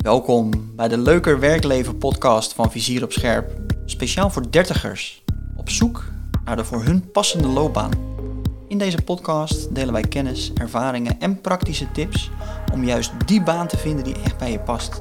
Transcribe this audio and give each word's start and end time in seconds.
Welkom 0.00 0.74
bij 0.76 0.88
de 0.88 0.98
Leuker 0.98 1.40
Werkleven 1.40 1.98
podcast 1.98 2.52
van 2.52 2.70
Vizier 2.70 3.02
op 3.02 3.12
Scherp. 3.12 3.50
Speciaal 3.84 4.30
voor 4.30 4.50
dertigers. 4.50 5.22
Op 5.56 5.70
zoek 5.70 6.04
naar 6.44 6.56
de 6.56 6.64
voor 6.64 6.84
hun 6.84 7.10
passende 7.10 7.48
loopbaan. 7.48 7.90
In 8.68 8.78
deze 8.78 9.02
podcast 9.02 9.74
delen 9.74 9.92
wij 9.92 10.02
kennis, 10.02 10.52
ervaringen 10.54 11.20
en 11.20 11.40
praktische 11.40 11.92
tips 11.92 12.30
om 12.72 12.84
juist 12.84 13.12
die 13.26 13.42
baan 13.42 13.66
te 13.66 13.76
vinden 13.76 14.04
die 14.04 14.20
echt 14.24 14.38
bij 14.38 14.52
je 14.52 14.60
past. 14.60 15.00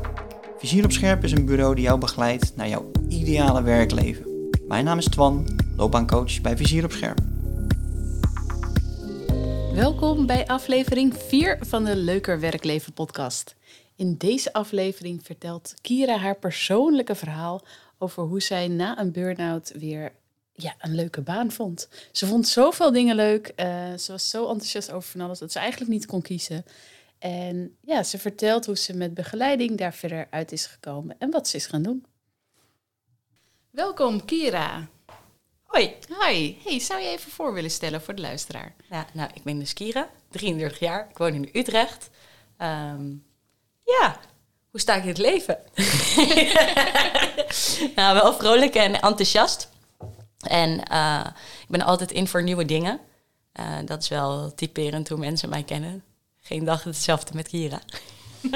Vizier 0.57 0.83
op 0.83 0.91
Scherp 0.91 1.23
is 1.23 1.31
een 1.31 1.45
bureau 1.45 1.75
die 1.75 1.83
jou 1.83 1.99
begeleidt 1.99 2.55
naar 2.55 2.67
jouw 2.67 2.91
ideale 3.07 3.61
werkleven. 3.61 4.49
Mijn 4.67 4.85
naam 4.85 4.97
is 4.97 5.09
Twan, 5.09 5.47
loopbaancoach 5.77 6.41
bij 6.41 6.57
Vizier 6.57 6.83
op 6.83 6.91
Scherp. 6.91 7.19
Welkom 9.73 10.25
bij 10.25 10.47
aflevering 10.47 11.13
4 11.27 11.57
van 11.61 11.83
de 11.83 11.95
Leuker 11.95 12.39
Werkleven 12.39 12.93
podcast. 12.93 13.55
In 13.99 14.17
deze 14.17 14.53
aflevering 14.53 15.25
vertelt 15.25 15.73
Kira 15.81 16.17
haar 16.17 16.35
persoonlijke 16.35 17.15
verhaal 17.15 17.61
over 17.97 18.23
hoe 18.23 18.41
zij 18.41 18.67
na 18.67 18.99
een 18.99 19.11
burn-out 19.11 19.71
weer 19.75 20.11
ja, 20.53 20.75
een 20.79 20.95
leuke 20.95 21.21
baan 21.21 21.51
vond. 21.51 21.89
Ze 22.11 22.27
vond 22.27 22.47
zoveel 22.47 22.91
dingen 22.91 23.15
leuk. 23.15 23.47
eh, 23.47 23.93
ze 23.93 24.11
was 24.11 24.29
zo 24.29 24.47
enthousiast 24.47 24.91
over 24.91 25.09
van 25.09 25.21
alles 25.21 25.39
dat 25.39 25.51
ze 25.51 25.59
eigenlijk 25.59 25.91
niet 25.91 26.05
kon 26.05 26.21
kiezen. 26.21 26.65
En 27.17 27.75
ja, 27.81 28.03
ze 28.03 28.17
vertelt 28.17 28.65
hoe 28.65 28.77
ze 28.77 28.93
met 28.93 29.13
begeleiding 29.13 29.77
daar 29.77 29.93
verder 29.93 30.27
uit 30.29 30.51
is 30.51 30.65
gekomen 30.65 31.15
en 31.17 31.31
wat 31.31 31.47
ze 31.47 31.55
is 31.55 31.65
gaan 31.65 31.83
doen. 31.83 32.05
Welkom 33.69 34.25
Kira. 34.25 34.89
Hoi. 35.63 35.95
Hi. 36.07 36.55
Hey, 36.63 36.79
zou 36.79 37.01
je 37.01 37.07
even 37.07 37.31
voor 37.31 37.53
willen 37.53 37.71
stellen 37.71 38.01
voor 38.01 38.15
de 38.15 38.21
luisteraar? 38.21 38.75
Ja, 38.89 39.07
nou, 39.13 39.29
ik 39.33 39.43
ben 39.43 39.59
dus 39.59 39.73
Kira, 39.73 40.09
33 40.29 40.79
jaar. 40.79 41.09
Ik 41.09 41.17
woon 41.17 41.33
in 41.33 41.49
Utrecht. 41.53 42.09
Ehm, 42.57 43.11
ja, 43.89 44.19
hoe 44.71 44.79
sta 44.79 44.95
ik 44.95 45.01
in 45.01 45.07
het 45.07 45.17
leven? 45.17 45.57
nou, 47.95 48.13
wel 48.13 48.33
vrolijk 48.33 48.75
en 48.75 49.01
enthousiast. 49.01 49.69
En 50.39 50.83
eh, 50.83 51.25
ik 51.61 51.67
ben 51.67 51.81
altijd 51.81 52.11
in 52.11 52.27
voor 52.27 52.43
nieuwe 52.43 52.65
dingen. 52.65 52.99
Eh, 53.51 53.77
dat 53.85 54.01
is 54.01 54.07
wel 54.07 54.53
typerend 54.55 55.09
hoe 55.09 55.17
mensen 55.17 55.49
mij 55.49 55.63
kennen. 55.63 56.03
Geen 56.41 56.65
dag 56.65 56.83
hetzelfde 56.83 57.35
met 57.35 57.47
Kira. 57.47 57.81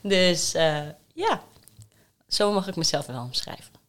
dus 0.00 0.54
eh, 0.54 0.88
ja, 1.14 1.42
zo 2.28 2.52
mag 2.52 2.68
ik 2.68 2.76
mezelf 2.76 3.06
wel 3.06 3.22
omschrijven. 3.22 3.79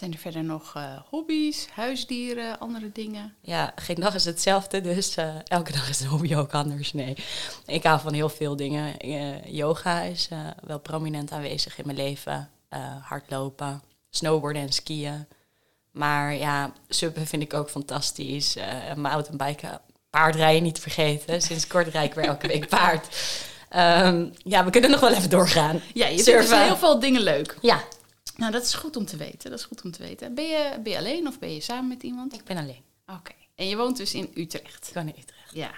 Zijn 0.00 0.12
er 0.12 0.18
verder 0.18 0.44
nog 0.44 0.72
eh, 0.76 0.82
hobby's, 1.08 1.66
huisdieren, 1.72 2.58
andere 2.58 2.90
dingen? 2.92 3.34
Ja, 3.40 3.72
geen 3.76 3.96
dag 3.96 4.14
is 4.14 4.24
hetzelfde, 4.24 4.80
dus 4.80 5.16
eh, 5.16 5.34
elke 5.46 5.72
dag 5.72 5.88
is 5.88 5.98
de 5.98 6.06
hobby 6.06 6.34
ook 6.36 6.54
anders. 6.54 6.92
Nee, 6.92 7.16
ik 7.66 7.82
hou 7.82 8.00
van 8.00 8.12
heel 8.12 8.28
veel 8.28 8.56
dingen. 8.56 8.96
Eh, 8.96 9.44
yoga 9.44 10.00
is 10.00 10.28
wel 10.64 10.78
prominent 10.78 11.32
aanwezig 11.32 11.78
in 11.78 11.86
mijn 11.86 11.96
leven. 11.96 12.50
Hardlopen, 13.02 13.82
snowboarden 14.10 14.62
en 14.62 14.72
skiën. 14.72 15.26
Maar 15.90 16.34
ja, 16.34 16.72
suppen 16.88 17.26
vind 17.26 17.42
ik 17.42 17.54
ook 17.54 17.70
fantastisch. 17.70 18.56
Eh 18.56 18.94
mountainbiken, 18.94 19.80
paardrijden 20.10 20.62
niet 20.62 20.78
vergeten. 20.78 21.42
Sinds 21.42 21.66
kort 21.66 21.88
rijd 21.88 22.08
ik 22.08 22.14
weer 22.14 22.24
elke 22.24 22.46
week 22.46 22.68
paard. 22.68 23.08
Ehm, 23.70 24.28
ja, 24.32 24.64
we 24.64 24.70
kunnen 24.70 24.90
nog 24.90 25.00
wel 25.00 25.12
even 25.12 25.30
doorgaan. 25.30 25.80
Ja, 25.94 26.06
je 26.06 26.18
Surfen. 26.18 26.34
vindt 26.34 26.50
dus 26.50 26.62
heel 26.62 26.76
veel 26.76 27.00
dingen 27.00 27.20
leuk. 27.20 27.58
Ja, 27.60 27.84
Nou, 28.40 28.52
dat 28.52 28.62
is 28.62 28.74
goed 28.74 28.96
om 28.96 29.04
te 29.04 29.16
weten. 29.16 29.50
Dat 29.50 29.58
is 29.58 29.64
goed 29.64 29.82
om 29.82 29.90
te 29.90 30.02
weten. 30.02 30.34
Ben 30.34 30.44
je, 30.44 30.78
ben 30.82 30.92
je 30.92 30.98
alleen 30.98 31.26
of 31.26 31.38
ben 31.38 31.54
je 31.54 31.60
samen 31.60 31.88
met 31.88 32.02
iemand? 32.02 32.32
ik 32.34 32.44
ben 32.44 32.56
alleen. 32.56 32.82
Oké. 33.06 33.32
En 33.54 33.68
je 33.68 33.76
woont 33.76 33.96
dus 33.96 34.14
in 34.14 34.30
Utrecht. 34.34 34.88
Ik 34.88 34.94
woon 34.94 35.08
in 35.08 35.14
Utrecht. 35.18 35.52
Ja. 35.52 35.70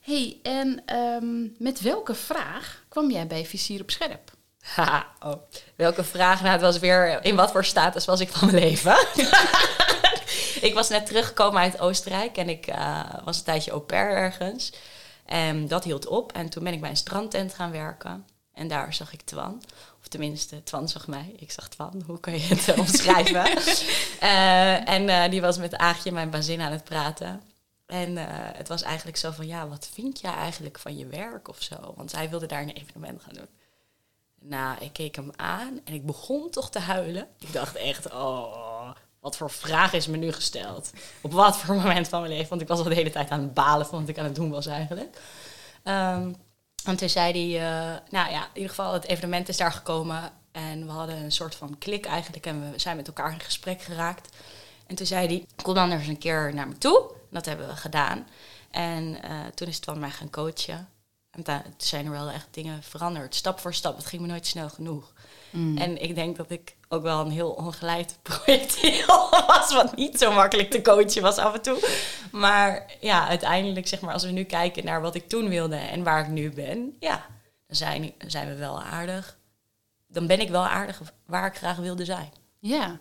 hey, 0.00 0.38
en 0.42 0.82
ehm, 0.86 1.42
met 1.58 1.80
welke 1.80 2.14
vraag 2.14 2.84
kwam 2.88 3.10
jij 3.10 3.26
bij 3.26 3.46
Vizier 3.46 3.80
op 3.80 3.90
Scherp? 3.90 4.30
Haha, 4.74 5.06
oh. 5.20 5.34
Welke 5.76 6.04
vraag? 6.04 6.40
Nou, 6.40 6.52
het 6.52 6.60
was 6.60 6.78
weer 6.78 7.24
in 7.24 7.36
wat 7.36 7.50
voor 7.50 7.64
status 7.64 8.04
was 8.04 8.20
ik 8.20 8.28
van 8.28 8.50
mijn 8.50 8.62
leven? 8.62 8.96
ik 10.68 10.72
was 10.74 10.88
net 10.88 11.06
teruggekomen 11.06 11.60
uit 11.60 11.80
Oostenrijk 11.80 12.36
en 12.36 12.48
ik 12.48 12.66
eh, 12.66 13.24
was 13.24 13.38
een 13.38 13.44
tijdje 13.44 13.70
au 13.70 13.82
pair 13.82 14.10
ergens. 14.10 14.72
En 15.24 15.68
dat 15.68 15.84
hield 15.84 16.06
op 16.06 16.32
en 16.32 16.48
toen 16.48 16.64
ben 16.64 16.72
ik 16.72 16.80
bij 16.80 16.90
een 16.90 16.96
strandtent 16.96 17.54
gaan 17.54 17.70
werken. 17.70 18.26
En 18.56 18.68
daar 18.68 18.94
zag 18.94 19.12
ik 19.12 19.22
Twan. 19.22 19.62
Of 20.06 20.12
tenminste, 20.12 20.62
Twan 20.62 20.88
zag 20.88 21.06
mij. 21.06 21.34
Ik 21.36 21.50
zag 21.50 21.68
Twan. 21.68 22.02
Hoe 22.06 22.20
kan 22.20 22.32
je 22.32 22.38
het 22.38 22.68
eh, 22.68 22.78
omschrijven? 22.78 23.44
Eh, 24.20 24.88
en 24.88 25.08
eh, 25.08 25.30
die 25.30 25.40
was 25.40 25.58
met 25.58 25.76
Aagje, 25.76 26.12
mijn 26.12 26.30
bazin, 26.30 26.60
aan 26.60 26.72
het 26.72 26.84
praten. 26.84 27.42
En 27.86 28.16
het 28.56 28.68
was 28.68 28.82
eigenlijk 28.82 29.16
zo 29.16 29.30
van, 29.30 29.46
ja, 29.46 29.68
wat 29.68 29.88
vind 29.92 30.20
jij 30.20 30.32
eigenlijk 30.32 30.78
van 30.78 30.96
je 30.96 31.06
werk 31.06 31.48
of 31.48 31.62
zo? 31.62 31.92
Want 31.96 32.12
hij 32.12 32.30
wilde 32.30 32.46
daar 32.46 32.62
een 32.62 32.70
evenement 32.70 33.22
gaan 33.22 33.34
doen. 33.34 33.48
Nou, 34.40 34.76
ik 34.80 34.92
keek 34.92 35.16
hem 35.16 35.30
aan 35.36 35.80
en 35.84 35.94
ik 35.94 36.06
begon 36.06 36.50
toch 36.50 36.70
te 36.70 36.78
huilen. 36.78 37.28
Ik 37.38 37.52
dacht 37.52 37.76
echt, 37.76 38.12
oh, 38.12 38.90
wat 39.20 39.36
voor 39.36 39.50
vraag 39.50 39.92
is 39.92 40.06
me 40.06 40.16
nu 40.16 40.32
gesteld? 40.32 40.92
Op 41.20 41.32
wat 41.32 41.56
voor 41.56 41.74
moment 41.74 42.08
van 42.08 42.20
mijn 42.20 42.32
leven? 42.32 42.48
Want 42.48 42.60
ik 42.60 42.68
was 42.68 42.78
al 42.78 42.84
de 42.84 42.94
hele 42.94 43.10
tijd 43.10 43.30
aan 43.30 43.40
het 43.40 43.54
balen 43.54 43.86
van 43.86 44.00
wat 44.00 44.08
ik 44.08 44.18
aan 44.18 44.24
het 44.24 44.34
doen 44.34 44.50
was 44.50 44.66
eigenlijk. 44.66 45.20
Ehm, 45.82 46.32
en 46.86 46.96
toen 46.96 47.08
zei 47.08 47.32
hij, 47.32 47.68
eh, 47.68 48.00
nou 48.10 48.30
ja, 48.30 48.42
in 48.42 48.50
ieder 48.54 48.68
geval 48.68 48.92
het 48.92 49.06
evenement 49.06 49.48
is 49.48 49.56
daar 49.56 49.72
gekomen. 49.72 50.32
En 50.52 50.86
we 50.86 50.92
hadden 50.92 51.16
een 51.16 51.32
soort 51.32 51.54
van 51.54 51.78
klik 51.78 52.06
eigenlijk 52.06 52.46
en 52.46 52.70
we 52.72 52.78
zijn 52.78 52.96
met 52.96 53.06
elkaar 53.06 53.32
in 53.32 53.40
gesprek 53.40 53.82
geraakt. 53.82 54.36
En 54.86 54.96
toen 54.96 55.06
zei 55.06 55.26
hij, 55.26 55.46
kom 55.62 55.74
dan 55.74 55.90
eens 55.90 56.06
een 56.06 56.18
keer 56.18 56.54
naar 56.54 56.68
me 56.68 56.78
toe. 56.78 57.10
Dat 57.30 57.46
hebben 57.46 57.68
we 57.68 57.76
gedaan. 57.76 58.26
En 58.70 59.22
eh, 59.22 59.30
toen 59.54 59.68
is 59.68 59.76
het 59.76 59.84
van 59.84 59.98
mij 59.98 60.10
gaan 60.10 60.30
coachen. 60.30 60.88
En 61.30 61.42
daar 61.42 61.64
zijn 61.76 62.04
er 62.04 62.10
wel 62.10 62.30
echt 62.30 62.46
dingen 62.50 62.82
veranderd, 62.82 63.34
stap 63.34 63.60
voor 63.60 63.74
stap. 63.74 63.96
Het 63.96 64.06
ging 64.06 64.22
me 64.22 64.28
nooit 64.28 64.46
snel 64.46 64.68
genoeg. 64.68 65.12
En 65.56 66.02
ik 66.02 66.14
denk 66.14 66.36
dat 66.36 66.50
ik 66.50 66.76
ook 66.88 67.02
wel 67.02 67.20
een 67.20 67.30
heel 67.30 67.50
ongeleid 67.50 68.18
projectiel 68.22 69.30
was, 69.46 69.74
wat 69.74 69.96
niet 69.96 70.18
zo 70.18 70.32
makkelijk 70.32 70.70
te 70.70 70.82
coachen 70.82 71.22
was 71.22 71.38
af 71.38 71.54
en 71.54 71.62
toe. 71.62 71.88
Maar 72.32 72.96
ja, 73.00 73.28
uiteindelijk, 73.28 73.88
zeg 73.88 74.00
maar, 74.00 74.12
als 74.12 74.24
we 74.24 74.30
nu 74.30 74.44
kijken 74.44 74.84
naar 74.84 75.00
wat 75.00 75.14
ik 75.14 75.28
toen 75.28 75.48
wilde 75.48 75.76
en 75.76 76.02
waar 76.02 76.20
ik 76.20 76.28
nu 76.28 76.50
ben, 76.50 76.96
ja, 77.00 77.26
dan 77.66 77.76
zijn, 77.76 78.12
zijn 78.18 78.48
we 78.48 78.54
wel 78.54 78.82
aardig. 78.82 79.38
Dan 80.08 80.26
ben 80.26 80.40
ik 80.40 80.48
wel 80.48 80.66
aardig 80.66 81.02
waar 81.26 81.46
ik 81.46 81.56
graag 81.56 81.76
wilde 81.76 82.04
zijn. 82.04 82.32
Ja. 82.58 82.98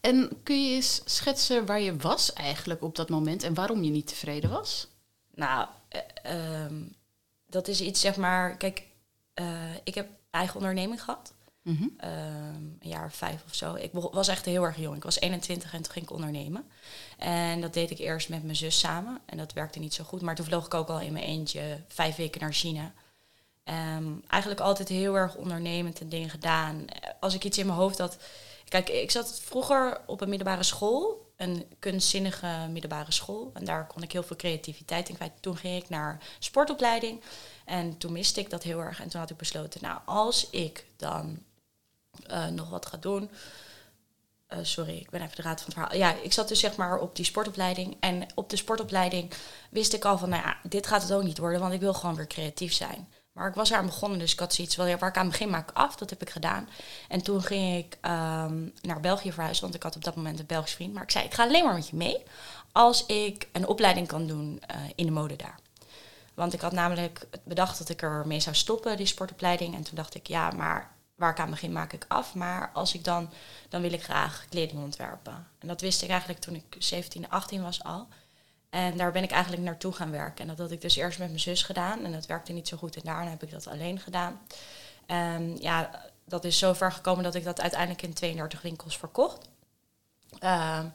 En 0.00 0.30
kun 0.42 0.64
je 0.64 0.74
eens 0.74 1.02
schetsen 1.04 1.66
waar 1.66 1.80
je 1.80 1.96
was 1.96 2.32
eigenlijk 2.32 2.82
op 2.82 2.96
dat 2.96 3.08
moment 3.08 3.42
en 3.42 3.54
waarom 3.54 3.82
je 3.82 3.90
niet 3.90 4.06
tevreden 4.06 4.50
was? 4.50 4.88
Nou, 5.34 5.68
eh, 5.88 6.00
ehm, 6.22 6.82
dat 7.46 7.68
is 7.68 7.80
iets, 7.80 8.00
zeg 8.00 8.16
maar, 8.16 8.56
kijk, 8.56 8.86
eh, 9.34 9.74
ik 9.84 9.94
heb 9.94 10.08
eigen 10.30 10.56
onderneming 10.56 11.02
gehad. 11.02 11.34
Mhm. 11.66 11.88
Ehm, 11.98 12.64
een 12.80 12.88
jaar 12.88 13.04
of 13.04 13.14
vijf 13.14 13.44
of 13.46 13.54
zo. 13.54 13.74
Ik 13.74 13.90
was 13.92 14.28
echt 14.28 14.44
heel 14.44 14.62
erg 14.62 14.76
jong. 14.76 14.96
Ik 14.96 15.02
was 15.02 15.20
21 15.20 15.72
en 15.72 15.82
toen 15.82 15.92
ging 15.92 16.04
ik 16.04 16.10
ondernemen. 16.12 16.70
En 17.18 17.60
dat 17.60 17.72
deed 17.74 17.90
ik 17.90 17.98
eerst 17.98 18.28
met 18.28 18.42
mijn 18.42 18.56
zus 18.56 18.78
samen. 18.78 19.20
En 19.24 19.36
dat 19.36 19.52
werkte 19.52 19.78
niet 19.78 19.94
zo 19.94 20.04
goed. 20.04 20.22
Maar 20.22 20.34
toen 20.34 20.44
vloog 20.44 20.66
ik 20.66 20.74
ook 20.74 20.88
al 20.88 21.00
in 21.00 21.12
mijn 21.12 21.24
eentje 21.24 21.80
vijf 21.88 22.16
weken 22.16 22.40
naar 22.40 22.52
China. 22.52 22.92
Ehm, 23.64 24.12
eigenlijk 24.28 24.60
altijd 24.62 24.88
heel 24.88 25.16
erg 25.16 25.34
ondernemend 25.34 26.00
en 26.00 26.08
dingen 26.08 26.30
gedaan. 26.30 26.84
Als 27.20 27.34
ik 27.34 27.44
iets 27.44 27.58
in 27.58 27.66
mijn 27.66 27.78
hoofd 27.78 27.98
had... 27.98 28.16
Kijk, 28.68 28.88
ik 28.88 29.10
zat 29.10 29.40
vroeger 29.40 30.00
op 30.06 30.20
een 30.20 30.28
middelbare 30.28 30.62
school. 30.62 31.32
Een 31.36 31.64
kunstzinnige 31.78 32.66
middelbare 32.70 33.12
school. 33.12 33.50
En 33.54 33.64
daar 33.64 33.86
kon 33.86 34.02
ik 34.02 34.12
heel 34.12 34.22
veel 34.22 34.36
creativiteit 34.36 35.08
in 35.08 35.14
kwijt. 35.14 35.32
Toen 35.40 35.56
ging 35.56 35.82
ik 35.82 35.88
naar 35.88 36.22
sportopleiding. 36.38 37.20
En 37.64 37.98
toen 37.98 38.12
miste 38.12 38.40
ik 38.40 38.50
dat 38.50 38.62
heel 38.62 38.80
erg. 38.80 39.00
En 39.00 39.08
toen 39.08 39.20
had 39.20 39.30
ik 39.30 39.36
besloten, 39.36 39.80
nou, 39.82 40.00
als 40.04 40.50
ik 40.50 40.86
dan 40.96 41.44
eh, 42.26 42.46
nog 42.46 42.70
wat 42.70 42.86
ga 42.86 42.96
doen. 42.96 43.30
Eh, 44.46 44.58
sorry, 44.62 44.96
ik 44.96 45.10
ben 45.10 45.22
even 45.22 45.36
de 45.36 45.42
raad 45.42 45.60
van 45.60 45.72
het 45.72 45.74
verhaal. 45.74 45.96
Ja, 45.96 46.22
ik 46.22 46.32
zat 46.32 46.48
dus 46.48 46.60
zeg 46.60 46.76
maar 46.76 46.98
op 46.98 47.16
die 47.16 47.24
sportopleiding. 47.24 47.96
En 48.00 48.26
op 48.34 48.50
de 48.50 48.56
sportopleiding 48.56 49.32
wist 49.70 49.92
ik 49.92 50.04
al 50.04 50.18
van, 50.18 50.28
nou 50.28 50.42
ja, 50.42 50.56
dit 50.62 50.86
gaat 50.86 51.02
het 51.02 51.12
ook 51.12 51.22
niet 51.22 51.38
worden, 51.38 51.60
want 51.60 51.72
ik 51.72 51.80
wil 51.80 51.94
gewoon 51.94 52.14
weer 52.14 52.26
creatief 52.26 52.72
zijn. 52.72 53.08
Maar 53.32 53.48
ik 53.48 53.54
was 53.54 53.70
eraan 53.70 53.86
begonnen, 53.86 54.18
dus 54.18 54.32
ik 54.32 54.38
had 54.38 54.54
zoiets 54.54 54.76
waar 54.76 55.08
ik 55.08 55.16
aan 55.16 55.28
begin 55.28 55.50
maak 55.50 55.70
af. 55.72 55.96
Dat 55.96 56.10
heb 56.10 56.22
ik 56.22 56.30
gedaan. 56.30 56.68
En 57.08 57.22
toen 57.22 57.42
ging 57.42 57.76
ik 57.84 57.98
ehm, 58.00 58.68
naar 58.80 59.00
België 59.00 59.32
verhuizen, 59.32 59.62
want 59.62 59.74
ik 59.74 59.82
had 59.82 59.96
op 59.96 60.04
dat 60.04 60.16
moment 60.16 60.38
een 60.38 60.46
Belgisch 60.46 60.74
vriend. 60.74 60.94
Maar 60.94 61.02
ik 61.02 61.10
zei, 61.10 61.24
ik 61.24 61.34
ga 61.34 61.42
alleen 61.42 61.64
maar 61.64 61.74
met 61.74 61.88
je 61.88 61.96
mee 61.96 62.22
als 62.72 63.06
ik 63.06 63.48
een 63.52 63.66
opleiding 63.66 64.06
kan 64.06 64.26
doen 64.26 64.60
eh, 64.66 64.76
in 64.94 65.06
de 65.06 65.12
mode 65.12 65.36
daar. 65.36 65.58
Want 66.34 66.52
ik 66.52 66.60
had 66.60 66.72
namelijk 66.72 67.26
bedacht 67.44 67.78
dat 67.78 67.88
ik 67.88 68.02
ermee 68.02 68.40
zou 68.40 68.56
stoppen, 68.56 68.96
die 68.96 69.06
sportopleiding. 69.06 69.74
En 69.74 69.82
toen 69.82 69.94
dacht 69.94 70.14
ik, 70.14 70.26
ja, 70.26 70.50
maar 70.50 70.95
waar 71.16 71.30
ik 71.30 71.40
aan 71.40 71.50
begin 71.50 71.72
maak 71.72 71.92
ik 71.92 72.04
af. 72.08 72.34
Maar 72.34 72.70
als 72.72 72.94
ik 72.94 73.04
dan, 73.04 73.30
dan 73.68 73.82
wil 73.82 73.92
ik 73.92 74.02
graag 74.02 74.46
kleding 74.48 74.82
ontwerpen. 74.82 75.48
En 75.58 75.68
dat 75.68 75.80
wist 75.80 76.02
ik 76.02 76.08
eigenlijk 76.08 76.40
toen 76.40 76.54
ik 76.54 76.76
17, 76.78 77.30
18 77.30 77.62
was 77.62 77.84
al. 77.84 78.08
En 78.70 78.96
daar 78.96 79.12
ben 79.12 79.22
ik 79.22 79.30
eigenlijk 79.30 79.62
naartoe 79.62 79.92
gaan 79.92 80.10
werken. 80.10 80.40
En 80.40 80.46
dat 80.46 80.58
had 80.58 80.70
ik 80.70 80.80
dus 80.80 80.96
eerst 80.96 81.18
met 81.18 81.28
mijn 81.28 81.40
zus 81.40 81.62
gedaan. 81.62 82.04
En 82.04 82.12
dat 82.12 82.26
werkte 82.26 82.52
niet 82.52 82.68
zo 82.68 82.76
goed. 82.76 82.96
En 82.96 83.02
daarna 83.04 83.30
heb 83.30 83.42
ik 83.42 83.50
dat 83.50 83.66
alleen 83.66 83.98
gedaan. 83.98 84.40
En 85.06 85.56
ja, 85.60 86.04
dat 86.24 86.44
is 86.44 86.58
zo 86.58 86.72
ver 86.72 86.92
gekomen 86.92 87.24
dat 87.24 87.34
ik 87.34 87.44
dat 87.44 87.60
uiteindelijk 87.60 88.02
in 88.02 88.14
32 88.14 88.62
winkels 88.62 88.98
verkocht. 88.98 89.48
Ehm, 90.38 90.86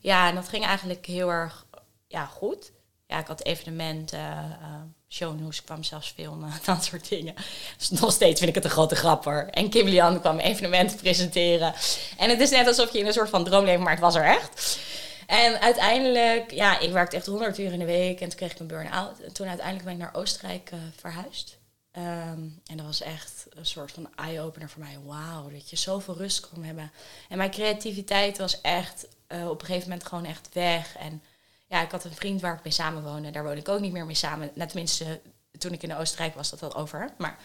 ja, 0.00 0.28
en 0.28 0.34
dat 0.34 0.48
ging 0.48 0.64
eigenlijk 0.64 1.06
heel 1.06 1.30
erg 1.30 1.66
ja, 2.06 2.26
goed. 2.26 2.72
Ja, 3.06 3.18
ik 3.18 3.26
had 3.26 3.44
evenementen, 3.44 4.18
eh, 4.60 4.82
Shownews 5.14 5.64
kwam 5.64 5.82
zelfs 5.82 6.12
filmen, 6.16 6.52
dat 6.64 6.84
soort 6.84 7.08
dingen. 7.08 7.34
Dus 7.78 7.90
nog 7.90 8.12
steeds 8.12 8.38
vind 8.38 8.48
ik 8.48 8.54
het 8.54 8.64
een 8.64 8.70
grote 8.70 8.96
grapper. 8.96 9.48
En 9.50 9.70
Kim 9.70 9.86
Lian 9.86 10.20
kwam 10.20 10.38
evenementen 10.38 10.96
presenteren. 10.96 11.74
En 12.18 12.30
het 12.30 12.40
is 12.40 12.50
net 12.50 12.66
alsof 12.66 12.92
je 12.92 12.98
in 12.98 13.06
een 13.06 13.12
soort 13.12 13.28
van 13.28 13.44
droom 13.44 13.64
leeft, 13.64 13.82
maar 13.82 13.90
het 13.90 14.00
was 14.00 14.14
er 14.14 14.24
echt. 14.24 14.78
En 15.26 15.60
uiteindelijk, 15.60 16.50
ja, 16.50 16.78
ik 16.78 16.92
werkte 16.92 17.16
echt 17.16 17.26
100 17.26 17.58
uur 17.58 17.72
in 17.72 17.78
de 17.78 17.84
week 17.84 18.20
en 18.20 18.28
toen 18.28 18.38
kreeg 18.38 18.52
ik 18.52 18.58
een 18.58 18.66
burn-out. 18.66 19.20
En 19.20 19.32
toen 19.32 19.46
uiteindelijk 19.46 19.84
ben 19.84 19.94
ik 19.94 20.00
naar 20.00 20.14
Oostenrijk 20.14 20.70
uh, 20.72 20.78
verhuisd. 20.96 21.58
Um, 21.96 22.60
en 22.66 22.76
dat 22.76 22.86
was 22.86 23.00
echt 23.00 23.46
een 23.50 23.66
soort 23.66 23.92
van 23.92 24.08
eye-opener 24.16 24.70
voor 24.70 24.82
mij. 24.82 24.98
Wauw, 25.04 25.50
dat 25.50 25.70
je 25.70 25.76
zoveel 25.76 26.16
rust 26.16 26.48
kon 26.48 26.64
hebben. 26.64 26.92
En 27.28 27.38
mijn 27.38 27.50
creativiteit 27.50 28.38
was 28.38 28.60
echt 28.60 29.06
uh, 29.28 29.48
op 29.48 29.60
een 29.60 29.66
gegeven 29.66 29.88
moment 29.88 30.06
gewoon 30.08 30.24
echt 30.24 30.48
weg. 30.52 30.96
En 30.96 31.22
ja, 31.74 31.82
ik 31.82 31.90
had 31.90 32.04
een 32.04 32.14
vriend 32.14 32.40
waar 32.40 32.54
ik 32.54 32.64
mee 32.64 32.72
samenwoonde. 32.72 33.30
Daar 33.30 33.44
woon 33.44 33.56
ik 33.56 33.68
ook 33.68 33.80
niet 33.80 33.92
meer 33.92 34.06
mee 34.06 34.14
samen. 34.14 34.50
Net 34.54 34.68
tenminste, 34.68 35.20
toen 35.58 35.72
ik 35.72 35.82
in 35.82 35.96
Oostenrijk 35.96 36.34
was, 36.34 36.50
dat 36.50 36.62
al 36.62 36.74
over. 36.74 37.10
Maar 37.18 37.38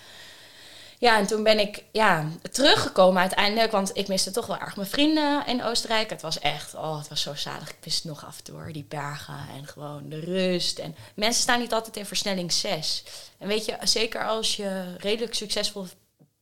ja, 0.97 1.17
en 1.17 1.27
toen 1.27 1.43
ben 1.43 1.59
ik 1.59 1.83
ja, 1.91 2.27
teruggekomen 2.51 3.21
uiteindelijk. 3.21 3.71
Want 3.71 3.97
ik 3.97 4.07
miste 4.07 4.31
toch 4.31 4.45
wel 4.45 4.57
erg 4.57 4.75
mijn 4.75 4.87
vrienden 4.87 5.45
in 5.45 5.63
Oostenrijk. 5.63 6.09
Het 6.09 6.21
was 6.21 6.39
echt, 6.39 6.75
oh, 6.75 6.97
het 6.97 7.07
was 7.07 7.21
zo 7.21 7.35
zalig. 7.35 7.69
Ik 7.69 7.83
wist 7.83 8.03
nog 8.03 8.25
af 8.25 8.37
en 8.37 8.43
toe 8.43 8.71
die 8.71 8.85
bergen 8.87 9.39
en 9.55 9.67
gewoon 9.67 10.09
de 10.09 10.19
rust. 10.19 10.79
En 10.79 10.95
mensen 11.15 11.41
staan 11.41 11.59
niet 11.59 11.73
altijd 11.73 11.97
in 11.97 12.05
versnelling 12.05 12.51
6. 12.51 13.03
En 13.37 13.47
weet 13.47 13.65
je, 13.65 13.77
zeker 13.83 14.27
als 14.27 14.55
je 14.55 14.95
redelijk 14.97 15.33
succesvol 15.33 15.87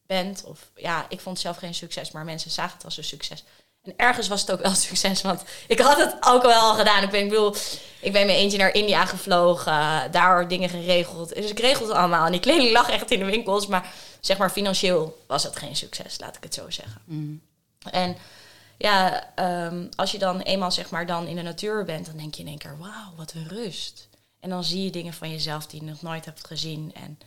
bent. 0.06 0.44
Of 0.44 0.72
ja, 0.76 1.06
ik 1.10 1.20
vond 1.20 1.40
zelf 1.40 1.58
geen 1.58 1.76
succes, 1.76 2.12
maar 2.12 2.26
mensen 2.26 2.52
zagen 2.52 2.76
het 2.76 2.86
als 2.86 2.98
een 2.98 3.04
succes. 3.04 3.44
En 3.88 3.94
ergens 3.96 4.28
was 4.28 4.42
het 4.42 4.52
ook 4.52 4.62
wel 4.62 4.74
succes, 4.76 5.22
want 5.22 5.44
ik 5.68 5.80
had 5.80 5.98
het 5.98 6.16
ook 6.20 6.42
wel 6.42 6.60
al 6.60 6.74
gedaan. 6.74 7.04
Ik, 7.04 7.10
ben, 7.10 7.24
ik 7.24 7.30
bedoel, 7.30 7.56
ik 8.00 8.12
ben 8.12 8.26
mijn 8.26 8.38
eentje 8.38 8.58
naar 8.58 8.74
India 8.74 9.06
gevlogen, 9.06 10.12
daar 10.12 10.48
dingen 10.48 10.70
geregeld. 10.70 11.36
Dus 11.36 11.50
ik 11.50 11.60
regelde 11.60 11.88
het 11.88 11.98
allemaal. 11.98 12.26
En 12.26 12.32
die 12.32 12.42
kleding 12.42 12.72
lag 12.72 12.90
echt 12.90 13.12
in 13.12 13.20
de 13.20 13.26
winkels, 13.26 13.68
maar 13.68 13.94
zeg 14.20 14.38
maar 14.38 14.50
financieel 14.50 15.24
was 15.28 15.44
het 15.44 15.56
geen 15.56 15.76
succes, 15.76 16.20
laat 16.20 16.36
ik 16.36 16.44
het 16.44 16.54
zo 16.54 16.70
zeggen. 16.70 17.02
Mm. 17.06 17.42
En 17.92 18.18
ja, 18.78 19.28
ehm, 19.36 19.86
als 19.96 20.12
je 20.12 20.18
dan 20.18 20.42
eenmaal 20.42 20.72
zeg 20.72 20.90
maar 20.90 21.06
dan 21.06 21.28
in 21.28 21.36
de 21.36 21.42
natuur 21.42 21.86
bent, 21.86 22.06
dan 22.06 22.18
denk 22.18 22.36
je 22.36 22.42
in 22.42 22.48
één 22.48 22.58
keer, 22.58 22.78
wauw, 22.78 23.14
wat 23.16 23.34
een 23.34 23.48
rust. 23.48 24.08
En 24.40 24.50
dan 24.50 24.64
zie 24.64 24.84
je 24.84 24.92
dingen 24.92 25.14
van 25.14 25.32
jezelf 25.32 25.68
die 25.68 25.84
je 25.84 25.90
nog 25.90 26.02
nooit 26.02 26.26
hebt 26.26 26.48
gezien. 26.48 26.92
En 26.94 27.20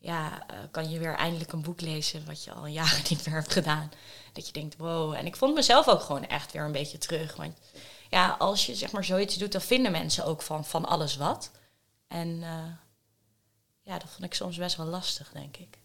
ja, 0.00 0.46
uh, 0.50 0.58
kan 0.70 0.90
je 0.90 0.98
weer 0.98 1.14
eindelijk 1.14 1.52
een 1.52 1.62
boek 1.62 1.80
lezen 1.80 2.26
wat 2.26 2.44
je 2.44 2.52
al 2.52 2.66
jaren 2.66 3.02
niet 3.10 3.26
meer 3.26 3.34
hebt 3.34 3.52
gedaan. 3.52 3.90
Dat 4.32 4.46
je 4.46 4.52
denkt, 4.52 4.76
wow. 4.76 5.12
En 5.12 5.26
ik 5.26 5.36
vond 5.36 5.54
mezelf 5.54 5.88
ook 5.88 6.00
gewoon 6.00 6.26
echt 6.26 6.52
weer 6.52 6.62
een 6.62 6.72
beetje 6.72 6.98
terug. 6.98 7.36
Want 7.36 7.58
ja, 8.10 8.36
als 8.38 8.66
je 8.66 8.74
zeg 8.74 8.92
maar 8.92 9.04
zoiets 9.04 9.36
doet, 9.36 9.52
dan 9.52 9.60
vinden 9.60 9.92
mensen 9.92 10.24
ook 10.24 10.42
van, 10.42 10.64
van 10.64 10.84
alles 10.84 11.16
wat. 11.16 11.50
En 12.08 12.28
uh, 12.28 12.64
ja, 13.82 13.98
dat 13.98 14.10
vond 14.10 14.24
ik 14.24 14.34
soms 14.34 14.56
best 14.56 14.76
wel 14.76 14.86
lastig, 14.86 15.30
denk 15.32 15.56
ik. 15.56 15.78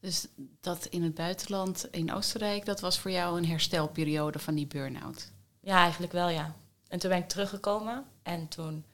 Dus 0.00 0.26
dat 0.60 0.86
in 0.86 1.02
het 1.02 1.14
buitenland, 1.14 1.88
in 1.90 2.12
Oostenrijk, 2.12 2.64
dat 2.64 2.80
was 2.80 2.98
voor 2.98 3.10
jou 3.10 3.38
een 3.38 3.46
herstelperiode 3.46 4.38
van 4.38 4.54
die 4.54 4.66
burn-out? 4.66 5.30
Ja, 5.60 5.82
eigenlijk 5.82 6.12
wel, 6.12 6.28
ja. 6.28 6.54
En 6.88 6.98
toen 6.98 7.10
ben 7.10 7.18
ik 7.18 7.28
teruggekomen 7.28 8.04
en 8.22 8.48
toen, 8.48 8.84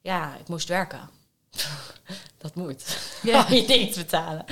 ja, 0.00 0.36
ik 0.36 0.48
moest 0.48 0.68
werken. 0.68 1.10
dat 2.42 2.54
moet. 2.54 2.98
Ja. 3.22 3.44
Om 3.46 3.54
je 3.54 3.88
te 3.88 3.98
betalen. 3.98 4.44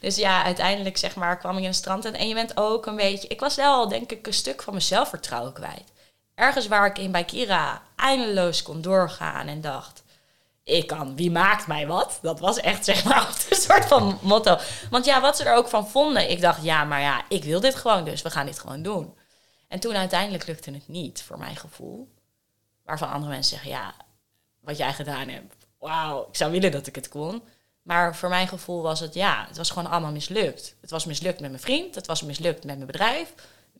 Dus 0.00 0.16
ja, 0.16 0.44
uiteindelijk 0.44 0.96
zeg 0.96 1.14
maar 1.14 1.38
kwam 1.38 1.56
ik 1.56 1.62
in 1.62 1.68
een 1.68 1.74
strand 1.74 2.04
en 2.04 2.28
je 2.28 2.34
bent 2.34 2.56
ook 2.56 2.86
een 2.86 2.96
beetje... 2.96 3.28
Ik 3.28 3.40
was 3.40 3.56
wel 3.56 3.88
denk 3.88 4.10
ik 4.10 4.26
een 4.26 4.32
stuk 4.32 4.62
van 4.62 4.72
mijn 4.72 4.84
zelfvertrouwen 4.84 5.52
kwijt. 5.52 5.92
Ergens 6.34 6.66
waar 6.66 6.86
ik 6.86 6.98
in 6.98 7.12
bij 7.12 7.24
Kira 7.24 7.82
eindeloos 7.96 8.62
kon 8.62 8.80
doorgaan 8.82 9.46
en 9.46 9.60
dacht... 9.60 10.02
Ik 10.64 10.86
kan, 10.86 11.16
wie 11.16 11.30
maakt 11.30 11.66
mij 11.66 11.86
wat? 11.86 12.18
Dat 12.22 12.40
was 12.40 12.60
echt 12.60 12.84
zeg 12.84 13.04
maar 13.04 13.28
een 13.50 13.56
soort 13.56 13.84
van 13.84 14.18
motto. 14.22 14.58
Want 14.90 15.04
ja, 15.04 15.20
wat 15.20 15.36
ze 15.36 15.44
er 15.44 15.54
ook 15.54 15.68
van 15.68 15.88
vonden, 15.88 16.30
ik 16.30 16.40
dacht 16.40 16.62
ja, 16.62 16.84
maar 16.84 17.00
ja, 17.00 17.24
ik 17.28 17.44
wil 17.44 17.60
dit 17.60 17.74
gewoon, 17.74 18.04
dus 18.04 18.22
we 18.22 18.30
gaan 18.30 18.46
dit 18.46 18.58
gewoon 18.58 18.82
doen. 18.82 19.14
En 19.68 19.80
toen 19.80 19.96
uiteindelijk 19.96 20.46
lukte 20.46 20.70
het 20.70 20.88
niet, 20.88 21.22
voor 21.22 21.38
mijn 21.38 21.56
gevoel. 21.56 22.08
Waarvan 22.84 23.10
andere 23.10 23.32
mensen 23.32 23.56
zeggen, 23.56 23.70
ja, 23.70 23.94
wat 24.60 24.76
jij 24.76 24.92
gedaan 24.92 25.28
hebt, 25.28 25.61
wauw, 25.82 26.26
ik 26.28 26.36
zou 26.36 26.50
willen 26.50 26.72
dat 26.72 26.86
ik 26.86 26.94
het 26.94 27.08
kon. 27.08 27.42
Maar 27.82 28.16
voor 28.16 28.28
mijn 28.28 28.48
gevoel 28.48 28.82
was 28.82 29.00
het, 29.00 29.14
ja, 29.14 29.44
het 29.48 29.56
was 29.56 29.70
gewoon 29.70 29.90
allemaal 29.90 30.12
mislukt. 30.12 30.74
Het 30.80 30.90
was 30.90 31.04
mislukt 31.04 31.40
met 31.40 31.50
mijn 31.50 31.62
vriend, 31.62 31.94
het 31.94 32.06
was 32.06 32.22
mislukt 32.22 32.64
met 32.64 32.74
mijn 32.76 32.86
bedrijf. 32.86 33.34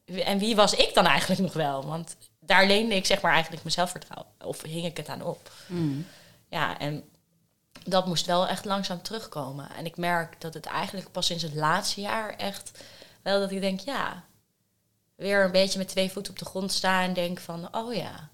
En 0.04 0.38
wie 0.38 0.56
was 0.56 0.74
ik 0.74 0.94
dan 0.94 1.06
eigenlijk 1.06 1.40
nog 1.40 1.52
wel? 1.52 1.86
Want 1.86 2.16
daar 2.40 2.66
leende 2.66 2.94
ik 2.94 3.06
zeg 3.06 3.20
maar 3.20 3.32
eigenlijk 3.32 3.62
mijn 3.62 3.74
zelfvertrouwen. 3.74 4.32
Of 4.44 4.62
hing 4.62 4.84
ik 4.84 4.96
het 4.96 5.08
aan 5.08 5.22
op. 5.22 5.50
Mm. 5.66 6.06
Ja, 6.48 6.78
en 6.78 7.04
dat 7.84 8.06
moest 8.06 8.26
wel 8.26 8.48
echt 8.48 8.64
langzaam 8.64 9.02
terugkomen. 9.02 9.70
En 9.76 9.84
ik 9.84 9.96
merk 9.96 10.40
dat 10.40 10.54
het 10.54 10.66
eigenlijk 10.66 11.10
pas 11.10 11.26
sinds 11.26 11.42
het 11.42 11.54
laatste 11.54 12.00
jaar 12.00 12.36
echt... 12.36 12.70
Wel 13.22 13.40
dat 13.40 13.50
ik 13.50 13.60
denk, 13.60 13.80
ja, 13.80 14.24
weer 15.16 15.44
een 15.44 15.50
beetje 15.50 15.78
met 15.78 15.88
twee 15.88 16.10
voeten 16.10 16.32
op 16.32 16.38
de 16.38 16.44
grond 16.44 16.72
staan 16.72 17.02
en 17.02 17.12
denk 17.12 17.40
van, 17.40 17.76
oh 17.76 17.94
ja, 17.94 18.30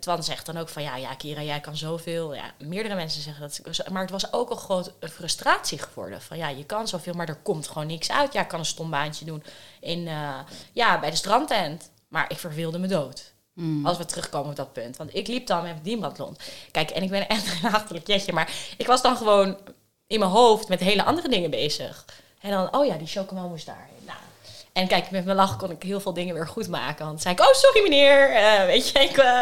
Twan 0.00 0.24
zegt 0.24 0.46
dan 0.46 0.56
ook 0.56 0.68
van 0.68 0.82
ja, 0.82 0.96
ja, 0.96 1.14
Kira, 1.14 1.42
jij 1.42 1.60
kan 1.60 1.76
zoveel. 1.76 2.34
Ja, 2.34 2.52
meerdere 2.58 2.94
mensen 2.94 3.22
zeggen 3.22 3.42
dat. 3.42 3.88
Maar 3.90 4.02
het 4.02 4.10
was 4.10 4.32
ook 4.32 4.50
een 4.50 4.56
grote 4.56 4.92
frustratie 5.00 5.78
geworden. 5.78 6.22
Van 6.22 6.36
ja, 6.36 6.48
je 6.48 6.64
kan 6.64 6.88
zoveel, 6.88 7.14
maar 7.14 7.28
er 7.28 7.40
komt 7.42 7.68
gewoon 7.68 7.86
niks 7.86 8.10
uit. 8.10 8.32
Ja, 8.32 8.40
ik 8.40 8.48
kan 8.48 8.58
een 8.58 8.64
stom 8.64 8.90
baantje 8.90 9.24
doen 9.24 9.42
in, 9.80 9.98
uh, 9.98 10.38
ja, 10.72 11.00
bij 11.00 11.10
de 11.10 11.16
strandtent. 11.16 11.90
Maar 12.08 12.30
ik 12.30 12.38
verveelde 12.38 12.78
me 12.78 12.86
dood. 12.86 13.32
Hmm. 13.54 13.86
Als 13.86 13.98
we 13.98 14.04
terugkomen 14.04 14.50
op 14.50 14.56
dat 14.56 14.72
punt. 14.72 14.96
Want 14.96 15.14
ik 15.14 15.26
liep 15.26 15.46
dan 15.46 15.62
met 15.62 15.84
die 15.84 15.98
badlon. 15.98 16.36
Kijk, 16.70 16.90
en 16.90 17.02
ik 17.02 17.10
ben 17.10 17.28
echt 17.28 17.52
een 17.62 17.74
achterlijk 17.74 18.06
jetje. 18.06 18.32
Maar 18.32 18.52
ik 18.76 18.86
was 18.86 19.02
dan 19.02 19.16
gewoon 19.16 19.56
in 20.06 20.18
mijn 20.18 20.30
hoofd 20.30 20.68
met 20.68 20.80
hele 20.80 21.04
andere 21.04 21.28
dingen 21.28 21.50
bezig. 21.50 22.04
En 22.40 22.50
dan, 22.50 22.74
oh 22.74 22.86
ja, 22.86 22.96
die 22.96 23.06
chocomel 23.06 23.48
moest 23.48 23.66
daar. 23.66 23.88
En 24.72 24.88
kijk, 24.88 25.10
met 25.10 25.24
mijn 25.24 25.36
lach 25.36 25.56
kon 25.56 25.70
ik 25.70 25.82
heel 25.82 26.00
veel 26.00 26.12
dingen 26.12 26.34
weer 26.34 26.46
goed 26.46 26.68
maken. 26.68 27.06
Want 27.06 27.22
zei 27.22 27.34
ik, 27.34 27.40
oh 27.40 27.52
sorry 27.52 27.82
meneer, 27.82 28.30
uh, 28.30 28.64
weet 28.64 28.88
je, 28.88 28.98
ik, 28.98 29.16
uh, 29.16 29.40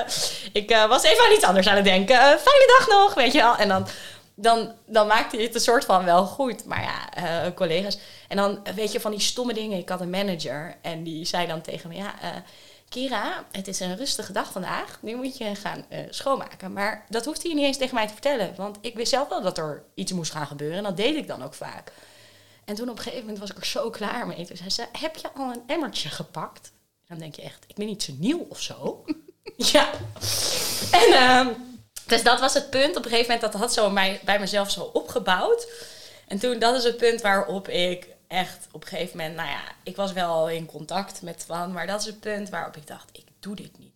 ik 0.53 0.71
uh, 0.71 0.89
was 0.89 1.03
even 1.03 1.25
aan 1.25 1.33
iets 1.33 1.45
anders 1.45 1.67
aan 1.69 1.77
het 1.77 1.85
denken. 1.85 2.17
fijne 2.17 2.75
dag 2.79 2.89
nog, 2.89 3.15
weet 3.15 3.33
je 3.33 3.39
wel. 3.39 3.57
En 3.57 3.69
dan, 3.69 3.87
dan, 4.35 4.73
dan 4.87 5.07
maakte 5.07 5.37
je 5.37 5.43
het 5.43 5.55
een 5.55 5.61
soort 5.61 5.85
van 5.85 6.05
wel 6.05 6.27
goed. 6.27 6.65
Maar 6.65 6.83
ja, 6.83 7.53
collega's. 7.53 7.99
En 8.29 8.37
dan, 8.37 8.61
weet 8.75 8.93
je, 8.93 9.01
van 9.01 9.11
die 9.11 9.21
stomme 9.21 9.55
dingen. 9.55 9.79
Ik 9.79 9.89
had 9.89 10.01
een 10.01 10.11
manager 10.11 10.77
en 10.83 11.03
die 11.03 11.25
zei 11.25 11.47
dan 11.47 11.61
tegen 11.61 11.89
me, 11.89 11.97
ja... 11.97 12.15
Kira, 12.89 13.45
het 13.53 13.69
is 13.69 13.81
een 13.81 13.97
rustige 13.97 14.33
dag 14.33 14.53
vandaag. 14.53 14.99
Nu 15.03 15.17
moet 15.17 15.39
je 15.39 15.55
gaan 15.55 15.85
schoonmaken. 16.09 16.73
Maar 16.73 17.05
dat 17.09 17.25
hoeft 17.25 17.43
hij 17.43 17.55
niet 17.55 17.65
eens 17.65 17.77
tegen 17.77 17.95
mij 17.95 18.07
te 18.07 18.13
vertellen. 18.13 18.53
Want 18.57 18.79
ik 18.81 18.95
wist 18.95 19.11
zelf 19.11 19.29
wel 19.29 19.43
dat 19.43 19.59
er 19.59 19.83
iets 19.95 20.13
moest 20.13 20.33
gaan 20.33 20.47
gebeuren. 20.47 20.77
En 20.77 20.83
dat 20.83 20.97
deed 20.97 21.17
ik 21.17 21.27
dan 21.27 21.45
ook 21.45 21.55
vaak. 21.55 21.93
En 22.71 22.77
toen 22.77 22.89
op 22.89 22.97
een 22.97 23.03
gegeven 23.03 23.25
moment 23.25 23.39
was 23.39 23.51
ik 23.51 23.57
er 23.57 23.67
zo 23.67 23.91
klaar 23.91 24.27
mee. 24.27 24.47
Toen 24.47 24.57
zei 24.57 24.71
ze, 24.71 24.87
heb 24.99 25.17
je 25.17 25.33
al 25.33 25.53
een 25.53 25.63
emmertje 25.67 26.09
gepakt? 26.09 26.73
dan 27.09 27.19
denk 27.19 27.35
je 27.35 27.43
echt, 27.43 27.65
ik 27.67 27.75
ben 27.75 27.87
niet 27.87 28.03
zo 28.03 28.13
nieuw 28.19 28.47
of 28.49 28.61
zo. 28.61 29.05
ja. 29.73 29.91
En 30.91 31.09
uh, 31.09 31.47
dus 32.07 32.23
dat 32.23 32.41
was 32.41 32.55
het 32.55 32.71
punt. 32.71 32.97
Op 32.97 33.05
een 33.05 33.11
gegeven 33.11 33.33
moment, 33.33 33.53
dat 33.53 33.61
had 33.61 33.73
zo 33.73 33.91
mij, 33.91 34.21
bij 34.25 34.39
mezelf 34.39 34.71
zo 34.71 34.83
opgebouwd. 34.83 35.69
En 36.27 36.39
toen, 36.39 36.59
dat 36.59 36.77
is 36.77 36.85
het 36.85 36.97
punt 36.97 37.21
waarop 37.21 37.69
ik 37.69 38.09
echt 38.29 38.67
op 38.71 38.83
een 38.83 38.89
gegeven 38.89 39.17
moment, 39.17 39.37
nou 39.37 39.49
ja, 39.49 39.63
ik 39.83 39.97
was 39.97 40.13
wel 40.13 40.49
in 40.49 40.67
contact 40.67 41.23
met 41.23 41.39
Twan, 41.39 41.73
maar 41.73 41.87
dat 41.87 42.01
is 42.01 42.07
het 42.07 42.21
punt 42.21 42.49
waarop 42.49 42.77
ik 42.77 42.87
dacht, 42.87 43.09
ik 43.13 43.25
doe 43.41 43.57
dit 43.57 43.79
niet. 43.79 43.90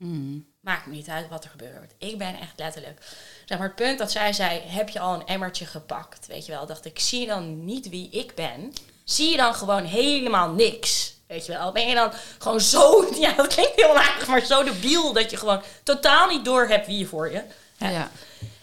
Mm. 0.00 0.46
Maakt 0.60 0.86
me 0.86 0.94
niet 0.94 1.08
uit 1.08 1.28
wat 1.28 1.44
er 1.44 1.50
gebeurt. 1.50 1.94
Ik 1.98 2.18
ben 2.18 2.38
echt 2.38 2.52
letterlijk. 2.56 3.00
Zeg 3.44 3.58
maar, 3.58 3.66
het 3.66 3.76
punt 3.76 3.98
dat 3.98 4.10
zij 4.10 4.32
zei: 4.32 4.60
Heb 4.60 4.88
je 4.88 5.00
al 5.00 5.14
een 5.14 5.26
emmertje 5.26 5.66
gepakt? 5.66 6.26
Weet 6.26 6.46
je 6.46 6.52
wel, 6.52 6.66
dacht 6.66 6.84
ik: 6.84 6.98
Zie 6.98 7.20
je 7.20 7.26
dan 7.26 7.64
niet 7.64 7.88
wie 7.88 8.10
ik 8.10 8.34
ben? 8.34 8.72
Zie 9.04 9.30
je 9.30 9.36
dan 9.36 9.54
gewoon 9.54 9.84
helemaal 9.84 10.50
niks? 10.50 11.14
Weet 11.26 11.46
je 11.46 11.52
wel, 11.52 11.72
ben 11.72 11.88
je 11.88 11.94
dan 11.94 12.12
gewoon 12.38 12.60
zo, 12.60 13.06
ja, 13.20 13.32
dat 13.32 13.54
klinkt 13.54 13.76
heel 13.76 13.98
aardig, 13.98 14.26
maar 14.26 14.44
zo 14.44 14.62
debiel 14.62 15.12
dat 15.12 15.30
je 15.30 15.36
gewoon 15.36 15.62
totaal 15.82 16.28
niet 16.28 16.44
door 16.44 16.66
hebt 16.68 16.86
wie 16.86 16.98
je 16.98 17.06
voor 17.06 17.32
je. 17.32 17.44
Ja. 17.76 18.10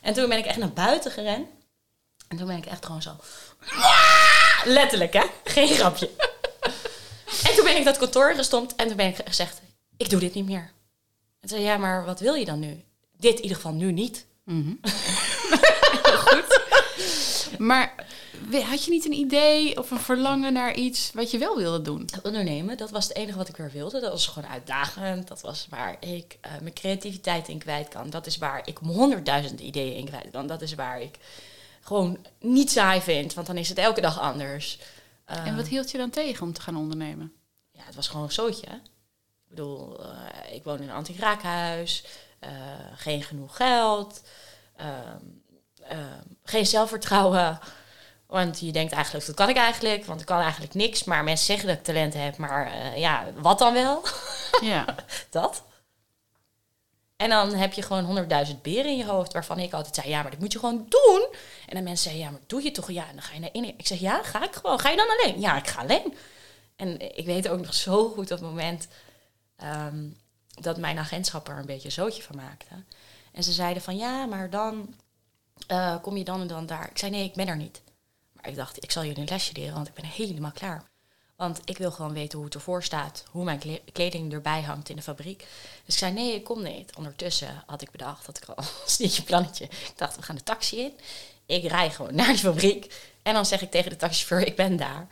En 0.02 0.14
toen 0.14 0.30
ben 0.30 0.38
ik 0.38 0.46
echt 0.46 0.58
naar 0.58 0.74
buiten 0.74 1.12
gerend. 1.12 1.48
En 2.28 2.38
toen 2.38 2.48
ben 2.48 2.58
ik 2.58 2.66
echt 2.66 2.86
gewoon 2.86 3.02
zo. 3.02 3.16
Letterlijk, 4.66 5.14
hè? 5.14 5.24
Geen 5.44 5.68
grapje. 5.68 6.10
en 7.48 7.56
toen 7.56 7.64
ben 7.64 7.78
ik 7.78 7.86
dat 7.86 7.98
kantoor 7.98 8.34
gestompt 8.34 8.76
en 8.76 8.88
toen 8.88 8.98
ben 8.98 9.08
ik 9.08 9.20
gezegd: 9.26 9.62
Ik 9.98 10.10
doe 10.10 10.20
dit 10.20 10.34
niet 10.34 10.46
meer. 10.46 10.76
Zei 11.48 11.62
ja, 11.62 11.78
maar 11.78 12.06
wat 12.06 12.20
wil 12.20 12.34
je 12.34 12.46
dan 12.46 12.60
nu? 12.60 12.84
Dit 13.18 13.36
in 13.36 13.42
ieder 13.42 13.56
geval 13.56 13.74
nu 13.74 13.92
niet. 13.92 14.26
Mm 14.44 14.80
Goed. 16.26 16.60
Maar 17.58 18.06
had 18.52 18.84
je 18.84 18.92
niet 18.92 19.06
een 19.06 19.14
idee 19.14 19.78
of 19.78 19.92
een 19.92 20.00
verlangen 20.00 20.54
naar 20.54 20.76
iets 20.76 21.12
wat 21.14 21.32
je 21.32 21.38
wel 21.38 21.58
wilde 21.58 21.82
doen? 21.82 22.10
Ondernemen, 22.24 22.78
dat 22.78 22.90
was 22.90 23.08
het 23.08 23.18
enige 23.18 23.38
wat 23.38 23.48
ik 23.50 23.58
weer 23.58 23.72
wilde. 23.72 24.00
Dat 24.00 24.12
was 24.12 24.28
gewoon 24.28 24.50
uitdagend. 24.50 25.28
Dat 25.28 25.42
was 25.42 25.68
waar 25.70 25.98
ik 26.00 26.38
uh, 26.46 26.52
mijn 26.62 26.74
creativiteit 26.74 27.48
in 27.48 27.58
kwijt 27.58 27.88
kan. 27.88 28.10
Dat 28.10 28.26
is 28.26 28.38
waar 28.38 28.62
ik 28.68 28.78
honderdduizend 28.78 29.60
ideeën 29.60 29.96
in 29.96 30.06
kwijt 30.06 30.32
kan. 30.32 30.48
Dat 30.48 30.62
is 30.62 30.76
waar 30.76 31.02
ik 31.02 31.18
gewoon 31.82 32.18
niet 32.40 32.72
saai 32.72 33.02
vind, 33.02 33.34
want 33.34 33.48
dan 33.48 33.58
is 33.58 33.70
het 33.70 33.78
elke 33.78 34.02
dag 34.02 34.20
anders. 34.20 34.80
en 35.26 35.56
wat 35.56 35.68
hield 35.68 35.92
je 35.92 35.98
dan 35.98 36.10
tegen 36.10 36.46
om 36.46 36.54
te 36.54 36.62
gaan 36.62 36.78
ondernemen? 36.78 37.34
Ja, 37.72 37.82
het 37.86 37.96
was 37.96 38.08
gewoon 38.08 38.26
een 38.26 38.32
zootje. 38.32 38.68
Ik 39.50 39.56
bedoel, 39.56 40.00
uh, 40.06 40.56
ik 40.56 40.64
woon 40.64 40.82
in 40.82 40.90
een 40.90 40.96
anti-raakhuis, 40.96 42.06
uh, 42.44 42.50
geen 42.96 43.24
genoeg 43.24 43.56
geld. 43.56 44.22
Uh, 44.82 44.88
eh, 45.88 45.98
geen 46.44 46.66
zelfvertrouwen. 46.66 47.60
Want 48.26 48.60
je 48.60 48.72
denkt 48.72 48.94
eigenlijk, 48.94 49.26
dat 49.26 49.36
kan 49.36 49.50
ik 49.50 49.58
eigenlijk, 49.58 50.06
want 50.06 50.20
ik 50.20 50.26
kan 50.26 50.40
eigenlijk 50.40 50.74
niks. 50.74 51.04
Maar 51.04 51.24
mensen 51.24 51.46
zeggen 51.46 51.68
dat 51.68 51.78
ik 51.78 51.84
talent 51.84 52.14
heb, 52.14 52.38
maar 52.38 52.72
eh, 52.72 52.98
ja, 52.98 53.26
wat 53.36 53.60
dan 53.60 53.74
wel? 53.74 54.04
Ja. 54.62 54.86
dat. 55.30 55.64
En 57.16 57.30
dan 57.30 57.54
heb 57.54 57.74
je 57.74 57.82
gewoon 57.82 58.04
honderdduizend 58.04 58.62
beren 58.62 58.92
in 58.92 58.98
je 58.98 59.06
hoofd, 59.06 59.34
waarvan 59.34 59.60
ik 59.60 59.74
altijd 59.74 59.96
zei, 59.96 60.10
ja, 60.10 60.22
maar 60.22 60.32
dat 60.32 60.40
moet 60.40 60.54
je 60.54 60.60
gewoon 60.60 60.86
doen. 60.90 61.28
En 61.68 61.76
dan 61.76 61.84
mensen 61.84 62.04
zeggen, 62.04 62.22
ja, 62.22 62.30
maar 62.30 62.40
doe 62.48 62.64
je 62.64 62.72
toch? 62.72 62.92
Ja, 62.92 63.08
en 63.08 63.14
dan 63.14 63.22
ga 63.22 63.34
je 63.34 63.40
naar 63.40 63.50
in. 63.54 63.64
Ik 63.64 63.88
zeg, 63.88 64.00
ja, 64.00 64.24
ga 64.24 64.44
ik 64.44 64.56
gewoon. 64.56 64.80
Ga 64.80 64.90
je 64.90 64.98
dan 64.98 65.10
alleen? 65.10 65.40
Ja, 65.40 65.58
ik 65.58 65.68
ga 65.68 65.82
alleen. 65.82 66.18
En 66.76 67.18
ik 67.18 67.26
weet 67.26 67.48
ook 67.48 67.60
nog 67.60 67.74
zo 67.74 68.10
goed 68.10 68.28
dat 68.28 68.42
moment 68.42 68.88
ehm, 69.58 70.10
dat 70.62 70.78
mijn 70.78 70.98
agentschap 70.98 71.48
er 71.48 71.58
een 71.58 71.66
beetje 71.66 71.88
een 71.88 71.92
zootje 71.94 72.24
van 72.24 72.36
maakte. 72.36 72.84
En 73.32 73.44
ze 73.44 73.52
zeiden 73.52 73.84
van, 73.84 73.98
ja, 73.98 74.26
maar 74.26 74.50
dan 74.50 74.96
eh, 75.68 75.96
kom 76.02 76.18
je 76.18 76.24
dan 76.24 76.42
en 76.42 76.48
dan 76.48 76.66
daar. 76.66 76.90
Ik 76.90 76.98
zei, 76.98 77.12
nee, 77.12 77.24
ik 77.24 77.34
ben 77.34 77.48
er 77.48 77.58
niet. 77.58 77.82
Maar 78.32 78.48
ik 78.48 78.56
dacht, 78.56 78.84
ik 78.84 78.92
zal 78.92 79.04
jullie 79.06 79.20
een 79.20 79.28
lesje 79.30 79.54
leren, 79.54 79.74
want 79.74 79.88
ik 79.88 79.94
ben 79.94 80.06
helemaal 80.06 80.52
klaar. 80.52 80.84
Want 81.36 81.62
ik 81.66 81.78
wil 81.78 81.92
gewoon 81.92 82.14
weten 82.14 82.38
hoe 82.38 82.46
het 82.46 82.56
ervoor 82.56 82.84
staat, 82.84 83.24
hoe 83.32 83.44
mijn 83.44 83.60
kle- 83.60 83.82
kleding 83.92 84.34
erbij 84.34 84.62
hangt 84.62 84.90
in 84.90 84.96
de 84.96 85.02
fabriek. 85.02 85.40
Dus 85.86 85.94
ik 85.94 86.00
zei, 86.00 86.14
nee, 86.14 86.36
ik 86.36 86.44
kom 86.44 86.64
niet. 86.64 86.96
Ondertussen 86.96 87.64
had 87.66 87.82
ik 87.82 87.92
bedacht, 87.92 88.26
dat 88.26 88.38
ik 88.38 88.50
al 88.50 88.64
een 88.98 89.24
plannetje. 89.24 89.64
Ik 89.66 89.94
dacht, 89.96 90.16
we 90.16 90.22
gaan 90.22 90.36
de 90.36 90.44
taxi 90.44 90.80
in. 90.80 90.94
Ik 91.46 91.64
rij 91.64 91.92
gewoon 91.92 92.16
naar 92.16 92.28
de 92.32 92.38
fabriek. 92.38 92.94
En 93.24 93.34
dan 93.34 93.46
zeg 93.46 93.62
ik 93.62 93.72
tegen 93.72 93.90
de 93.90 93.96
taxichauffeur, 93.96 94.48
ik 94.48 94.56
ben 94.56 94.78
daar. 94.78 95.08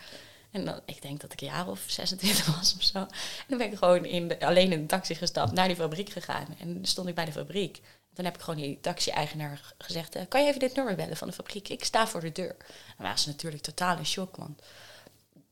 En 0.56 0.66
dan, 0.66 0.80
ik 0.86 1.02
denk 1.02 1.22
dat 1.22 1.34
ik 1.34 1.42
een 1.42 1.48
jaar 1.48 1.68
of 1.68 1.84
26 1.88 2.46
was 2.58 2.76
of 2.76 2.84
zo. 2.84 2.98
En 2.98 3.08
dan 3.48 3.58
ben 3.58 3.72
ik 3.72 3.78
gewoon 3.78 4.06
in 4.06 4.28
de- 4.28 4.46
alleen 4.46 4.72
in 4.72 4.82
de 4.82 4.86
taxi 4.86 5.16
gestapt, 5.16 5.52
naar 5.52 5.68
die 5.68 5.76
fabriek 5.76 6.10
gegaan. 6.10 6.48
En 6.60 6.80
stond 6.86 7.08
ik 7.08 7.16
bij 7.16 7.26
de 7.26 7.32
fabriek. 7.32 7.82
Dan 8.14 8.26
heb 8.26 8.36
ik 8.36 8.42
gewoon 8.42 8.60
die 8.60 8.80
taxi-eigenaar 8.82 9.74
gezegd, 9.78 10.16
eh, 10.16 10.22
kan 10.30 10.42
je 10.42 10.48
even 10.48 10.60
dit 10.60 10.76
nummer 10.76 10.96
bellen 10.96 11.18
van 11.18 11.28
de 11.28 11.34
fabriek? 11.34 11.70
Ik 11.70 11.84
sta 11.84 12.08
voor 12.08 12.22
de 12.22 12.32
deur. 12.32 12.56
Dan 12.58 12.68
waren 12.98 13.20
ze 13.20 13.28
natuurlijk 13.30 13.64
totaal 13.64 13.98
in 13.98 14.06
shock, 14.06 14.36
want 14.36 14.62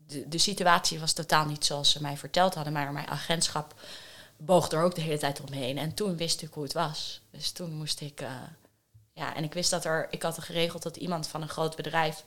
de, 0.07 0.27
de 0.27 0.37
situatie 0.37 0.99
was 0.99 1.13
totaal 1.13 1.45
niet 1.45 1.65
zoals 1.65 1.91
ze 1.91 2.01
mij 2.01 2.17
verteld 2.17 2.53
hadden. 2.53 2.73
Maar 2.73 2.91
mijn 2.93 3.07
agentschap 3.07 3.75
boog 4.37 4.71
er 4.71 4.83
ook 4.83 4.95
de 4.95 5.01
hele 5.01 5.17
tijd 5.17 5.41
omheen. 5.41 5.77
En 5.77 5.93
toen 5.93 6.17
wist 6.17 6.41
ik 6.41 6.53
hoe 6.53 6.63
het 6.63 6.73
was. 6.73 7.21
Dus 7.31 7.51
toen 7.51 7.73
moest 7.73 8.01
ik... 8.01 8.21
eh, 8.21 8.31
ja, 9.13 9.35
en 9.35 9.43
ik 9.43 9.53
wist 9.53 9.69
dat 9.69 9.85
er... 9.85 10.07
Ik 10.09 10.21
had 10.21 10.37
er 10.37 10.43
geregeld 10.43 10.83
dat 10.83 10.95
iemand 10.97 11.27
van 11.27 11.41
een 11.41 11.49
groot 11.49 11.75
bedrijf... 11.75 12.23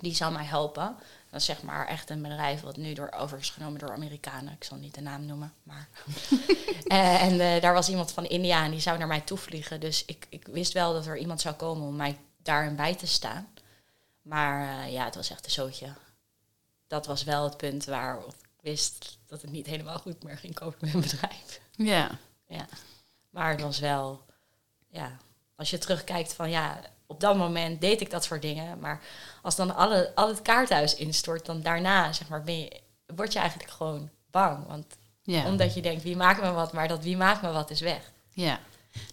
die 0.00 0.14
zou 0.14 0.32
mij 0.32 0.44
helpen. 0.44 0.96
Dat 1.32 1.40
is 1.40 1.46
zeg 1.46 1.62
maar 1.62 1.86
echt 1.86 2.10
een 2.10 2.22
bedrijf 2.22 2.60
wat 2.60 2.76
nu 2.76 2.92
door, 2.92 3.10
over 3.10 3.38
is 3.38 3.50
genomen 3.50 3.78
door 3.78 3.92
Amerikanen. 3.92 4.52
Ik 4.52 4.64
zal 4.64 4.76
niet 4.76 4.94
de 4.94 5.00
naam 5.00 5.26
noemen, 5.26 5.52
maar... 5.62 5.88
Eh, 6.82 7.22
en 7.22 7.40
eh, 7.40 7.62
daar 7.62 7.72
was 7.72 7.88
iemand 7.88 8.12
van 8.12 8.24
India 8.24 8.64
en 8.64 8.70
die 8.70 8.80
zou 8.80 8.98
naar 8.98 9.06
mij 9.06 9.20
toe 9.20 9.38
vliegen. 9.38 9.80
Dus 9.80 10.04
ik, 10.04 10.26
ik 10.28 10.46
wist 10.46 10.72
wel 10.72 10.92
dat 10.92 11.06
er 11.06 11.18
iemand 11.18 11.40
zou 11.40 11.54
komen 11.54 11.86
om 11.86 11.96
mij 11.96 12.18
daarin 12.42 12.76
bij 12.76 12.94
te 12.94 13.06
staan. 13.06 13.48
Maar 14.22 14.84
eh, 14.84 14.92
ja, 14.92 15.04
het 15.04 15.14
was 15.14 15.30
echt 15.30 15.44
een 15.44 15.50
zootje. 15.50 15.92
Dat 16.86 17.06
was 17.06 17.24
wel 17.24 17.44
het 17.44 17.56
punt 17.56 17.84
waar 17.84 18.18
ik 18.18 18.34
wist 18.60 19.18
dat 19.26 19.42
het 19.42 19.50
niet 19.50 19.66
helemaal 19.66 19.98
goed 19.98 20.22
meer 20.22 20.38
ging 20.38 20.54
komen 20.54 20.76
met 20.80 20.92
mijn 20.92 21.04
bedrijf. 21.04 21.60
Ja. 21.72 22.18
Ja. 22.46 22.66
Maar 23.30 23.50
het 23.50 23.60
was 23.60 23.78
wel, 23.78 24.24
ja, 24.88 25.16
als 25.56 25.70
je 25.70 25.78
terugkijkt 25.78 26.34
van 26.34 26.50
ja, 26.50 26.80
op 27.12 27.20
dat 27.20 27.36
moment 27.36 27.80
deed 27.80 28.00
ik 28.00 28.10
dat 28.10 28.24
soort 28.24 28.42
dingen. 28.42 28.78
Maar 28.78 29.00
als 29.42 29.56
dan 29.56 29.74
alle, 29.74 30.12
al 30.14 30.28
het 30.28 30.42
kaarthuis 30.42 30.94
instort, 30.94 31.46
dan 31.46 31.62
daarna 31.62 32.12
zeg 32.12 32.28
maar, 32.28 32.42
ben 32.42 32.58
je, 32.58 32.80
word 33.16 33.32
je 33.32 33.38
eigenlijk 33.38 33.70
gewoon 33.70 34.10
bang. 34.30 34.66
Want 34.66 34.86
Ja. 35.22 35.46
omdat 35.46 35.74
je 35.74 35.82
denkt, 35.82 36.02
wie 36.02 36.16
maakt 36.16 36.42
me 36.42 36.50
wat, 36.50 36.72
maar 36.72 36.88
dat 36.88 37.02
wie 37.02 37.16
maakt 37.16 37.42
me 37.42 37.52
wat 37.52 37.70
is 37.70 37.80
weg. 37.80 38.12
ja. 38.32 38.60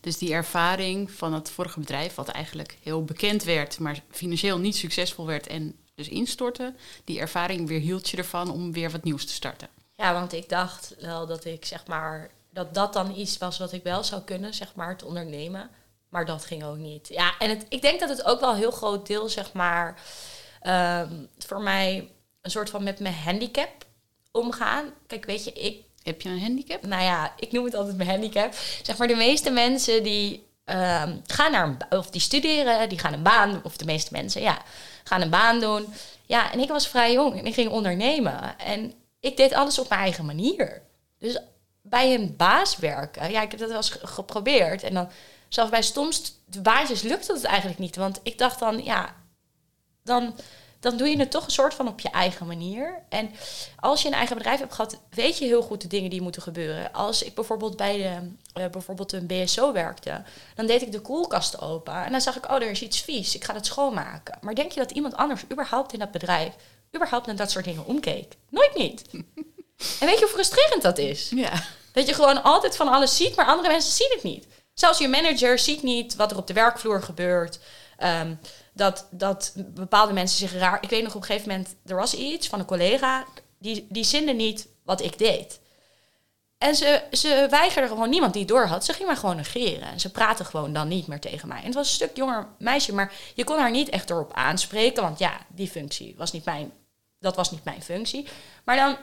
Dus 0.01 0.17
die 0.17 0.33
ervaring 0.33 1.11
van 1.11 1.33
het 1.33 1.49
vorige 1.51 1.79
bedrijf, 1.79 2.15
wat 2.15 2.27
eigenlijk 2.27 2.77
heel 2.83 3.03
bekend 3.03 3.43
werd, 3.43 3.79
maar 3.79 4.01
financieel 4.11 4.57
niet 4.57 4.75
succesvol 4.75 5.25
werd 5.25 5.47
en 5.47 5.75
dus 5.95 6.07
instortte, 6.09 6.73
die 7.03 7.19
ervaring 7.19 7.67
weerhield 7.67 8.09
je 8.09 8.17
ervan 8.17 8.51
om 8.51 8.71
weer 8.71 8.91
wat 8.91 9.03
nieuws 9.03 9.25
te 9.25 9.33
starten. 9.33 9.67
Ja, 9.95 10.13
want 10.13 10.33
ik 10.33 10.49
dacht 10.49 10.95
wel 10.99 11.25
dat 11.27 11.45
ik 11.45 11.65
zeg 11.65 11.87
maar 11.87 12.29
dat 12.51 12.73
dat 12.73 12.93
dan 12.93 13.15
iets 13.15 13.37
was 13.37 13.57
wat 13.57 13.71
ik 13.71 13.83
wel 13.83 14.03
zou 14.03 14.21
kunnen, 14.21 14.53
zeg 14.53 14.75
maar, 14.75 14.97
te 14.97 15.05
ondernemen. 15.05 15.69
Maar 16.09 16.25
dat 16.25 16.45
ging 16.45 16.63
ook 16.63 16.77
niet. 16.77 17.07
Ja, 17.07 17.33
en 17.39 17.49
het, 17.49 17.65
ik 17.69 17.81
denk 17.81 17.99
dat 17.99 18.09
het 18.09 18.23
ook 18.25 18.39
wel 18.39 18.49
een 18.49 18.57
heel 18.57 18.71
groot 18.71 19.07
deel, 19.07 19.29
zeg 19.29 19.53
maar, 19.53 19.99
ehm, 20.61 21.13
voor 21.37 21.61
mij 21.61 22.09
een 22.41 22.51
soort 22.51 22.69
van 22.69 22.83
met 22.83 22.99
mijn 22.99 23.13
handicap 23.13 23.85
omgaan. 24.31 24.93
Kijk, 25.07 25.25
weet 25.25 25.43
je, 25.43 25.51
ik 25.53 25.83
Heb 26.03 26.21
je 26.21 26.29
een 26.29 26.41
handicap? 26.41 26.85
nou 26.85 27.03
ja, 27.03 27.33
ik 27.37 27.51
noem 27.51 27.65
het 27.65 27.75
altijd 27.75 27.97
mijn 27.97 28.09
handicap. 28.09 28.53
Zeg 28.83 28.97
maar, 28.97 29.07
de 29.07 29.15
meeste 29.15 29.49
mensen 29.49 30.03
die 30.03 30.47
ehm, 30.65 31.17
gaan 31.25 31.51
naar 31.51 31.67
een 31.89 31.97
of 31.97 32.09
die 32.09 32.21
studeren, 32.21 32.89
die 32.89 32.99
gaan 32.99 33.13
een 33.13 33.23
baan 33.23 33.51
doen, 33.51 33.63
of 33.63 33.77
de 33.77 33.85
meeste 33.85 34.11
mensen, 34.13 34.41
ja, 34.41 34.61
gaan 35.03 35.21
een 35.21 35.29
baan 35.29 35.59
doen. 35.59 35.93
Ja, 36.25 36.51
en 36.51 36.59
ik 36.59 36.69
was 36.69 36.87
vrij 36.87 37.13
jong 37.13 37.37
en 37.39 37.45
ik 37.45 37.53
ging 37.53 37.69
ondernemen. 37.71 38.57
En 38.57 38.93
ik 39.19 39.37
deed 39.37 39.53
alles 39.53 39.79
op 39.79 39.89
mijn 39.89 40.01
eigen 40.01 40.25
manier. 40.25 40.81
Dus 41.17 41.37
bij 41.81 42.13
een 42.13 42.35
baas 42.37 42.77
werken, 42.77 43.31
ja, 43.31 43.41
ik 43.41 43.51
heb 43.51 43.59
dat 43.59 43.67
wel 43.69 43.77
eens 43.77 43.89
ge- 43.89 44.07
geprobeerd. 44.07 44.83
En 44.83 44.93
dan, 44.93 45.09
zelfs 45.49 45.71
bij 45.71 46.11
de 46.45 46.61
baasjes 46.61 47.01
lukte 47.01 47.33
het 47.33 47.43
eigenlijk 47.43 47.79
niet. 47.79 47.95
Want 47.95 48.19
ik 48.23 48.37
dacht 48.37 48.59
dan, 48.59 48.83
ja, 48.83 49.15
dan, 50.03 50.35
dan 50.79 50.97
doe 50.97 51.07
je 51.07 51.19
het 51.19 51.31
toch 51.31 51.45
een 51.45 51.51
soort 51.51 51.73
van 51.73 51.87
op 51.87 51.99
je 51.99 52.09
eigen 52.09 52.47
manier. 52.47 53.03
En 53.09 53.31
als 53.79 54.01
je 54.01 54.07
een 54.07 54.13
eigen 54.13 54.37
bedrijf 54.37 54.59
hebt 54.59 54.73
gehad, 54.73 54.99
weet 55.09 55.37
je 55.37 55.45
heel 55.45 55.61
goed 55.61 55.81
de 55.81 55.87
dingen 55.87 56.09
die 56.09 56.21
moeten 56.21 56.41
gebeuren. 56.41 56.93
Als 56.93 57.23
ik 57.23 57.35
bijvoorbeeld 57.35 57.77
bij 57.77 57.97
de, 57.97 58.31
eh, 58.53 58.69
bijvoorbeeld 58.69 59.13
een 59.13 59.27
BSO 59.27 59.73
werkte, 59.73 60.23
dan 60.55 60.65
deed 60.65 60.81
ik 60.81 60.91
de 60.91 61.01
koelkast 61.01 61.61
open 61.61 61.93
en 61.93 62.11
dan 62.11 62.21
zag 62.21 62.37
ik, 62.37 62.49
oh, 62.49 62.55
er 62.55 62.69
is 62.69 62.81
iets 62.81 63.01
vies, 63.01 63.35
ik 63.35 63.43
ga 63.43 63.53
het 63.53 63.65
schoonmaken. 63.65 64.37
Maar 64.41 64.55
denk 64.55 64.71
je 64.71 64.79
dat 64.79 64.91
iemand 64.91 65.15
anders 65.15 65.43
überhaupt 65.51 65.93
in 65.93 65.99
dat 65.99 66.11
bedrijf, 66.11 66.53
überhaupt 66.95 67.25
naar 67.25 67.35
dat 67.35 67.51
soort 67.51 67.65
dingen 67.65 67.85
omkeek? 67.85 68.35
Nooit 68.49 68.75
niet. 68.75 69.01
en 69.99 70.07
weet 70.07 70.19
je 70.19 70.25
hoe 70.25 70.33
frustrerend 70.33 70.81
dat 70.81 70.97
is? 70.97 71.29
Ja. 71.29 71.51
Dat 71.91 72.07
je 72.07 72.13
gewoon 72.13 72.43
altijd 72.43 72.75
van 72.75 72.87
alles 72.87 73.15
ziet, 73.15 73.35
maar 73.35 73.45
andere 73.45 73.69
mensen 73.69 73.91
zien 73.91 74.11
het 74.13 74.23
niet. 74.23 74.47
Zelfs 74.79 74.99
je 74.99 75.07
manager 75.07 75.59
ziet 75.59 75.83
niet 75.83 76.15
wat 76.15 76.31
er 76.31 76.37
op 76.37 76.47
de 76.47 76.53
werkvloer 76.53 77.01
gebeurt. 77.01 77.59
Ehm, 77.97 78.35
dat, 78.73 79.07
dat 79.11 79.53
bepaalde 79.55 80.13
mensen 80.13 80.37
zich 80.37 80.59
raar... 80.59 80.77
Ik 80.81 80.89
weet 80.89 81.03
nog 81.03 81.15
op 81.15 81.21
een 81.21 81.27
gegeven 81.27 81.49
moment, 81.49 81.75
er 81.85 81.95
was 81.95 82.13
iets 82.13 82.47
van 82.47 82.59
een 82.59 82.65
collega... 82.65 83.25
die, 83.57 83.87
die 83.89 84.03
zinde 84.03 84.31
niet 84.33 84.67
wat 84.83 85.01
ik 85.01 85.17
deed. 85.17 85.59
En 86.57 86.75
ze, 86.75 87.03
ze 87.11 87.47
weigerde 87.49 87.87
gewoon 87.87 88.09
niemand 88.09 88.33
die 88.33 88.41
het 88.41 88.51
door 88.51 88.65
had. 88.65 88.85
Ze 88.85 88.93
ging 88.93 89.07
mij 89.07 89.17
gewoon 89.17 89.35
negeren. 89.35 89.87
En 89.87 89.99
ze 89.99 90.11
praatte 90.11 90.45
gewoon 90.45 90.73
dan 90.73 90.87
niet 90.87 91.07
meer 91.07 91.19
tegen 91.19 91.47
mij. 91.47 91.59
En 91.59 91.65
het 91.65 91.73
was 91.73 91.87
een 91.87 91.93
stuk 91.93 92.15
jonger 92.15 92.47
meisje, 92.57 92.93
maar 92.93 93.13
je 93.33 93.43
kon 93.43 93.57
haar 93.59 93.71
niet 93.71 93.89
echt 93.89 94.09
erop 94.09 94.33
aanspreken. 94.33 95.03
Want 95.03 95.19
ja, 95.19 95.39
die 95.47 95.69
functie 95.69 96.15
was 96.17 96.31
niet 96.31 96.45
mijn... 96.45 96.71
Dat 97.19 97.35
was 97.35 97.51
niet 97.51 97.63
mijn 97.63 97.81
functie. 97.81 98.27
Maar 98.63 98.75
dan... 98.75 98.97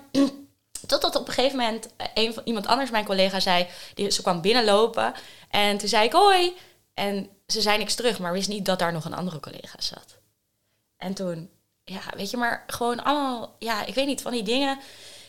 Totdat 0.87 1.17
op 1.17 1.29
een 1.29 1.35
gegeven 1.35 1.59
moment 1.59 1.89
eh, 2.15 2.37
iemand 2.45 2.67
anders, 2.67 2.91
mijn 2.91 3.05
collega, 3.05 3.41
zei... 3.41 3.67
Die, 3.95 4.11
ze 4.11 4.23
kwam 4.23 4.41
binnenlopen 4.41 5.15
en 5.51 5.79
toen 5.79 5.89
zei 5.89 6.05
ik 6.05 6.13
hoi. 6.13 6.57
En 6.95 7.29
ze 7.47 7.61
zei 7.61 7.79
niks 7.79 7.95
terug, 7.95 8.19
maar 8.19 8.33
wist 8.33 8.49
niet 8.49 8.65
dat 8.65 8.79
daar 8.79 8.93
nog 8.93 9.05
een 9.05 9.15
andere 9.15 9.41
collega 9.41 9.81
zat. 9.81 10.19
En 10.97 11.15
toen, 11.15 11.51
ja, 11.85 12.01
weet 12.17 12.31
je, 12.31 12.37
maar 12.37 12.65
gewoon 12.67 13.05
allemaal... 13.05 13.57
Ja, 13.59 13.85
ik 13.85 13.95
weet 13.95 14.07
niet, 14.07 14.23
van 14.23 14.33
die 14.33 14.43
dingen 14.43 14.79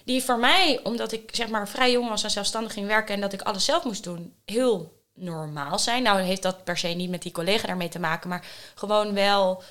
die 0.05 0.23
voor 0.23 0.39
mij, 0.39 0.79
omdat 0.83 1.11
ik 1.11 1.29
zeg 1.35 1.47
maar 1.47 1.67
vrij 1.67 1.91
jong 1.91 2.09
was 2.09 2.23
en 2.23 2.31
zelfstandig 2.31 2.73
ging 2.73 2.87
werken... 2.87 3.15
en 3.15 3.21
dat 3.21 3.33
ik 3.33 3.41
alles 3.41 3.65
zelf 3.65 3.83
moest 3.83 4.03
doen, 4.03 4.35
heel 4.45 5.01
normaal 5.13 5.79
zijn. 5.79 6.03
Nou 6.03 6.21
heeft 6.21 6.41
dat 6.41 6.63
per 6.63 6.77
se 6.77 6.87
niet 6.87 7.09
met 7.09 7.21
die 7.21 7.31
collega 7.31 7.67
daarmee 7.67 7.89
te 7.89 7.99
maken, 7.99 8.29
maar 8.29 8.45
gewoon 8.75 9.13
wel... 9.13 9.63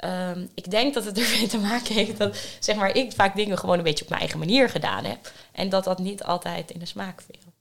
Ehm, 0.00 0.46
ik 0.54 0.70
denk 0.70 0.94
dat 0.94 1.04
het 1.04 1.18
ermee 1.22 1.46
te 1.46 1.58
maken 1.58 1.94
heeft 1.94 2.18
dat 2.18 2.36
zeg 2.58 2.76
maar, 2.76 2.96
ik 2.96 3.12
vaak 3.12 3.36
dingen 3.36 3.58
gewoon 3.58 3.78
een 3.78 3.84
beetje 3.84 4.02
op 4.04 4.08
mijn 4.08 4.20
eigen 4.20 4.38
manier 4.38 4.68
gedaan 4.68 5.04
heb. 5.04 5.32
En 5.52 5.68
dat 5.68 5.84
dat 5.84 5.98
niet 5.98 6.22
altijd 6.22 6.70
in 6.70 6.78
de 6.78 6.86
smaak 6.86 7.22
viel. 7.22 7.52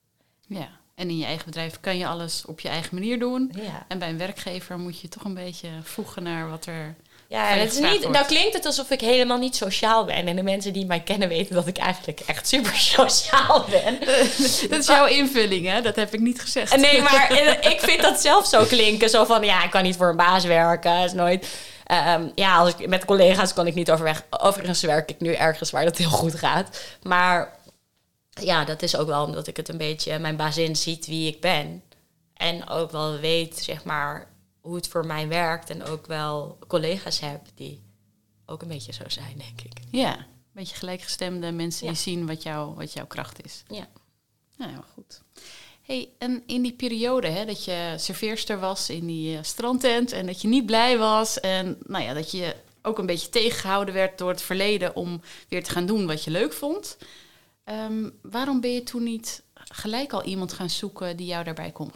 Ja. 0.60 0.70
En 0.96 1.10
in 1.10 1.18
je 1.18 1.26
eigen 1.26 1.46
bedrijf 1.46 1.78
kan 1.80 1.98
je 1.98 2.08
alles 2.08 2.46
op 2.46 2.60
je 2.60 2.70
eigen 2.70 2.96
manier 2.96 3.20
doen. 3.20 3.52
Ja, 3.56 3.86
En 3.88 4.00
bij 4.00 4.10
een 4.10 4.18
werkgever 4.18 4.78
moet 4.78 5.00
je 5.00 5.10
toch 5.10 5.24
een 5.24 5.34
beetje 5.34 5.70
voegen 5.84 6.24
naar 6.24 6.50
wat 6.50 6.66
er. 6.66 6.96
ja 7.28 7.46
het 7.46 7.72
is 7.72 7.80
niet, 7.80 8.10
nou 8.10 8.26
klinkt 8.26 8.54
het 8.54 8.66
alsof 8.66 8.90
ik 8.90 9.02
helemaal 9.02 9.38
niet 9.38 9.56
sociaal 9.56 10.06
ben. 10.06 10.28
En 10.28 10.36
de 10.36 10.44
mensen 10.44 10.74
die 10.74 10.86
mij 10.86 11.00
kennen 11.00 11.28
weten 11.28 11.56
dat 11.56 11.68
ik 11.68 11.78
eigenlijk 11.78 12.20
echt 12.20 12.48
super 12.48 12.76
sociaal 12.98 13.66
ben. 13.70 14.00
Dat 14.70 14.80
is 14.80 14.88
jouw 14.88 15.06
invulling, 15.06 15.68
hè? 15.68 15.82
Dat 15.82 15.96
heb 15.96 16.14
ik 16.14 16.20
niet 16.20 16.42
gezegd. 16.42 16.78
Nee, 16.78 17.02
maar 17.02 17.30
eh, 17.30 17.72
ik 17.72 17.80
vind 17.80 18.02
dat 18.02 18.22
zelf 18.22 18.48
zo 18.48 18.66
klinken. 18.66 19.10
Zo 19.10 19.26
van, 19.26 19.44
ja, 19.44 19.64
ik 19.64 19.70
kan 19.70 19.84
niet 19.84 19.96
voor 19.96 20.10
een 20.10 20.16
baas 20.16 20.44
werken. 20.44 21.04
Is 21.04 21.14
nooit... 21.14 21.48
Ehm, 21.90 22.30
ja, 22.36 22.58
als 22.58 22.74
ik, 22.76 22.88
met 22.88 23.06
collega's 23.06 23.54
kan 23.54 23.68
ik 23.68 23.74
niet 23.74 23.92
overweg. 23.92 24.26
Overigens 24.30 24.82
werk 24.82 25.10
ik 25.10 25.20
nu 25.20 25.34
ergens 25.34 25.72
waar 25.72 25.86
dat 25.86 25.98
heel 25.98 26.10
goed 26.10 26.36
gaat. 26.36 26.82
Maar 27.04 27.58
ja, 28.30 28.66
dat 28.66 28.82
is 28.82 28.96
ook 28.96 29.08
wel 29.08 29.26
omdat 29.26 29.48
ik 29.48 29.58
het 29.58 29.70
een 29.70 29.78
beetje... 29.78 30.20
Mijn 30.20 30.36
bazin 30.36 30.76
ziet 30.76 31.06
wie 31.06 31.28
ik 31.34 31.42
ben. 31.42 31.84
En 32.34 32.68
ook 32.70 32.92
wel 32.92 33.18
weet, 33.20 33.58
zeg 33.60 33.84
maar, 33.84 34.28
hoe 34.62 34.76
het 34.76 34.88
voor 34.88 35.06
mij 35.06 35.28
werkt. 35.28 35.70
En 35.70 35.84
ook 35.84 36.08
wel 36.08 36.58
collega's 36.68 37.20
heb 37.20 37.42
die 37.56 37.82
ook 38.46 38.62
een 38.62 38.68
beetje 38.68 38.94
zo 38.94 39.04
zijn, 39.08 39.38
denk 39.38 39.62
ik. 39.62 39.78
Ja, 39.92 40.18
een 40.18 40.26
beetje 40.54 40.76
gelijkgestemde 40.76 41.52
mensen 41.52 41.86
Ja. 41.86 41.92
die 41.92 42.02
zien 42.02 42.28
wat, 42.28 42.44
jou, 42.44 42.76
wat 42.76 42.94
jouw 42.94 43.08
kracht 43.08 43.46
is. 43.46 43.64
Ja. 43.68 43.88
Nou 44.58 44.72
ja, 44.72 44.84
goed. 44.94 45.22
Hey, 45.90 46.10
en 46.18 46.44
in 46.46 46.62
die 46.62 46.74
periode 46.74 47.28
hè, 47.28 47.46
dat 47.46 47.66
je 47.66 47.94
serveerster 47.98 48.60
was 48.60 48.90
in 48.90 49.06
die 49.06 49.36
uh, 49.36 49.40
strandtent 49.42 50.12
en 50.12 50.26
dat 50.26 50.42
je 50.42 50.48
niet 50.48 50.66
blij 50.66 50.98
was 50.98 51.40
en 51.40 51.78
nou 51.86 52.04
ja, 52.04 52.14
dat 52.14 52.32
je 52.32 52.56
ook 52.82 52.98
een 52.98 53.06
beetje 53.06 53.30
tegengehouden 53.30 53.94
werd 53.94 54.18
door 54.18 54.30
het 54.30 54.42
verleden 54.42 54.96
om 54.96 55.22
weer 55.48 55.64
te 55.64 55.72
gaan 55.72 55.86
doen 55.86 56.08
wat 56.08 56.24
je 56.24 56.32
leuk 56.32 56.54
vond. 56.54 56.98
Um, 57.66 58.20
waarom 58.22 58.62
ben 58.62 58.74
je 58.74 58.84
toen 58.84 59.04
niet 59.04 59.44
gelijk 59.54 60.14
al 60.14 60.24
iemand 60.24 60.54
gaan 60.54 60.70
zoeken 60.70 61.18
die 61.18 61.28
jou 61.28 61.44
daarbij 61.44 61.72
kon 61.72 61.92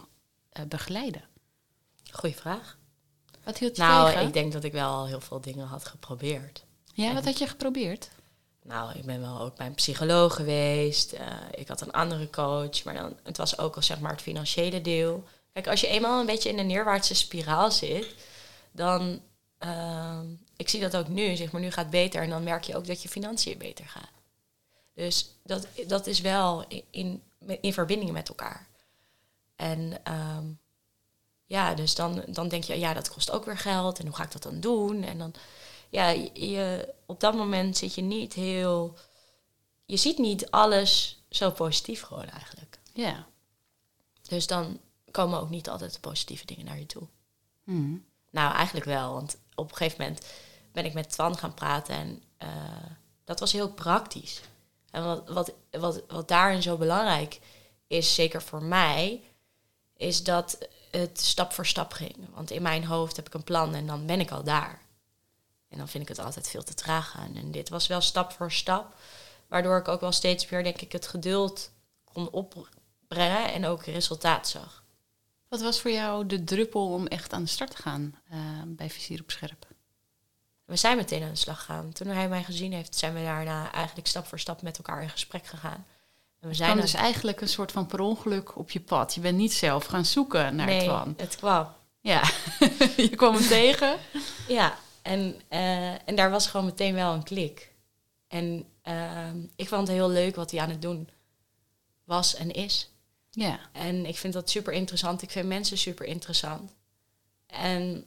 uh, 0.52 0.64
begeleiden? 0.64 1.24
Goeie 2.10 2.36
vraag. 2.36 2.78
Wat 3.44 3.58
hield 3.58 3.76
je 3.76 3.82
nou, 3.82 4.10
tegen? 4.10 4.26
ik 4.26 4.32
denk 4.32 4.52
dat 4.52 4.64
ik 4.64 4.72
wel 4.72 4.90
al 4.90 5.06
heel 5.06 5.20
veel 5.20 5.40
dingen 5.40 5.66
had 5.66 5.84
geprobeerd. 5.84 6.64
Ja, 6.94 7.08
En- 7.08 7.14
wat 7.14 7.24
had 7.24 7.38
je 7.38 7.46
geprobeerd? 7.46 8.10
Nou, 8.64 8.98
ik 8.98 9.04
ben 9.04 9.20
wel 9.20 9.40
ook 9.40 9.56
bij 9.56 9.66
een 9.66 9.74
psycholoog 9.74 10.34
geweest. 10.34 11.12
eh, 11.12 11.26
ik 11.54 11.68
had 11.68 11.80
een 11.80 11.90
andere 11.92 12.30
coach. 12.30 12.84
Maar 12.84 12.94
dan, 12.94 13.16
het 13.22 13.36
was 13.36 13.58
ook 13.58 13.76
al 13.76 13.82
zeg 13.82 14.00
maar 14.00 14.12
het 14.12 14.22
financiële 14.22 14.80
deel. 14.80 15.24
Kijk, 15.52 15.66
als 15.68 15.80
je 15.80 15.86
eenmaal 15.86 16.20
een 16.20 16.26
beetje 16.26 16.48
in 16.48 16.58
een 16.58 16.66
neerwaartse 16.66 17.14
spiraal 17.14 17.70
zit, 17.70 18.14
dan. 18.72 19.20
ehm, 19.58 20.26
ik 20.56 20.68
zie 20.68 20.80
dat 20.80 20.96
ook 20.96 21.08
nu, 21.08 21.36
zeg 21.36 21.52
maar, 21.52 21.60
nu 21.60 21.70
gaat 21.70 21.84
het 21.84 21.90
beter. 21.90 22.22
En 22.22 22.30
dan 22.30 22.42
merk 22.42 22.64
je 22.64 22.76
ook 22.76 22.86
dat 22.86 23.02
je 23.02 23.08
financiën 23.08 23.58
beter 23.58 23.84
gaan. 23.86 24.08
Dus 24.94 25.30
dat, 25.44 25.66
dat 25.86 26.06
is 26.06 26.20
wel 26.20 26.64
in, 26.68 26.82
in, 26.90 27.22
in 27.60 27.72
verbinding 27.72 28.12
met 28.12 28.28
elkaar. 28.28 28.66
En 29.56 30.04
ehm, 30.04 30.44
ja, 31.46 31.74
dus 31.74 31.94
dan, 31.94 32.22
dan 32.28 32.48
denk 32.48 32.64
je, 32.64 32.78
ja, 32.78 32.94
dat 32.94 33.10
kost 33.10 33.30
ook 33.30 33.44
weer 33.44 33.58
geld. 33.58 33.98
En 33.98 34.06
hoe 34.06 34.16
ga 34.16 34.22
ik 34.24 34.32
dat 34.32 34.42
dan 34.42 34.60
doen? 34.60 35.02
En 35.02 35.18
dan, 35.18 35.34
ja, 35.94 36.08
je, 36.32 36.94
op 37.06 37.20
dat 37.20 37.34
moment 37.34 37.76
zit 37.76 37.94
je 37.94 38.02
niet 38.02 38.32
heel. 38.32 38.98
Je 39.84 39.96
ziet 39.96 40.18
niet 40.18 40.50
alles 40.50 41.22
zo 41.28 41.50
positief 41.50 42.02
gewoon 42.02 42.28
eigenlijk. 42.28 42.78
Ja. 42.92 43.26
Dus 44.22 44.46
dan 44.46 44.80
komen 45.10 45.40
ook 45.40 45.50
niet 45.50 45.68
altijd 45.68 45.92
de 45.92 46.00
positieve 46.00 46.46
dingen 46.46 46.64
naar 46.64 46.78
je 46.78 46.86
toe. 46.86 47.06
Mhm. 47.64 47.96
Nou, 48.30 48.54
eigenlijk 48.54 48.86
wel. 48.86 49.12
Want 49.12 49.36
op 49.54 49.70
een 49.70 49.76
gegeven 49.76 50.02
moment 50.02 50.26
ben 50.72 50.84
ik 50.84 50.94
met 50.94 51.10
Twan 51.10 51.38
gaan 51.38 51.54
praten 51.54 51.94
en 51.94 52.22
eh, 52.36 52.48
dat 53.24 53.40
was 53.40 53.52
heel 53.52 53.72
praktisch. 53.72 54.40
En 54.90 55.04
wat, 55.04 55.28
wat, 55.28 55.52
wat, 55.70 56.02
wat 56.08 56.28
daarin 56.28 56.62
zo 56.62 56.76
belangrijk 56.76 57.40
is, 57.86 58.14
zeker 58.14 58.42
voor 58.42 58.62
mij, 58.62 59.22
is 59.96 60.22
dat 60.22 60.58
het 60.90 61.20
stap 61.20 61.52
voor 61.52 61.66
stap 61.66 61.92
ging. 61.92 62.16
Want 62.34 62.50
in 62.50 62.62
mijn 62.62 62.84
hoofd 62.84 63.16
heb 63.16 63.26
ik 63.26 63.34
een 63.34 63.44
plan 63.44 63.74
en 63.74 63.86
dan 63.86 64.06
ben 64.06 64.20
ik 64.20 64.30
al 64.30 64.44
daar. 64.44 64.83
En 65.74 65.80
dan 65.80 65.88
vind 65.88 66.02
ik 66.02 66.16
het 66.16 66.24
altijd 66.24 66.48
veel 66.48 66.62
te 66.62 66.74
traag 66.74 67.10
gaan. 67.10 67.36
En 67.36 67.50
dit 67.50 67.68
was 67.68 67.86
wel 67.86 68.00
stap 68.00 68.32
voor 68.32 68.52
stap, 68.52 68.94
waardoor 69.48 69.78
ik 69.78 69.88
ook 69.88 70.00
wel 70.00 70.12
steeds 70.12 70.48
weer, 70.48 70.62
denk 70.62 70.80
ik, 70.80 70.92
het 70.92 71.06
geduld 71.06 71.70
kon 72.04 72.30
opbrengen 72.30 73.52
en 73.52 73.66
ook 73.66 73.84
resultaat 73.84 74.48
zag. 74.48 74.84
Wat 75.48 75.60
was 75.60 75.80
voor 75.80 75.90
jou 75.90 76.26
de 76.26 76.44
druppel 76.44 76.92
om 76.92 77.06
echt 77.06 77.32
aan 77.32 77.42
de 77.42 77.48
start 77.48 77.70
te 77.70 77.82
gaan 77.82 78.14
eh, 78.30 78.38
bij 78.66 78.90
Vizier 78.90 79.20
op 79.20 79.30
Scherp? 79.30 79.66
We 80.64 80.76
zijn 80.76 80.96
meteen 80.96 81.22
aan 81.22 81.28
de 81.30 81.36
slag 81.36 81.58
gegaan. 81.58 81.92
Toen 81.92 82.06
hij 82.06 82.28
mij 82.28 82.42
gezien 82.42 82.72
heeft, 82.72 82.96
zijn 82.96 83.14
we 83.14 83.22
daarna 83.22 83.72
eigenlijk 83.72 84.06
stap 84.06 84.26
voor 84.26 84.40
stap 84.40 84.62
met 84.62 84.76
elkaar 84.76 85.02
in 85.02 85.10
gesprek 85.10 85.46
gegaan. 85.46 85.86
En 86.40 86.48
we 86.48 86.54
zijn 86.54 86.70
kwam 86.70 86.80
dus 86.82 86.94
eigenlijk 86.94 87.40
een 87.40 87.48
soort 87.48 87.72
van 87.72 87.86
per 87.86 88.00
ongeluk 88.00 88.56
op 88.58 88.70
je 88.70 88.80
pad. 88.80 89.14
Je 89.14 89.20
bent 89.20 89.36
niet 89.36 89.52
zelf 89.52 89.84
gaan 89.84 90.04
zoeken 90.04 90.56
naar 90.56 90.66
nee, 90.66 90.82
Twan. 90.82 91.14
het 91.16 91.36
kwam. 91.36 91.66
Ja, 92.00 92.22
je 92.96 93.12
kwam 93.16 93.34
hem 93.34 93.46
tegen. 93.46 93.98
Ja, 94.48 94.78
en, 95.04 95.40
eh, 95.48 96.08
en 96.08 96.14
daar 96.14 96.30
was 96.30 96.46
gewoon 96.46 96.66
meteen 96.66 96.94
wel 96.94 97.14
een 97.14 97.22
klik. 97.22 97.72
En 98.28 98.66
ehm, 98.82 99.38
ik 99.56 99.68
vond 99.68 99.88
het 99.88 99.96
heel 99.96 100.08
leuk 100.08 100.34
wat 100.34 100.50
hij 100.50 100.60
aan 100.60 100.70
het 100.70 100.82
doen 100.82 101.08
was 102.04 102.34
en 102.34 102.50
is. 102.50 102.90
Ja, 103.30 103.60
En 103.72 104.06
ik 104.06 104.16
vind 104.16 104.32
dat 104.32 104.50
super 104.50 104.72
interessant. 104.72 105.22
Ik 105.22 105.30
vind 105.30 105.48
mensen 105.48 105.78
super 105.78 106.06
interessant. 106.06 106.74
En 107.46 108.06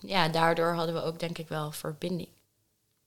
ja, 0.00 0.28
daardoor 0.28 0.72
hadden 0.74 0.94
we 0.94 1.02
ook 1.02 1.18
denk 1.18 1.38
ik 1.38 1.48
wel 1.48 1.72
verbinding. 1.72 2.28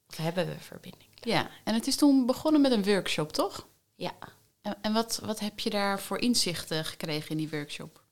Of 0.10 0.18
hebben 0.18 0.48
we 0.48 0.60
verbinding. 0.60 1.10
ja. 1.22 1.50
En 1.64 1.74
het 1.74 1.88
is 1.88 1.96
toen 1.96 2.26
begonnen 2.26 2.62
met 2.62 2.72
een 2.72 2.84
workshop, 2.84 3.32
toch? 3.32 3.68
Ja. 3.96 4.14
En, 4.62 4.78
en 4.82 4.94
wat, 4.94 5.20
wat 5.24 5.40
heb 5.40 5.60
je 5.60 5.70
daar 5.70 6.00
voor 6.00 6.18
inzichten 6.20 6.86
gekregen 6.86 7.30
in 7.30 7.38
die 7.38 7.50
workshop? 7.50 8.04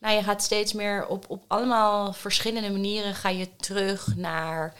Nou, 0.00 0.14
je 0.14 0.22
gaat 0.22 0.42
steeds 0.42 0.72
meer 0.72 1.06
op, 1.06 1.24
op 1.28 1.44
allemaal 1.46 2.12
verschillende 2.12 2.70
manieren 2.70 3.14
ga 3.14 3.28
je 3.28 3.56
terug 3.56 4.16
naar 4.16 4.74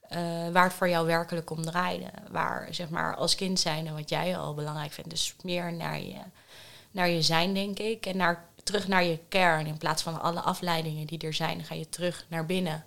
eh, 0.00 0.48
waar 0.52 0.64
het 0.64 0.72
voor 0.72 0.88
jou 0.88 1.06
werkelijk 1.06 1.50
om 1.50 1.62
draaide. 1.62 2.10
Waar, 2.30 2.68
zeg 2.70 2.88
maar, 2.88 3.16
als 3.16 3.34
kind 3.34 3.60
zijn 3.60 3.86
en 3.86 3.94
wat 3.94 4.08
jij 4.08 4.36
al 4.36 4.54
belangrijk 4.54 4.92
vindt. 4.92 5.10
Dus 5.10 5.34
meer 5.42 5.72
naar 5.72 6.00
je, 6.00 6.18
naar 6.90 7.08
je 7.08 7.22
zijn, 7.22 7.54
denk 7.54 7.78
ik. 7.78 8.06
En 8.06 8.16
naar, 8.16 8.44
terug 8.62 8.88
naar 8.88 9.04
je 9.04 9.18
kern. 9.28 9.66
In 9.66 9.78
plaats 9.78 10.02
van 10.02 10.20
alle 10.20 10.40
afleidingen 10.40 11.06
die 11.06 11.18
er 11.18 11.34
zijn, 11.34 11.64
ga 11.64 11.74
je 11.74 11.88
terug 11.88 12.26
naar 12.28 12.46
binnen. 12.46 12.84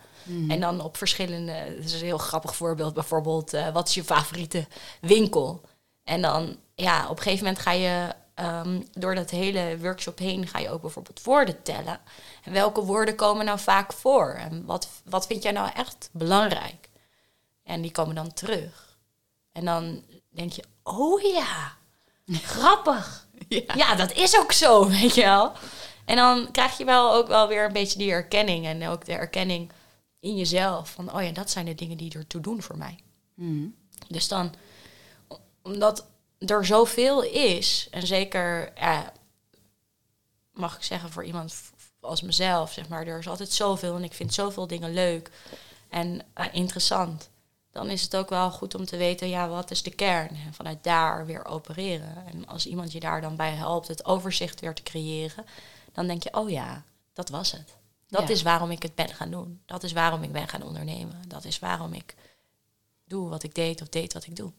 En 0.48 0.60
dan 0.60 0.82
op 0.82 0.98
verschillende, 0.98 1.74
dat 1.76 1.86
is 1.86 1.94
een 1.94 2.06
heel 2.06 2.18
grappig 2.18 2.56
voorbeeld, 2.56 2.94
bijvoorbeeld, 2.94 3.54
eh, 3.54 3.70
wat 3.70 3.88
is 3.88 3.94
je 3.94 4.04
favoriete 4.04 4.68
winkel? 5.02 5.62
En 6.04 6.22
dan, 6.22 6.58
ja, 6.76 7.04
op 7.10 7.18
een 7.18 7.24
gegeven 7.24 7.46
moment 7.46 7.64
ga 7.64 7.72
je 7.72 8.14
ehm, 8.40 8.82
door 8.92 9.16
dat 9.16 9.30
hele 9.30 9.78
workshop 9.80 10.18
heen, 10.18 10.48
ga 10.48 10.60
je 10.60 10.70
ook 10.70 10.82
bijvoorbeeld 10.82 11.24
woorden 11.24 11.64
tellen. 11.64 12.00
En 12.44 12.52
welke 12.52 12.84
woorden 12.84 13.16
komen 13.16 13.46
nou 13.46 13.60
vaak 13.60 13.94
voor? 13.94 14.30
En 14.30 14.66
wat, 14.66 14.90
wat 15.04 15.28
vind 15.28 15.44
jij 15.44 15.52
nou 15.52 15.70
echt 15.76 16.10
belangrijk? 16.12 16.90
En 17.64 17.82
die 17.82 17.92
komen 17.92 18.16
dan 18.16 18.34
terug. 18.34 18.98
En 19.52 19.66
dan 19.66 20.04
denk 20.30 20.52
je, 20.52 20.64
oh 20.84 21.22
ja, 21.22 21.78
grappig. 22.56 23.28
Ja. 23.48 23.76
Ja, 23.76 23.96
dat 23.96 24.12
is 24.14 24.40
ook 24.40 24.52
zo, 24.52 24.88
weet 25.00 25.16
je 25.16 25.24
wel. 25.24 25.52
En 26.06 26.16
dan 26.16 26.52
krijg 26.52 26.78
je 26.78 26.86
wel 26.86 27.14
ook 27.14 27.28
wel 27.28 27.48
weer 27.48 27.66
een 27.66 27.74
beetje 27.74 27.98
die 27.98 28.12
erkenning. 28.12 28.66
En 28.66 28.88
ook 28.88 29.06
de 29.06 29.14
erkenning 29.14 29.72
in 30.20 30.36
jezelf. 30.36 30.90
Van, 30.90 31.14
oh 31.14 31.24
ja, 31.24 31.32
dat 31.32 31.50
zijn 31.50 31.66
de 31.66 31.76
dingen 31.76 31.98
die 31.98 32.14
ertoe 32.14 32.42
doen 32.42 32.62
voor 32.62 32.78
mij. 32.78 33.00
Mhm. 33.34 33.68
Dus 34.08 34.28
dan, 34.28 34.54
omdat 35.62 36.06
er 36.40 36.66
zoveel 36.66 37.24
is, 37.24 37.88
en 37.92 38.08
zeker, 38.08 38.72
ja, 38.76 39.14
mag 40.54 40.76
ik 40.76 40.84
zeggen 40.84 41.10
voor 41.12 41.26
iemand 41.26 41.56
als 42.00 42.22
mezelf, 42.22 42.72
zeg 42.72 42.88
maar, 42.88 43.08
er 43.08 43.20
is 43.20 43.28
altijd 43.28 43.52
zoveel 43.52 43.96
en 43.96 44.04
ik 44.04 44.14
vind 44.14 44.34
zoveel 44.34 44.68
dingen 44.68 44.94
leuk 44.94 45.32
en 45.90 46.22
eh, 46.34 46.46
interessant. 46.52 47.30
Dan 47.72 47.90
is 47.90 48.02
het 48.02 48.16
ook 48.16 48.30
wel 48.30 48.52
goed 48.52 48.76
om 48.76 48.86
te 48.86 48.98
weten, 48.98 49.30
ja, 49.30 49.48
wat 49.50 49.72
is 49.72 49.84
de 49.84 49.92
kern? 49.96 50.30
En 50.46 50.54
vanuit 50.54 50.84
daar 50.84 51.26
weer 51.26 51.46
opereren. 51.46 52.26
En 52.26 52.48
als 52.48 52.66
iemand 52.66 52.92
je 52.92 53.00
daar 53.00 53.22
dan 53.22 53.36
bij 53.36 53.52
helpt 53.52 53.88
het 53.88 54.06
overzicht 54.06 54.60
weer 54.60 54.74
te 54.74 54.84
creëren, 54.84 55.46
dan 55.94 56.08
denk 56.08 56.24
je, 56.24 56.34
oh 56.34 56.50
ja, 56.50 56.84
dat 57.14 57.30
was 57.30 57.52
het. 57.52 57.78
Dat 58.08 58.22
Ja. 58.22 58.30
is 58.30 58.42
waarom 58.42 58.72
ik 58.72 58.82
het 58.84 58.96
ben 58.96 59.10
gaan 59.14 59.32
doen. 59.32 59.62
Dat 59.66 59.84
is 59.84 59.92
waarom 59.92 60.24
ik 60.24 60.32
ben 60.32 60.48
gaan 60.48 60.64
ondernemen. 60.64 61.22
Dat 61.28 61.46
is 61.46 61.60
waarom 61.60 61.94
ik 61.94 62.16
doe 63.06 63.30
wat 63.30 63.44
ik 63.44 63.56
deed 63.56 63.82
of 63.82 63.88
deed 63.90 64.14
wat 64.14 64.26
ik 64.26 64.36
doe. 64.36 64.52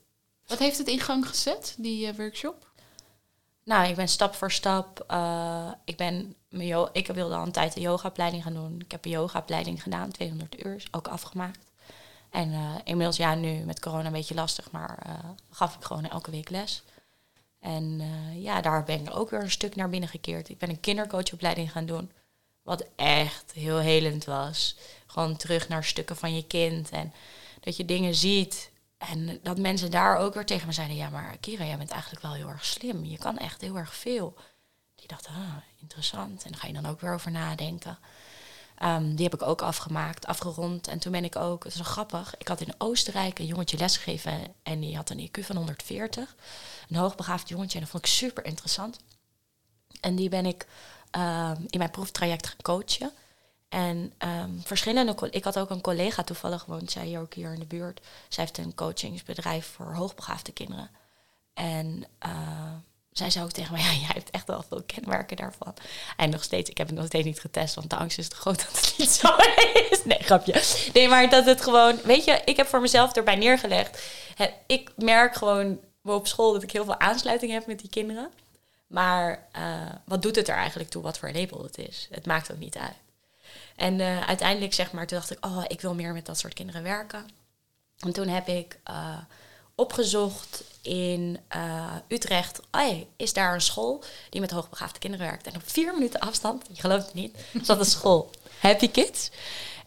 Wat 0.50 0.58
heeft 0.58 0.78
het 0.78 0.88
in 0.88 1.00
gang 1.00 1.28
gezet, 1.28 1.74
die 1.78 2.06
eh, 2.06 2.14
workshop? 2.16 2.68
Nou, 3.64 3.88
ik 3.88 3.96
ben 3.96 4.08
stap 4.08 4.34
voor 4.34 4.52
stap. 4.52 5.04
eh, 5.08 5.72
ik, 5.84 5.96
ben 5.96 6.34
ik 6.92 7.06
wilde 7.06 7.34
al 7.34 7.42
een 7.42 7.52
tijd 7.52 7.76
een 7.76 7.82
yogaopleiding 7.82 8.42
gaan 8.42 8.54
doen. 8.54 8.80
Ik 8.80 8.90
heb 8.90 9.04
een 9.04 9.10
yogaopleiding 9.10 9.82
gedaan, 9.82 10.10
200 10.10 10.64
uur, 10.64 10.88
ook 10.90 11.08
afgemaakt. 11.08 11.70
En 12.30 12.52
eh, 12.52 12.74
inmiddels, 12.84 13.16
ja, 13.16 13.34
nu 13.34 13.64
met 13.64 13.80
corona 13.80 14.06
een 14.06 14.12
beetje 14.12 14.34
lastig, 14.34 14.70
maar 14.70 14.98
gaf 15.50 15.74
ik 15.74 15.84
gewoon 15.84 16.08
elke 16.08 16.30
week 16.30 16.50
les. 16.50 16.82
En 17.60 18.00
ja, 18.34 18.60
daar 18.60 18.84
ben 18.84 19.00
ik 19.00 19.16
ook 19.16 19.30
weer 19.30 19.42
een 19.42 19.50
stuk 19.50 19.76
naar 19.76 19.88
binnen 19.90 20.08
gekeerd. 20.08 20.48
Ik 20.48 20.58
ben 20.58 20.68
een 20.68 20.80
kindercoachopleiding 20.80 21.72
gaan 21.72 21.86
doen, 21.86 22.10
wat 22.62 22.84
echt 22.96 23.52
heel 23.52 23.78
helend 23.78 24.24
was. 24.24 24.76
Gewoon 25.06 25.36
terug 25.36 25.68
naar 25.68 25.84
stukken 25.84 26.16
van 26.16 26.34
je 26.34 26.46
kind 26.46 26.90
en 26.90 27.12
dat 27.60 27.76
je 27.76 27.84
dingen 27.84 28.14
ziet. 28.14 28.70
En 29.08 29.40
dat 29.42 29.58
mensen 29.58 29.90
daar 29.90 30.16
ook 30.16 30.34
weer 30.34 30.46
tegen 30.46 30.66
me 30.66 30.72
zeiden: 30.72 30.96
Ja, 30.96 31.08
maar 31.08 31.36
Kira, 31.38 31.64
jij 31.64 31.76
bent 31.76 31.90
eigenlijk 31.90 32.22
wel 32.22 32.32
heel 32.32 32.48
erg 32.48 32.64
slim. 32.64 33.04
Je 33.04 33.18
kan 33.18 33.38
echt 33.38 33.60
heel 33.60 33.76
erg 33.76 33.94
veel. 33.94 34.36
Die 34.94 35.08
dacht, 35.08 35.26
ah, 35.26 35.56
interessant. 35.80 36.44
En 36.44 36.50
daar 36.50 36.60
ga 36.60 36.66
je 36.66 36.72
dan 36.72 36.86
ook 36.86 37.00
weer 37.00 37.14
over 37.14 37.30
nadenken. 37.30 37.98
Ehm, 38.76 39.14
die 39.14 39.24
heb 39.24 39.34
ik 39.34 39.42
ook 39.42 39.62
afgemaakt, 39.62 40.26
afgerond. 40.26 40.88
En 40.88 40.98
toen 40.98 41.12
ben 41.12 41.24
ik 41.24 41.36
ook, 41.36 41.64
het 41.64 41.72
is 41.72 41.78
wel 41.78 41.90
grappig, 41.90 42.34
ik 42.38 42.48
had 42.48 42.60
in 42.60 42.74
Oostenrijk 42.78 43.38
een 43.38 43.46
jongetje 43.46 43.76
lesgegeven 43.76 44.54
en 44.62 44.80
die 44.80 44.96
had 44.96 45.10
een 45.10 45.28
IQ 45.28 45.44
van 45.44 45.56
140. 45.56 46.36
Een 46.88 46.96
hoogbegaafd 46.96 47.48
jongetje 47.48 47.74
en 47.74 47.80
dat 47.80 47.90
vond 47.90 48.06
ik 48.06 48.10
super 48.10 48.44
interessant. 48.44 48.98
En 50.00 50.14
die 50.14 50.28
ben 50.28 50.46
ik 50.46 50.66
ehm, 51.10 51.56
in 51.66 51.78
mijn 51.78 51.90
proeftraject 51.90 52.46
gaan 52.46 52.62
coachen. 52.62 53.12
En 53.70 54.12
ehm, 54.18 54.50
verschillende, 54.64 55.28
ik 55.30 55.44
had 55.44 55.58
ook 55.58 55.70
een 55.70 55.80
collega 55.80 56.22
toevallig 56.22 56.64
woont 56.64 56.90
zij 56.90 57.18
ook 57.18 57.34
hier 57.34 57.52
in 57.52 57.60
de 57.60 57.66
buurt. 57.66 58.00
Zij 58.28 58.44
heeft 58.44 58.58
een 58.58 58.74
coachingsbedrijf 58.74 59.66
voor 59.66 59.94
hoogbegaafde 59.94 60.52
kinderen. 60.52 60.90
En 61.54 62.04
eh, 62.18 62.30
zij 63.12 63.30
zei 63.30 63.44
ook 63.44 63.50
tegen 63.50 63.72
mij, 63.72 63.82
ja, 63.90 63.92
jij 63.92 64.10
hebt 64.14 64.30
echt 64.30 64.46
wel 64.46 64.64
veel 64.68 64.82
kenmerken 64.86 65.36
daarvan. 65.36 65.74
En 66.16 66.30
nog 66.30 66.42
steeds, 66.42 66.70
ik 66.70 66.78
heb 66.78 66.86
het 66.86 66.96
nog 66.96 67.06
steeds 67.06 67.24
niet 67.24 67.40
getest, 67.40 67.74
want 67.74 67.90
de 67.90 67.96
angst 67.96 68.18
is 68.18 68.28
te 68.28 68.36
groot 68.36 68.58
dat 68.58 68.80
het 68.80 68.94
niet 68.98 69.10
zo 69.10 69.28
is. 69.90 70.04
Nee, 70.04 70.22
grapje. 70.22 70.62
Nee, 70.92 71.08
maar 71.08 71.30
dat 71.30 71.44
het 71.44 71.60
gewoon, 71.60 71.98
weet 72.04 72.24
je, 72.24 72.42
ik 72.44 72.56
heb 72.56 72.66
voor 72.66 72.80
mezelf 72.80 73.12
erbij 73.12 73.36
neergelegd. 73.36 74.02
Ik 74.66 74.90
merk 74.96 75.34
gewoon 75.34 75.80
op 76.02 76.26
school 76.26 76.52
dat 76.52 76.62
ik 76.62 76.70
heel 76.70 76.84
veel 76.84 77.00
aansluiting 77.00 77.52
heb 77.52 77.66
met 77.66 77.78
die 77.78 77.90
kinderen. 77.90 78.30
Maar 78.86 79.48
uh, 79.56 79.92
wat 80.04 80.22
doet 80.22 80.36
het 80.36 80.48
er 80.48 80.56
eigenlijk 80.56 80.90
toe 80.90 81.02
wat 81.02 81.18
voor 81.18 81.32
label 81.32 81.62
het 81.62 81.78
is? 81.78 82.08
Het 82.10 82.26
maakt 82.26 82.52
ook 82.52 82.58
niet 82.58 82.76
uit. 82.76 82.96
En 83.76 83.98
uh, 83.98 84.26
uiteindelijk 84.26 84.74
zeg 84.74 84.92
maar, 84.92 85.06
toen 85.06 85.18
dacht 85.18 85.30
ik, 85.30 85.46
oh, 85.46 85.64
ik 85.66 85.80
wil 85.80 85.94
meer 85.94 86.12
met 86.12 86.26
dat 86.26 86.38
soort 86.38 86.54
kinderen 86.54 86.82
werken. 86.82 87.28
En 87.98 88.12
toen 88.12 88.28
heb 88.28 88.48
ik 88.48 88.78
uh, 88.90 89.16
opgezocht 89.74 90.64
in 90.82 91.38
Utrecht, 92.08 92.60
oh, 92.70 93.00
is 93.16 93.32
daar 93.32 93.54
een 93.54 93.60
school 93.60 94.04
die 94.30 94.40
met 94.40 94.50
hoogbegaafde 94.50 94.98
kinderen 94.98 95.26
werkt. 95.26 95.46
En 95.46 95.56
op 95.56 95.62
vier 95.64 95.94
minuten 95.94 96.20
afstand, 96.20 96.66
je 96.72 96.80
gelooft 96.80 97.04
het 97.04 97.14
niet, 97.14 97.36
zat 97.66 97.78
een 97.78 97.84
school, 97.84 98.30
Happy 98.58 98.90
Kids. 98.90 99.30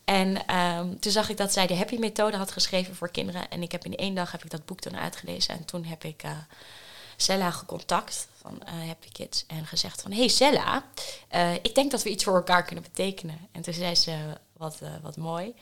En 0.06 0.56
um, 0.56 1.00
toen 1.00 1.12
zag 1.12 1.30
ik 1.30 1.38
dat 1.38 1.54
zij 1.54 1.68
de 1.68 1.76
Happy 1.76 1.98
Methode 1.98 2.38
had 2.38 2.52
geschreven 2.52 2.96
voor 2.96 3.10
kinderen. 3.10 3.50
En 3.50 3.62
ik 3.62 3.72
heb 3.72 3.86
in 3.86 3.96
één 3.96 4.16
dag 4.16 4.32
heb 4.32 4.44
ik 4.44 4.50
dat 4.50 4.66
boek 4.66 4.80
toen 4.80 4.98
uitgelezen. 4.98 5.56
En 5.56 5.66
toen 5.66 5.86
heb 5.86 6.04
ik 6.04 6.24
Sella 7.18 7.52
gecontact 7.52 8.28
van 8.42 8.62
Happy 8.88 9.10
Kids. 9.12 9.46
En 9.48 9.66
gezegd 9.66 10.02
van, 10.02 10.12
hey 10.12 10.28
Sella, 10.28 10.84
uh, 11.36 11.54
ik 11.54 11.76
denk 11.76 11.92
dat 11.92 12.04
we 12.04 12.10
iets 12.10 12.24
voor 12.24 12.36
elkaar 12.36 12.64
kunnen 12.64 12.84
betekenen. 12.84 13.48
En 13.52 13.62
toen 13.62 13.74
zei 13.74 13.96
ze, 13.96 14.38
wat, 14.58 14.80
wat 15.02 15.18
mooi. 15.18 15.56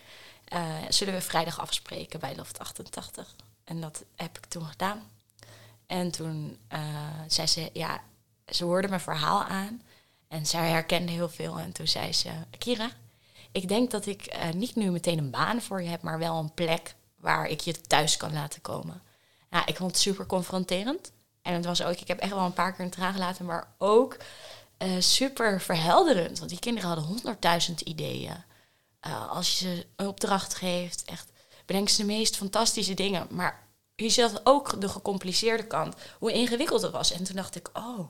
zullen 0.90 1.14
we 1.14 1.22
vrijdag 1.22 1.60
afspreken 1.60 2.20
bij 2.20 2.36
Loft 2.36 2.60
88? 2.60 3.36
En 3.64 3.82
dat 3.82 4.04
heb 4.16 4.38
ik 4.38 4.46
toen 4.46 4.66
gedaan. 4.66 5.10
En 5.86 6.12
toen 6.12 6.58
zei 7.28 7.48
ze, 7.48 7.70
ja, 7.74 8.02
ze 8.48 8.64
hoorde 8.66 8.88
mijn 8.88 9.02
verhaal 9.02 9.44
aan. 9.44 9.82
En 10.28 10.46
zij 10.46 10.70
herkende 10.70 11.12
heel 11.12 11.30
veel. 11.30 11.60
En 11.60 11.72
toen 11.72 11.88
zei 11.88 12.14
ze, 12.14 12.30
Kira, 12.58 12.90
ik 13.52 13.68
denk 13.68 13.92
dat 13.92 14.06
ik 14.06 14.36
niet 14.54 14.76
nu 14.76 14.92
meteen 14.92 15.18
een 15.18 15.32
baan 15.32 15.62
voor 15.62 15.82
je 15.82 15.90
heb, 15.90 16.02
maar 16.02 16.20
wel 16.20 16.40
een 16.40 16.54
plek 16.54 16.96
waar 17.22 17.48
ik 17.48 17.60
je 17.60 17.82
thuis 17.82 18.18
kan 18.18 18.34
laten 18.34 18.62
komen. 18.62 19.02
Ja, 19.50 19.66
ik 19.66 19.76
vond 19.76 19.92
het 19.92 20.00
super 20.00 20.26
confronterend. 20.26 21.12
En 21.42 21.54
het 21.54 21.66
was 21.66 21.84
ook, 21.84 21.96
ik 21.96 22.08
heb 22.08 22.20
echt 22.20 22.34
wel 22.34 22.46
een 22.46 22.54
paar 22.54 22.74
keer 22.74 22.86
een 22.86 22.92
traan 22.92 23.14
gelaten, 23.14 23.46
maar 23.46 23.74
ook 23.78 24.18
uh, 24.78 24.90
super 25.00 25.62
verhelderend. 25.62 26.38
Want 26.38 26.50
die 26.50 26.60
kinderen 26.60 26.90
hadden 26.90 27.08
honderdduizend 27.08 27.82
ideeën. 27.82 28.44
Uh, 29.08 29.32
als 29.32 29.60
je 29.60 29.66
ze 29.66 29.86
een 29.96 30.08
opdracht 30.08 30.56
geeft, 30.56 31.04
echt 31.06 31.32
bedenk 31.66 31.90
ze 31.90 31.98
de 31.98 32.06
meest 32.06 32.38
fantastische 32.38 32.94
dingen. 32.94 33.28
Maar 33.30 33.68
je 33.96 34.10
ziet 34.10 34.42
ook 34.44 34.82
de 34.82 34.90
gecompliceerde 34.90 35.68
kant, 35.68 35.96
hoe 36.20 36.32
ingewikkeld 36.32 36.82
het 36.82 36.92
was. 36.92 37.12
En 37.12 37.24
toen 37.24 37.36
dacht 37.36 37.56
ik, 37.56 37.70
oh, 37.74 38.10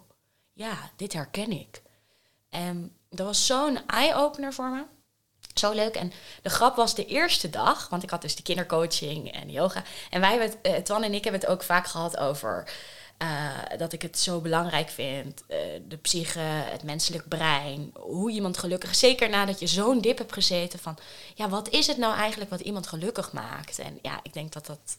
ja, 0.53 0.91
dit 0.95 1.13
herken 1.13 1.51
ik. 1.51 1.81
En 2.49 2.95
dat 3.09 3.25
was 3.25 3.45
zo'n 3.45 3.87
eye-opener 3.87 4.53
voor 4.53 4.69
me. 4.69 4.83
Zo 5.53 5.71
leuk. 5.71 5.95
En 5.95 6.11
de 6.41 6.49
grap 6.49 6.75
was 6.75 6.95
de 6.95 7.05
eerste 7.05 7.49
dag, 7.49 7.89
want 7.89 8.03
ik 8.03 8.09
had 8.09 8.21
dus 8.21 8.35
de 8.35 8.43
kindercoaching 8.43 9.31
en 9.31 9.49
yoga. 9.49 9.83
En 10.09 10.21
wij 10.21 10.29
hebben 10.29 10.49
het, 10.49 10.57
uh, 10.67 10.83
Twan 10.83 11.03
en 11.03 11.13
ik 11.13 11.23
hebben 11.23 11.41
het 11.41 11.49
ook 11.49 11.63
vaak 11.63 11.87
gehad 11.87 12.17
over 12.17 12.73
uh, 13.21 13.77
dat 13.77 13.93
ik 13.93 14.01
het 14.01 14.19
zo 14.19 14.39
belangrijk 14.39 14.89
vind. 14.89 15.43
Uh, 15.49 15.57
de 15.87 15.97
psyche, 15.97 16.39
het 16.39 16.83
menselijk 16.83 17.27
brein. 17.27 17.91
Hoe 17.93 18.31
iemand 18.31 18.57
gelukkig. 18.57 18.95
Zeker 18.95 19.29
nadat 19.29 19.59
je 19.59 19.67
zo'n 19.67 20.01
dip 20.01 20.17
hebt 20.17 20.33
gezeten 20.33 20.79
van. 20.79 20.97
Ja, 21.35 21.49
wat 21.49 21.69
is 21.69 21.87
het 21.87 21.97
nou 21.97 22.15
eigenlijk 22.15 22.49
wat 22.49 22.59
iemand 22.59 22.87
gelukkig 22.87 23.31
maakt? 23.31 23.79
En 23.79 23.99
ja, 24.01 24.19
ik 24.23 24.33
denk 24.33 24.51
dat 24.51 24.65
dat 24.65 24.97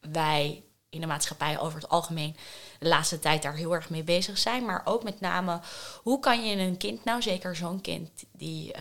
wij 0.00 0.62
in 0.88 1.00
de 1.00 1.06
maatschappij 1.06 1.58
over 1.58 1.80
het 1.80 1.88
algemeen 1.88 2.36
de 2.78 2.88
laatste 2.88 3.18
tijd 3.18 3.42
daar 3.42 3.54
heel 3.54 3.74
erg 3.74 3.90
mee 3.90 4.02
bezig 4.02 4.38
zijn. 4.38 4.64
Maar 4.64 4.82
ook 4.84 5.02
met 5.02 5.20
name, 5.20 5.60
hoe 6.02 6.20
kan 6.20 6.46
je 6.46 6.56
een 6.56 6.76
kind, 6.76 7.04
nou 7.04 7.22
zeker 7.22 7.56
zo'n 7.56 7.80
kind 7.80 8.10
die 8.32 8.72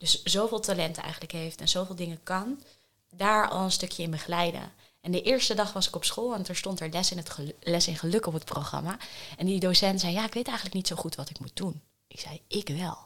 dus 0.00 0.22
zoveel 0.22 0.60
talent 0.60 0.98
eigenlijk 0.98 1.32
heeft 1.32 1.60
en 1.60 1.68
zoveel 1.68 1.94
dingen 1.94 2.20
kan, 2.22 2.62
daar 3.10 3.48
al 3.48 3.64
een 3.64 3.70
stukje 3.70 4.02
in 4.02 4.10
begeleiden. 4.10 4.72
En 5.00 5.10
de 5.10 5.22
eerste 5.22 5.54
dag 5.54 5.72
was 5.72 5.88
ik 5.88 5.96
op 5.96 6.04
school 6.04 6.34
en 6.34 6.46
er 6.46 6.56
stond 6.56 6.80
er 6.80 6.88
les 6.90 7.10
in, 7.10 7.16
het 7.16 7.30
les 7.60 7.88
in 7.88 7.96
geluk 7.96 8.26
op 8.26 8.32
het 8.32 8.44
programma. 8.44 8.96
En 9.36 9.46
die 9.46 9.60
docent 9.60 10.00
zei, 10.00 10.12
ja, 10.12 10.26
ik 10.26 10.34
weet 10.34 10.46
eigenlijk 10.46 10.76
niet 10.76 10.86
zo 10.86 10.96
goed 10.96 11.14
wat 11.14 11.30
ik 11.30 11.38
moet 11.38 11.56
doen. 11.56 11.80
Ik 12.06 12.20
zei, 12.20 12.40
ik 12.48 12.68
wel. 12.68 12.98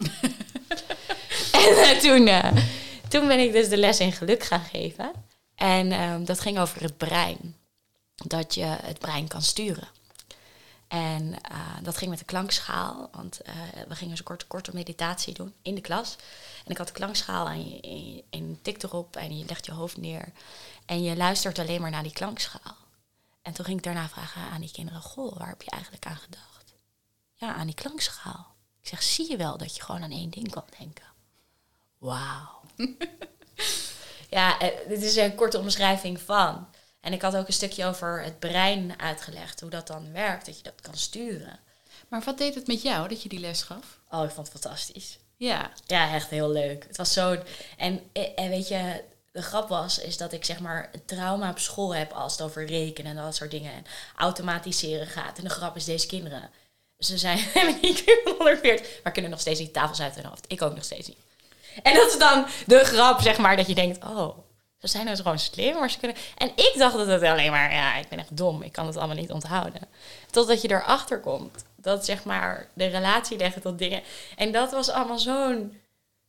en 1.62 1.72
uh, 1.72 1.90
toen, 1.90 2.26
uh, 2.26 2.52
toen 3.08 3.26
ben 3.26 3.38
ik 3.38 3.52
dus 3.52 3.68
de 3.68 3.76
les 3.76 4.00
in 4.00 4.12
geluk 4.12 4.42
gaan 4.42 4.64
geven. 4.64 5.12
En 5.54 5.90
uh, 5.90 6.14
dat 6.20 6.40
ging 6.40 6.58
over 6.58 6.82
het 6.82 6.96
brein. 6.96 7.56
Dat 8.14 8.54
je 8.54 8.64
het 8.64 8.98
brein 8.98 9.28
kan 9.28 9.42
sturen. 9.42 9.88
En 10.94 11.22
uh, 11.24 11.58
dat 11.82 11.96
ging 11.96 12.10
met 12.10 12.18
de 12.18 12.24
klankschaal, 12.24 13.08
want 13.12 13.40
uh, 13.46 13.54
we 13.88 13.94
gingen 13.94 14.16
zo'n 14.16 14.26
korte, 14.26 14.46
korte 14.46 14.70
meditatie 14.74 15.34
doen 15.34 15.54
in 15.62 15.74
de 15.74 15.80
klas. 15.80 16.16
En 16.64 16.70
ik 16.70 16.78
had 16.78 16.86
de 16.86 16.92
klankschaal 16.92 17.48
en 17.48 17.70
je, 17.70 17.80
en, 17.80 18.22
en 18.40 18.58
tik 18.62 18.82
erop 18.82 19.16
en 19.16 19.38
je 19.38 19.44
legt 19.44 19.66
je 19.66 19.72
hoofd 19.72 19.96
neer. 19.96 20.32
En 20.86 21.02
je 21.02 21.16
luistert 21.16 21.58
alleen 21.58 21.80
maar 21.80 21.90
naar 21.90 22.02
die 22.02 22.12
klankschaal. 22.12 22.76
En 23.42 23.52
toen 23.52 23.64
ging 23.64 23.78
ik 23.78 23.84
daarna 23.84 24.08
vragen 24.08 24.42
aan 24.42 24.60
die 24.60 24.70
kinderen, 24.70 25.00
goh, 25.00 25.36
waar 25.38 25.48
heb 25.48 25.62
je 25.62 25.70
eigenlijk 25.70 26.06
aan 26.06 26.16
gedacht? 26.16 26.74
Ja, 27.34 27.54
aan 27.54 27.66
die 27.66 27.74
klankschaal. 27.74 28.54
Ik 28.80 28.88
zeg, 28.88 29.02
zie 29.02 29.30
je 29.30 29.36
wel 29.36 29.58
dat 29.58 29.76
je 29.76 29.82
gewoon 29.82 30.02
aan 30.02 30.10
één 30.10 30.30
ding 30.30 30.50
kan 30.50 30.64
denken? 30.78 31.06
Wauw. 31.98 32.60
ja, 34.36 34.58
eh, 34.58 34.88
dit 34.88 35.02
is 35.02 35.16
een 35.16 35.34
korte 35.34 35.58
omschrijving 35.58 36.20
van. 36.20 36.68
En 37.04 37.12
ik 37.12 37.22
had 37.22 37.36
ook 37.36 37.46
een 37.46 37.52
stukje 37.52 37.84
over 37.84 38.22
het 38.22 38.38
brein 38.38 39.00
uitgelegd, 39.00 39.60
hoe 39.60 39.70
dat 39.70 39.86
dan 39.86 40.12
werkt, 40.12 40.46
dat 40.46 40.56
je 40.56 40.62
dat 40.62 40.80
kan 40.80 40.96
sturen. 40.96 41.58
Maar 42.08 42.22
wat 42.24 42.38
deed 42.38 42.54
het 42.54 42.66
met 42.66 42.82
jou 42.82 43.08
dat 43.08 43.22
je 43.22 43.28
die 43.28 43.40
les 43.40 43.62
gaf? 43.62 43.98
Oh, 44.10 44.24
ik 44.24 44.30
vond 44.30 44.52
het 44.52 44.60
fantastisch. 44.60 45.18
Ja. 45.36 45.70
Ja, 45.86 46.12
echt 46.12 46.30
heel 46.30 46.50
leuk. 46.50 46.84
Het 46.88 46.96
was 46.96 47.12
zo. 47.12 47.42
En, 47.76 48.00
en 48.34 48.48
weet 48.48 48.68
je, 48.68 49.02
de 49.32 49.42
grap 49.42 49.68
was, 49.68 49.98
is 49.98 50.16
dat 50.16 50.32
ik 50.32 50.44
zeg 50.44 50.60
maar 50.60 50.88
een 50.92 51.04
trauma 51.04 51.50
op 51.50 51.58
school 51.58 51.94
heb 51.94 52.12
als 52.12 52.32
het 52.32 52.42
over 52.42 52.66
rekenen 52.66 53.16
en 53.16 53.24
dat 53.24 53.36
soort 53.36 53.50
dingen. 53.50 53.72
En 53.72 53.84
automatiseren 54.16 55.06
gaat. 55.06 55.38
En 55.38 55.44
de 55.44 55.50
grap 55.50 55.76
is, 55.76 55.84
deze 55.84 56.06
kinderen, 56.06 56.50
ze 56.98 57.18
zijn 57.18 57.38
niet 57.82 58.20
140, 58.24 59.02
maar 59.02 59.12
kunnen 59.12 59.30
nog 59.30 59.40
steeds 59.40 59.58
die 59.58 59.70
tafels 59.70 60.00
uit 60.00 60.14
hun 60.14 60.24
hoofd. 60.24 60.44
Ik 60.48 60.62
ook 60.62 60.74
nog 60.74 60.84
steeds 60.84 61.08
niet. 61.08 61.18
En 61.82 61.94
dat 61.94 62.10
is 62.10 62.18
dan 62.18 62.46
de 62.66 62.84
grap, 62.84 63.20
zeg 63.20 63.38
maar, 63.38 63.56
dat 63.56 63.66
je 63.66 63.74
denkt, 63.74 64.04
oh, 64.04 64.38
ze 64.88 64.96
zijn 64.96 65.06
dus 65.06 65.20
gewoon 65.20 65.38
slim, 65.38 65.74
maar 65.78 65.90
ze 65.90 65.98
kunnen... 65.98 66.16
En 66.36 66.48
ik 66.48 66.74
dacht 66.76 66.96
dat 66.96 67.06
het 67.06 67.22
alleen 67.22 67.50
maar, 67.50 67.72
ja, 67.72 67.96
ik 67.96 68.08
ben 68.08 68.18
echt 68.18 68.36
dom, 68.36 68.62
ik 68.62 68.72
kan 68.72 68.86
het 68.86 68.96
allemaal 68.96 69.16
niet 69.16 69.30
onthouden. 69.30 69.80
Totdat 70.30 70.62
je 70.62 70.70
erachter 70.70 71.20
komt 71.20 71.64
dat 71.84 72.04
zeg 72.04 72.24
maar 72.24 72.68
de 72.74 72.86
relatie 72.86 73.38
leggen 73.38 73.62
tot 73.62 73.78
dingen. 73.78 74.02
En 74.36 74.52
dat 74.52 74.70
was 74.70 74.88
allemaal 74.88 75.18
zo'n. 75.18 75.80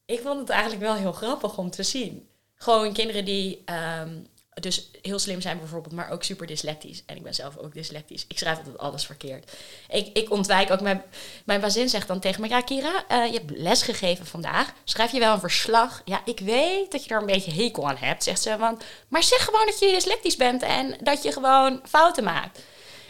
Ik 0.05 0.19
vond 0.19 0.39
het 0.39 0.49
eigenlijk 0.49 0.81
wel 0.81 0.95
heel 0.95 1.11
grappig 1.11 1.57
om 1.57 1.69
te 1.69 1.83
zien. 1.83 2.27
Gewoon 2.55 2.93
kinderen 2.93 3.25
die 3.25 3.63
um, 4.01 4.27
dus 4.61 4.89
heel 5.01 5.19
slim 5.19 5.41
zijn 5.41 5.57
bijvoorbeeld, 5.57 5.93
maar 5.93 6.11
ook 6.11 6.23
super 6.23 6.47
dyslectisch. 6.47 7.03
En 7.05 7.15
ik 7.15 7.23
ben 7.23 7.33
zelf 7.33 7.57
ook 7.57 7.73
dyslectisch. 7.73 8.25
Ik 8.27 8.37
schrijf 8.37 8.57
altijd 8.57 8.77
alles 8.77 9.05
verkeerd. 9.05 9.51
Ik, 9.89 10.17
ik 10.17 10.31
ontwijk 10.31 10.71
ook, 10.71 10.81
mijn, 10.81 11.03
mijn 11.45 11.61
bazin 11.61 11.89
zegt 11.89 12.07
dan 12.07 12.19
tegen 12.19 12.41
me, 12.41 12.49
ja 12.49 12.61
Kira, 12.61 13.05
uh, 13.11 13.25
je 13.25 13.37
hebt 13.37 13.51
les 13.51 13.81
gegeven 13.81 14.25
vandaag. 14.25 14.73
Schrijf 14.83 15.11
je 15.11 15.19
wel 15.19 15.33
een 15.33 15.39
verslag? 15.39 16.01
Ja, 16.05 16.21
ik 16.25 16.39
weet 16.39 16.91
dat 16.91 17.03
je 17.03 17.09
er 17.09 17.19
een 17.19 17.25
beetje 17.25 17.63
hekel 17.63 17.89
aan 17.89 17.97
hebt, 17.97 18.23
zegt 18.23 18.41
ze. 18.41 18.57
Want, 18.57 18.83
maar 19.07 19.23
zeg 19.23 19.43
gewoon 19.43 19.65
dat 19.65 19.79
je 19.79 19.91
dyslectisch 19.91 20.35
bent 20.35 20.61
en 20.61 20.97
dat 21.03 21.23
je 21.23 21.31
gewoon 21.31 21.81
fouten 21.83 22.23
maakt. 22.23 22.59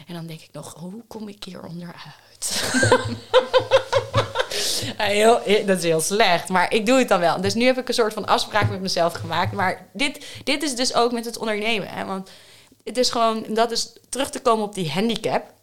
En 0.07 0.13
dan 0.13 0.25
denk 0.25 0.41
ik 0.41 0.49
nog, 0.51 0.73
hoe 0.73 1.03
kom 1.07 1.27
ik 1.27 1.43
hier 1.43 1.63
onderuit? 1.63 2.63
heel, 4.97 5.41
dat 5.65 5.77
is 5.77 5.83
heel 5.83 6.01
slecht, 6.01 6.49
maar 6.49 6.73
ik 6.73 6.85
doe 6.85 6.97
het 6.97 7.07
dan 7.07 7.19
wel. 7.19 7.41
Dus 7.41 7.53
nu 7.53 7.65
heb 7.65 7.77
ik 7.77 7.87
een 7.87 7.93
soort 7.93 8.13
van 8.13 8.25
afspraak 8.25 8.69
met 8.69 8.81
mezelf 8.81 9.13
gemaakt. 9.13 9.51
Maar 9.51 9.87
dit, 9.93 10.25
dit 10.43 10.63
is 10.63 10.75
dus 10.75 10.93
ook 10.93 11.11
met 11.11 11.25
het 11.25 11.37
ondernemen. 11.37 11.87
Hè? 11.87 12.05
Want 12.05 12.29
het 12.83 12.97
is 12.97 13.09
gewoon, 13.09 13.45
dat 13.49 13.71
is 13.71 13.93
terug 14.09 14.29
te 14.29 14.41
komen 14.41 14.65
op 14.65 14.73
die 14.73 14.91
handicap. 14.91 15.53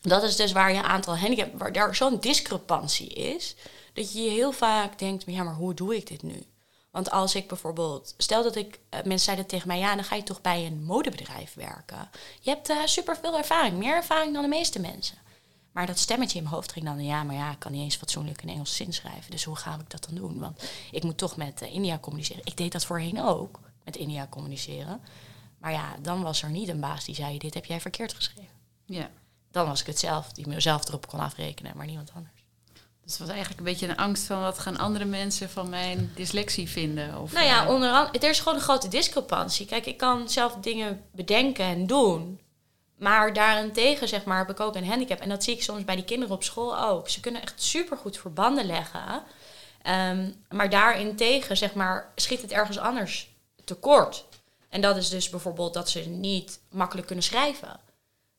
Dat 0.00 0.22
is 0.22 0.36
dus 0.36 0.52
waar 0.52 0.72
je 0.72 0.82
aantal 0.82 1.16
handicap, 1.16 1.58
waar 1.58 1.72
daar 1.72 1.96
zo'n 1.96 2.20
discrepantie 2.20 3.08
is. 3.08 3.56
Dat 3.92 4.12
je 4.12 4.30
heel 4.30 4.52
vaak 4.52 4.98
denkt, 4.98 5.24
ja, 5.26 5.42
maar 5.42 5.54
hoe 5.54 5.74
doe 5.74 5.96
ik 5.96 6.06
dit 6.06 6.22
nu? 6.22 6.46
Want 6.90 7.10
als 7.10 7.34
ik 7.34 7.48
bijvoorbeeld, 7.48 8.14
stel 8.16 8.42
dat 8.42 8.56
ik, 8.56 8.78
uh, 8.94 9.00
mensen 9.00 9.18
zeiden 9.18 9.46
tegen 9.46 9.68
mij, 9.68 9.78
ja, 9.78 9.94
dan 9.94 10.04
ga 10.04 10.16
je 10.16 10.22
toch 10.22 10.40
bij 10.40 10.66
een 10.66 10.84
modebedrijf 10.84 11.54
werken. 11.54 12.10
Je 12.40 12.50
hebt 12.50 12.70
uh, 12.70 12.76
superveel 12.84 13.36
ervaring, 13.36 13.76
meer 13.76 13.94
ervaring 13.94 14.32
dan 14.32 14.42
de 14.42 14.48
meeste 14.48 14.80
mensen. 14.80 15.16
Maar 15.78 15.86
dat 15.86 15.98
stemmetje 15.98 16.36
in 16.36 16.42
mijn 16.42 16.54
hoofd 16.54 16.72
ging 16.72 16.84
dan, 16.84 17.04
ja, 17.04 17.22
maar 17.22 17.34
ja, 17.34 17.50
ik 17.50 17.58
kan 17.58 17.72
niet 17.72 17.82
eens 17.82 17.96
fatsoenlijk 17.96 18.42
een 18.42 18.48
Engels 18.48 18.76
zin 18.76 18.92
schrijven. 18.92 19.30
Dus 19.30 19.44
hoe 19.44 19.56
ga 19.56 19.74
ik 19.74 19.90
dat 19.90 20.04
dan 20.04 20.14
doen? 20.14 20.38
Want 20.38 20.62
ik 20.90 21.02
moet 21.02 21.18
toch 21.18 21.36
met 21.36 21.62
uh, 21.62 21.74
India 21.74 21.98
communiceren. 21.98 22.42
Ik 22.44 22.56
deed 22.56 22.72
dat 22.72 22.84
voorheen 22.84 23.22
ook, 23.22 23.60
met 23.84 23.96
India 23.96 24.26
communiceren. 24.30 25.00
Maar 25.58 25.72
ja, 25.72 25.96
dan 26.02 26.22
was 26.22 26.42
er 26.42 26.50
niet 26.50 26.68
een 26.68 26.80
baas 26.80 27.04
die 27.04 27.14
zei, 27.14 27.38
dit 27.38 27.54
heb 27.54 27.64
jij 27.64 27.80
verkeerd 27.80 28.14
geschreven. 28.14 28.50
Ja. 28.84 29.10
Dan 29.50 29.66
was 29.66 29.80
ik 29.80 29.86
het 29.86 29.98
zelf, 29.98 30.32
die 30.32 30.48
mezelf 30.48 30.88
erop 30.88 31.06
kon 31.06 31.20
afrekenen, 31.20 31.76
maar 31.76 31.86
niemand 31.86 32.12
anders. 32.14 32.44
Dus 33.02 33.10
het 33.10 33.18
was 33.18 33.28
eigenlijk 33.28 33.58
een 33.58 33.64
beetje 33.64 33.88
een 33.88 33.96
angst 33.96 34.24
van 34.24 34.40
wat 34.40 34.58
gaan 34.58 34.78
andere 34.78 35.04
mensen 35.04 35.50
van 35.50 35.68
mijn 35.68 36.10
dyslexie 36.14 36.68
vinden? 36.68 37.20
Of 37.20 37.32
nou 37.32 37.46
ja, 37.46 37.68
onder 37.68 37.90
andere, 37.90 38.18
er 38.18 38.30
is 38.30 38.38
gewoon 38.38 38.54
een 38.54 38.64
grote 38.64 38.88
discrepantie. 38.88 39.66
Kijk, 39.66 39.86
ik 39.86 39.96
kan 39.96 40.28
zelf 40.28 40.54
dingen 40.60 41.02
bedenken 41.12 41.64
en 41.64 41.86
doen. 41.86 42.40
Maar 42.98 43.32
daarentegen, 43.32 44.08
zeg 44.08 44.24
maar, 44.24 44.38
heb 44.38 44.50
ik 44.50 44.60
ook 44.60 44.74
een 44.74 44.88
handicap. 44.88 45.18
En 45.18 45.28
dat 45.28 45.44
zie 45.44 45.54
ik 45.54 45.62
soms 45.62 45.84
bij 45.84 45.94
die 45.94 46.04
kinderen 46.04 46.34
op 46.34 46.42
school 46.42 46.78
ook. 46.78 47.08
Ze 47.08 47.20
kunnen 47.20 47.42
echt 47.42 47.62
supergoed 47.62 48.18
verbanden 48.18 48.66
leggen. 48.66 49.22
Um, 49.86 50.44
maar 50.48 50.70
daarentegen, 50.70 51.56
zeg 51.56 51.74
maar, 51.74 52.12
schiet 52.14 52.42
het 52.42 52.52
ergens 52.52 52.78
anders 52.78 53.28
tekort. 53.64 54.24
En 54.68 54.80
dat 54.80 54.96
is 54.96 55.08
dus 55.08 55.28
bijvoorbeeld 55.28 55.74
dat 55.74 55.90
ze 55.90 56.00
niet 56.00 56.60
makkelijk 56.70 57.06
kunnen 57.06 57.24
schrijven. 57.24 57.80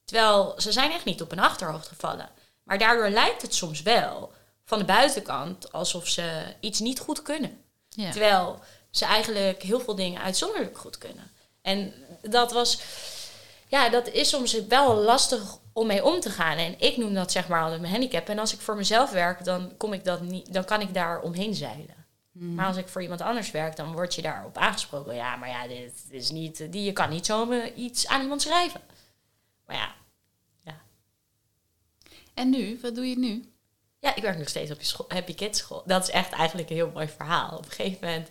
Terwijl 0.05 0.53
ze 0.57 0.71
zijn 0.71 0.91
echt 0.91 1.05
niet 1.05 1.21
op 1.21 1.31
een 1.31 1.39
achterhoofd 1.39 1.87
gevallen. 1.87 2.29
Maar 2.63 2.77
daardoor 2.77 3.09
lijkt 3.09 3.41
het 3.41 3.55
soms 3.55 3.81
wel 3.81 4.31
van 4.65 4.79
de 4.79 4.85
buitenkant 4.85 5.71
alsof 5.71 6.07
ze 6.07 6.55
iets 6.59 6.79
niet 6.79 6.99
goed 6.99 7.21
kunnen. 7.21 7.61
Ja. 7.89 8.11
Terwijl 8.11 8.59
ze 8.91 9.05
eigenlijk 9.05 9.61
heel 9.61 9.79
veel 9.79 9.95
dingen 9.95 10.21
uitzonderlijk 10.21 10.77
goed 10.77 10.97
kunnen. 10.97 11.31
En 11.61 11.93
dat 12.21 12.51
was, 12.51 12.81
ja, 13.69 13.89
dat 13.89 14.07
is 14.07 14.29
soms 14.29 14.65
wel 14.67 14.95
lastig 14.95 15.57
om 15.73 15.87
mee 15.87 16.05
om 16.05 16.19
te 16.19 16.29
gaan. 16.29 16.57
En 16.57 16.79
ik 16.79 16.97
noem 16.97 17.13
dat 17.13 17.31
zeg 17.31 17.47
maar 17.47 17.61
altijd 17.61 17.81
mijn 17.81 17.93
handicap. 17.93 18.29
En 18.29 18.39
als 18.39 18.53
ik 18.53 18.59
voor 18.59 18.75
mezelf 18.75 19.11
werk, 19.11 19.43
dan, 19.43 19.77
kom 19.77 19.93
ik 19.93 20.03
dat 20.03 20.21
niet, 20.21 20.53
dan 20.53 20.65
kan 20.65 20.81
ik 20.81 20.93
daar 20.93 21.21
omheen 21.21 21.53
zeilen. 21.53 21.97
Maar 22.31 22.65
als 22.65 22.77
ik 22.77 22.87
voor 22.87 23.01
iemand 23.01 23.21
anders 23.21 23.51
werk, 23.51 23.75
dan 23.75 23.91
word 23.91 24.15
je 24.15 24.21
daarop 24.21 24.57
aangesproken. 24.57 25.15
Ja, 25.15 25.35
maar 25.35 25.49
ja, 25.49 25.67
dit 25.67 26.05
is 26.09 26.31
niet, 26.31 26.71
die, 26.71 26.83
je 26.83 26.93
kan 26.93 27.09
niet 27.09 27.25
zomaar 27.25 27.73
iets 27.73 28.07
aan 28.07 28.21
iemand 28.21 28.41
schrijven. 28.41 28.81
Maar 29.65 29.75
ja, 29.75 29.95
En 32.39 32.49
nu? 32.49 32.79
Wat 32.81 32.95
doe 32.95 33.09
je 33.09 33.17
nu? 33.17 33.53
Ja, 33.99 34.15
ik 34.15 34.21
werk 34.21 34.37
nog 34.37 34.49
steeds 34.49 34.71
op 34.71 34.79
je 34.79 34.85
school, 34.85 35.05
Happy 35.09 35.35
Kids 35.35 35.59
school. 35.59 35.83
Dat 35.85 36.03
is 36.03 36.09
echt 36.09 36.31
eigenlijk 36.31 36.69
een 36.69 36.75
heel 36.75 36.91
mooi 36.91 37.07
verhaal. 37.07 37.57
Op 37.57 37.65
een 37.65 37.71
gegeven 37.71 38.07
moment 38.07 38.29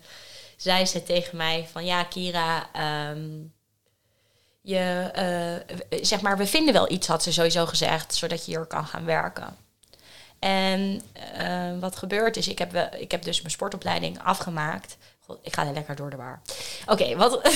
zei 0.56 0.86
ze 0.86 1.02
tegen 1.02 1.36
mij 1.36 1.66
van... 1.72 1.84
Ja, 1.84 2.04
Kira, 2.04 2.72
ehm, 2.72 3.44
je, 4.68 5.10
eh, 5.12 5.98
zeg 6.02 6.20
maar, 6.20 6.36
we 6.36 6.46
vinden 6.46 6.74
wel 6.74 6.90
iets, 6.90 7.06
had 7.06 7.22
ze 7.22 7.32
sowieso 7.32 7.66
gezegd... 7.66 8.14
zodat 8.14 8.44
je 8.44 8.50
hier 8.50 8.66
kan 8.66 8.86
gaan 8.86 9.04
werken. 9.04 9.56
En 10.38 11.02
eh, 11.32 11.78
wat 11.80 11.96
gebeurt 11.96 12.36
is, 12.36 12.48
ik 12.48 12.58
heb, 12.58 12.94
ik 12.98 13.10
heb 13.10 13.22
dus 13.22 13.38
mijn 13.40 13.50
sportopleiding 13.52 14.22
afgemaakt. 14.22 14.96
God, 15.26 15.38
ik 15.42 15.54
ga 15.54 15.66
er 15.66 15.72
lekker 15.72 15.96
door 15.96 16.10
de 16.10 16.16
war. 16.16 16.40
Oké, 16.86 17.16
wat... 17.16 17.40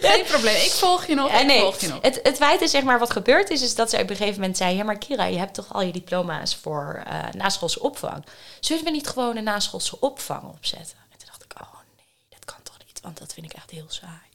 Geen 0.00 0.24
probleem. 0.24 0.54
Ik 0.56 0.70
volg 0.70 1.06
je 1.06 1.14
nog. 1.14 1.30
Ja, 1.30 1.40
ik 1.40 1.46
nee, 1.46 1.60
volg 1.60 1.80
je 1.80 1.88
nog. 1.88 2.02
Het, 2.02 2.20
het 2.22 2.36
feit 2.36 2.60
is, 2.60 2.70
zeg 2.70 2.82
maar, 2.82 2.98
wat 2.98 3.10
gebeurd 3.10 3.50
is, 3.50 3.62
is 3.62 3.74
dat 3.74 3.90
ze 3.90 3.96
op 3.96 4.10
een 4.10 4.16
gegeven 4.16 4.40
moment 4.40 4.56
zei: 4.56 4.76
Ja, 4.76 4.84
maar 4.84 4.98
Kira, 4.98 5.24
je 5.24 5.38
hebt 5.38 5.54
toch 5.54 5.74
al 5.74 5.82
je 5.82 5.92
diploma's 5.92 6.56
voor 6.56 7.02
eh 7.06 7.32
naschoolse 7.32 7.80
opvang? 7.80 8.24
Zullen 8.60 8.84
we 8.84 8.90
niet 8.90 9.08
gewoon 9.08 9.36
een 9.36 9.44
naschoolse 9.44 10.00
opvang 10.00 10.42
opzetten? 10.42 10.96
En 11.10 11.18
toen 11.18 11.26
dacht 11.26 11.44
ik: 11.44 11.52
Oh 11.60 11.74
nee, 11.96 12.06
dat 12.28 12.44
kan 12.44 12.62
toch 12.62 12.76
niet, 12.86 13.00
want 13.00 13.18
dat 13.18 13.32
vind 13.32 13.46
ik 13.46 13.52
echt 13.52 13.70
heel 13.70 13.86
saai. 13.88 14.27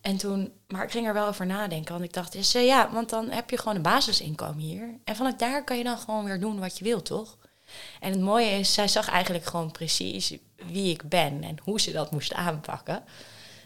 En 0.00 0.16
toen, 0.16 0.52
maar 0.68 0.84
ik 0.84 0.90
ging 0.90 1.06
er 1.06 1.12
wel 1.12 1.26
over 1.26 1.46
nadenken, 1.46 1.92
want 1.92 2.04
ik 2.04 2.12
dacht: 2.12 2.34
is, 2.34 2.54
eh, 2.54 2.66
Ja, 2.66 2.90
want 2.92 3.10
dan 3.10 3.30
heb 3.30 3.50
je 3.50 3.58
gewoon 3.58 3.76
een 3.76 3.82
basisinkomen 3.82 4.58
hier. 4.58 4.98
En 5.04 5.16
vanuit 5.16 5.38
daar 5.38 5.64
kan 5.64 5.78
je 5.78 5.84
dan 5.84 5.98
gewoon 5.98 6.24
weer 6.24 6.40
doen 6.40 6.60
wat 6.60 6.78
je 6.78 6.84
wilt, 6.84 7.04
toch? 7.04 7.36
En 8.00 8.10
het 8.10 8.20
mooie 8.20 8.50
is, 8.50 8.74
zij 8.74 8.88
zag 8.88 9.08
eigenlijk 9.08 9.44
gewoon 9.44 9.70
precies 9.70 10.36
wie 10.56 10.90
ik 10.90 11.08
ben 11.08 11.42
en 11.42 11.56
hoe 11.62 11.80
ze 11.80 11.92
dat 11.92 12.10
moest 12.10 12.34
aanpakken. 12.34 13.04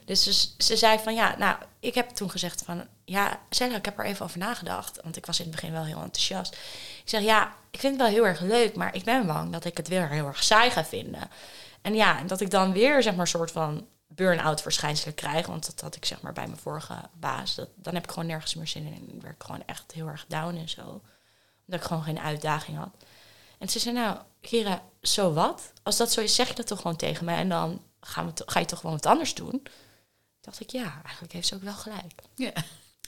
Dus 0.04 0.22
ze, 0.22 0.64
ze 0.64 0.76
zei 0.76 0.98
van 0.98 1.14
ja, 1.14 1.36
nou, 1.38 1.56
ik 1.80 1.94
heb 1.94 2.08
toen 2.08 2.30
gezegd 2.30 2.62
van 2.64 2.86
ja, 3.04 3.40
Stella, 3.50 3.76
ik 3.76 3.84
heb 3.84 3.98
er 3.98 4.04
even 4.04 4.24
over 4.24 4.38
nagedacht. 4.38 5.00
Want 5.02 5.16
ik 5.16 5.26
was 5.26 5.38
in 5.38 5.44
het 5.44 5.54
begin 5.54 5.72
wel 5.72 5.84
heel 5.84 6.02
enthousiast. 6.02 6.52
Ik 7.02 7.08
zeg 7.08 7.22
ja, 7.22 7.54
ik 7.70 7.80
vind 7.80 7.92
het 7.92 8.02
wel 8.02 8.12
heel 8.12 8.26
erg 8.26 8.40
leuk, 8.40 8.74
maar 8.74 8.94
ik 8.94 9.04
ben 9.04 9.26
bang 9.26 9.52
dat 9.52 9.64
ik 9.64 9.76
het 9.76 9.88
weer 9.88 10.08
heel 10.08 10.26
erg 10.26 10.44
saai 10.44 10.70
ga 10.70 10.84
vinden. 10.84 11.30
En 11.82 11.94
ja, 11.94 12.18
en 12.18 12.26
dat 12.26 12.40
ik 12.40 12.50
dan 12.50 12.72
weer 12.72 13.02
zeg 13.02 13.14
maar 13.14 13.26
soort 13.26 13.50
van 13.50 13.86
burn-out 14.14 14.62
verschijnselen 14.62 15.14
krijg. 15.14 15.46
Want 15.46 15.66
dat 15.66 15.80
had 15.80 15.96
ik 15.96 16.04
zeg 16.04 16.20
maar 16.20 16.32
bij 16.32 16.46
mijn 16.46 16.58
vorige 16.58 16.94
baas. 17.12 17.54
Dat, 17.54 17.68
dan 17.74 17.94
heb 17.94 18.04
ik 18.04 18.10
gewoon 18.10 18.26
nergens 18.26 18.54
meer 18.54 18.66
zin 18.66 18.86
in. 18.86 19.10
En 19.10 19.20
werd 19.20 19.34
ik 19.34 19.42
gewoon 19.42 19.62
echt 19.66 19.92
heel 19.92 20.06
erg 20.06 20.24
down 20.28 20.56
en 20.56 20.68
zo. 20.68 21.02
Omdat 21.66 21.80
ik 21.80 21.82
gewoon 21.82 22.02
geen 22.02 22.18
uitdaging 22.18 22.78
had. 22.78 22.90
En 23.58 23.68
ze 23.68 23.78
zei, 23.78 23.94
nou, 23.94 24.18
Kira, 24.40 24.82
zo 25.02 25.32
wat? 25.32 25.72
Als 25.82 25.96
dat 25.96 26.12
zo 26.12 26.20
is, 26.20 26.34
zeg 26.34 26.48
je 26.48 26.54
dat 26.54 26.66
toch 26.66 26.80
gewoon 26.80 26.96
tegen 26.96 27.24
mij. 27.24 27.36
En 27.36 27.48
dan 27.48 27.82
gaan 28.00 28.26
we 28.26 28.42
ga 28.46 28.60
je 28.60 28.66
toch 28.66 28.80
gewoon 28.80 28.94
wat 28.94 29.06
anders 29.06 29.34
doen. 29.34 29.66
dacht 30.40 30.60
ik, 30.60 30.70
ja, 30.70 31.00
eigenlijk 31.04 31.32
heeft 31.32 31.46
ze 31.46 31.54
ook 31.54 31.62
wel 31.62 31.74
gelijk. 31.74 32.22
Ja. 32.34 32.52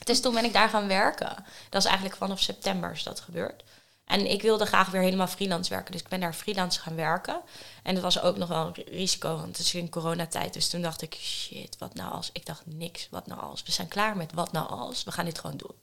Dus 0.04 0.20
toen 0.20 0.34
ben 0.34 0.44
ik 0.44 0.52
daar 0.52 0.68
gaan 0.68 0.86
werken. 0.86 1.44
Dat 1.70 1.82
is 1.82 1.88
eigenlijk 1.88 2.16
vanaf 2.16 2.40
september 2.40 2.90
is 2.90 3.02
dat 3.02 3.20
gebeurd. 3.20 3.64
En 4.04 4.30
ik 4.30 4.42
wilde 4.42 4.66
graag 4.66 4.90
weer 4.90 5.00
helemaal 5.02 5.26
freelance 5.26 5.70
werken. 5.70 5.92
Dus 5.92 6.00
ik 6.00 6.08
ben 6.08 6.20
daar 6.20 6.34
freelance 6.34 6.80
gaan 6.80 6.94
werken. 6.94 7.40
En 7.82 7.94
dat 7.94 8.02
was 8.02 8.20
ook 8.20 8.36
nog 8.36 8.48
wel 8.48 8.66
een 8.66 8.72
ri- 8.74 8.84
risico, 8.88 9.36
want 9.36 9.46
het 9.56 9.66
is 9.66 9.74
in 9.74 9.88
coronatijd. 9.90 10.52
Dus 10.52 10.68
toen 10.68 10.82
dacht 10.82 11.02
ik, 11.02 11.14
shit, 11.14 11.78
wat 11.78 11.94
nou 11.94 12.12
als? 12.12 12.30
Ik 12.32 12.46
dacht, 12.46 12.62
niks, 12.66 13.08
wat 13.10 13.26
nou 13.26 13.40
als? 13.40 13.62
We 13.62 13.72
zijn 13.72 13.88
klaar 13.88 14.16
met 14.16 14.32
wat 14.32 14.52
nou 14.52 14.68
als? 14.68 15.04
We 15.04 15.12
gaan 15.12 15.24
dit 15.24 15.38
gewoon 15.38 15.56
doen. 15.56 15.74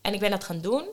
En 0.00 0.14
ik 0.14 0.20
ben 0.20 0.30
dat 0.30 0.44
gaan 0.44 0.60
doen. 0.60 0.88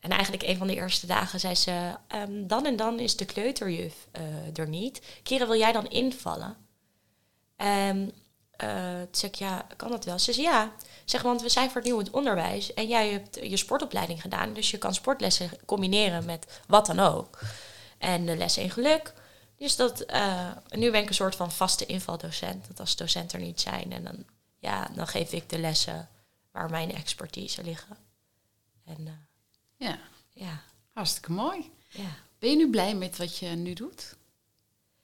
En 0.00 0.10
eigenlijk 0.10 0.42
een 0.42 0.56
van 0.56 0.66
de 0.66 0.74
eerste 0.74 1.06
dagen 1.06 1.40
zei 1.40 1.54
ze... 1.54 1.94
"Ehm, 2.08 2.46
dan 2.46 2.66
en 2.66 2.76
dan 2.76 2.98
is 2.98 3.16
de 3.16 3.24
kleuterjuf 3.24 3.94
eh, 4.10 4.22
er 4.58 4.68
niet. 4.68 5.02
Kira, 5.22 5.46
wil 5.46 5.58
jij 5.58 5.72
dan 5.72 5.88
invallen? 5.88 6.56
En 7.56 8.12
eh, 8.58 9.00
toen 9.00 9.08
zei 9.10 9.32
ik, 9.32 9.38
ja, 9.38 9.66
kan 9.76 9.90
dat 9.90 10.04
wel? 10.04 10.18
Ze 10.18 10.32
zei, 10.32 10.46
ja. 10.46 10.72
Zeg, 11.04 11.22
want 11.22 11.42
we 11.42 11.48
zijn 11.48 11.70
vernieuwend 11.70 12.10
onderwijs. 12.10 12.74
En 12.74 12.86
jij 12.86 13.10
hebt 13.10 13.38
je 13.42 13.56
sportopleiding 13.56 14.20
gedaan. 14.20 14.52
Dus 14.52 14.70
je 14.70 14.78
kan 14.78 14.94
sportlessen 14.94 15.50
combineren 15.64 16.24
met 16.24 16.60
wat 16.66 16.86
dan 16.86 16.98
ook. 16.98 17.38
En 17.98 18.26
de 18.26 18.36
lessen 18.36 18.62
in 18.62 18.70
geluk. 18.70 19.12
Dus 19.56 19.76
dat, 19.76 20.00
eh, 20.00 20.50
nu 20.68 20.90
ben 20.90 21.02
ik 21.02 21.08
een 21.08 21.14
soort 21.14 21.34
van 21.36 21.52
vaste 21.52 21.86
invaldocent. 21.86 22.66
Dat 22.68 22.80
als 22.80 22.96
docenten 22.96 23.38
er 23.38 23.44
niet 23.44 23.60
zijn. 23.60 23.92
En 23.92 24.04
dan, 24.04 24.24
ja, 24.58 24.88
dan 24.94 25.06
geef 25.06 25.32
ik 25.32 25.48
de 25.48 25.58
lessen 25.58 26.08
waar 26.52 26.70
mijn 26.70 26.94
expertise 26.94 27.62
liggen. 27.62 27.96
En 28.84 29.06
eh, 29.06 29.88
ja, 29.88 29.98
ja, 30.32 30.62
hartstikke 30.92 31.32
mooi. 31.32 31.70
ja. 31.88 32.16
Ben 32.38 32.50
je 32.50 32.56
nu 32.56 32.70
blij 32.70 32.94
met 32.94 33.16
wat 33.16 33.38
je 33.38 33.46
nu 33.48 33.72
doet? 33.72 34.16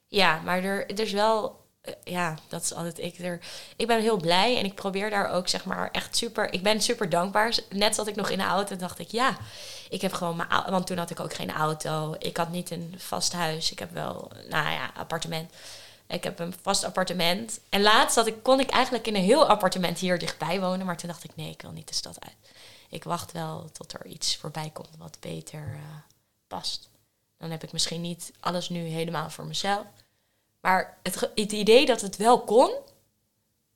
Ja, 0.07 0.41
maar 0.41 0.65
er, 0.65 0.91
er 0.91 1.01
is 1.01 1.13
wel. 1.13 1.64
Eh, 1.85 1.95
ja, 2.05 2.35
dat 2.49 2.63
is 2.63 2.73
altijd 2.75 2.99
ik 2.99 3.19
er. 3.19 3.41
Ik 3.77 3.87
ben 3.87 4.01
heel 4.01 4.17
blij 4.17 4.59
en 4.59 4.65
ik 4.65 4.75
probeer 4.75 5.11
daar 5.11 5.31
ook 5.31 5.49
zeg 5.49 5.65
maar 5.65 5.91
echt 5.91 6.17
super. 6.17 6.53
Ik 6.53 6.63
ben 6.63 6.81
super 6.83 7.09
dankbaar. 7.09 7.55
Net 7.71 7.95
zat 7.95 8.07
ik 8.07 8.17
nog 8.17 8.29
in 8.31 8.39
de 8.39 8.45
auto 8.45 8.73
en 8.73 8.79
dacht 8.79 8.99
ik, 8.99 9.11
ja, 9.11 9.37
ik 9.91 10.01
heb 10.01 10.13
gewoon 10.13 10.37
mijn. 10.37 10.49
au- 10.51 10.71
Want 10.71 10.87
toen 10.87 10.99
had 10.99 11.11
ik 11.11 11.21
ook 11.21 11.35
geen 11.35 11.51
auto. 11.53 12.15
Ik 12.19 12.37
had 12.37 12.51
niet 12.51 12.71
een 12.71 12.95
vast 12.99 13.33
huis. 13.33 13.71
Ik 13.73 13.79
heb 13.79 13.91
wel, 13.93 14.31
nou 14.49 14.71
ja, 14.71 14.91
appartement. 14.97 15.53
Ik 16.07 16.25
heb 16.25 16.39
een 16.39 16.55
vast 16.63 16.85
appartement. 16.85 17.61
En 17.69 17.83
laatst 17.83 18.17
had 18.17 18.27
ik, 18.27 18.43
kon 18.43 18.61
ik 18.61 18.71
eigenlijk 18.71 19.07
in 19.07 19.15
een 19.15 19.23
heel 19.23 19.47
appartement 19.49 19.99
hier 19.99 20.19
dichtbij 20.19 20.61
wonen. 20.61 20.87
Maar 20.87 20.97
toen 20.97 21.09
dacht 21.09 21.25
ik, 21.25 21.31
nee, 21.37 21.51
ik 21.51 21.63
wil 21.63 21.71
niet 21.71 21.89
de 21.89 21.95
stad 21.95 22.17
uit. 22.25 22.35
Ik 22.89 23.05
wacht 23.05 23.33
wel 23.33 23.69
tot 23.73 23.93
er 23.93 24.07
iets 24.07 24.37
voorbij 24.37 24.71
komt 24.73 24.89
wat 24.99 25.17
beter 25.21 25.59
eh, 25.75 25.81
past. 26.47 26.89
Dan 27.39 27.51
heb 27.51 27.63
ik 27.63 27.73
misschien 27.73 28.01
niet 28.01 28.33
alles 28.41 28.69
nu 28.69 28.79
helemaal 28.81 29.31
voor 29.31 29.47
mezelf. 29.47 29.85
Maar 30.65 30.97
het, 31.03 31.21
het 31.35 31.53
idee 31.53 31.87
dat 31.87 32.01
het 32.01 32.17
wel 32.17 32.41
kon, 32.41 32.71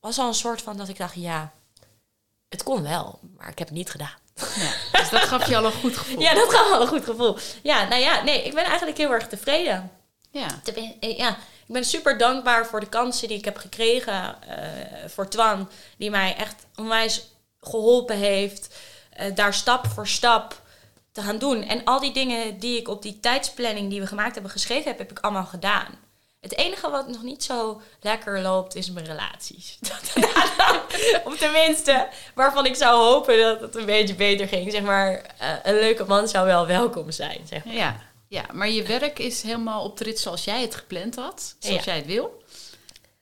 was 0.01 0.19
al 0.19 0.27
een 0.29 0.35
soort 0.35 0.63
van 0.63 0.77
dat 0.77 0.89
ik 0.89 0.99
dacht, 0.99 1.15
ja, 1.15 1.53
het 2.49 2.63
kon 2.63 2.83
wel, 2.83 3.19
maar 3.37 3.49
ik 3.49 3.59
heb 3.59 3.69
het 3.69 3.77
niet 3.77 3.91
gedaan. 3.91 4.17
Ja, 4.35 4.99
dus 5.01 5.09
dat 5.11 5.21
gaf 5.21 5.49
je 5.49 5.57
al 5.57 5.65
een 5.65 5.73
goed 5.73 5.97
gevoel. 5.97 6.21
Ja, 6.21 6.35
dat 6.35 6.55
gaf 6.55 6.71
wel 6.71 6.81
een 6.81 6.87
goed 6.89 7.05
gevoel. 7.05 7.37
Ja, 7.63 7.89
nou 7.89 8.01
ja, 8.01 8.23
nee, 8.23 8.43
ik 8.43 8.55
ben 8.55 8.65
eigenlijk 8.65 8.99
heel 8.99 9.11
erg 9.13 9.29
tevreden. 9.29 9.91
Ja. 10.31 10.47
Ja, 11.01 11.31
ik 11.67 11.75
ben 11.75 11.85
super 11.85 12.19
dankbaar 12.19 12.67
voor 12.67 12.81
de 12.81 12.89
kansen 12.89 13.29
die 13.29 13.39
ik 13.39 13.45
heb 13.45 13.57
gekregen. 13.57 14.43
eh, 14.43 15.09
voor 15.09 15.29
Twan, 15.29 15.69
die 15.97 16.11
mij 16.11 16.37
echt 16.37 16.67
onwijs 16.77 17.27
geholpen 17.61 18.17
heeft. 18.17 18.75
eh, 19.11 19.35
daar 19.35 19.55
stap 19.55 19.87
voor 19.87 20.07
stap 20.09 20.63
te 21.13 21.23
gaan 21.23 21.39
doen. 21.39 21.63
En 21.63 21.85
al 21.85 22.01
die 22.01 22.13
dingen 22.13 22.59
die 22.59 22.79
ik 22.79 22.89
op 22.89 23.03
die 23.03 23.21
tijdsplanning 23.21 23.91
die 23.91 24.01
we 24.01 24.07
gemaakt 24.07 24.35
hebben 24.35 24.53
geschreven 24.53 24.91
heb, 24.91 24.99
heb 24.99 25.11
ik 25.11 25.19
allemaal 25.19 25.45
gedaan. 25.47 26.07
Het 26.41 26.57
enige 26.57 26.91
wat 26.91 27.09
nog 27.09 27.23
niet 27.23 27.45
zo 27.45 27.81
lekker 28.01 28.41
loopt, 28.41 28.75
is 28.75 28.91
mijn 28.91 29.07
relaties. 29.07 29.79
of 31.25 31.37
tenminste, 31.39 32.09
waarvan 32.35 32.67
ik 32.67 32.75
zou 32.75 33.13
hopen 33.13 33.39
dat 33.39 33.61
het 33.61 33.77
een 33.77 33.87
beetje 33.87 34.15
beter 34.15 34.49
ging. 34.49 34.71
Zeg 34.73 34.83
maar, 34.83 35.23
eh, 35.39 35.49
een 35.63 35.75
leuke 35.75 36.05
man 36.05 36.29
zou 36.29 36.47
wel 36.47 36.67
welkom 36.67 37.11
zijn. 37.11 37.41
Zeg 37.49 37.65
maar. 37.65 37.75
Ja, 37.75 38.01
ja, 38.29 38.45
maar 38.53 38.69
je 38.69 38.83
werk 38.83 39.19
is 39.19 39.43
helemaal 39.43 39.85
op 39.85 39.97
de 39.99 40.05
rit 40.05 40.19
zoals 40.19 40.45
jij 40.45 40.61
het 40.61 40.75
gepland 40.75 41.17
had. 41.17 41.57
Zoals 41.59 41.77
Ja. 41.85 41.85
jij 41.85 41.97
het 41.97 42.07
wil. 42.07 42.43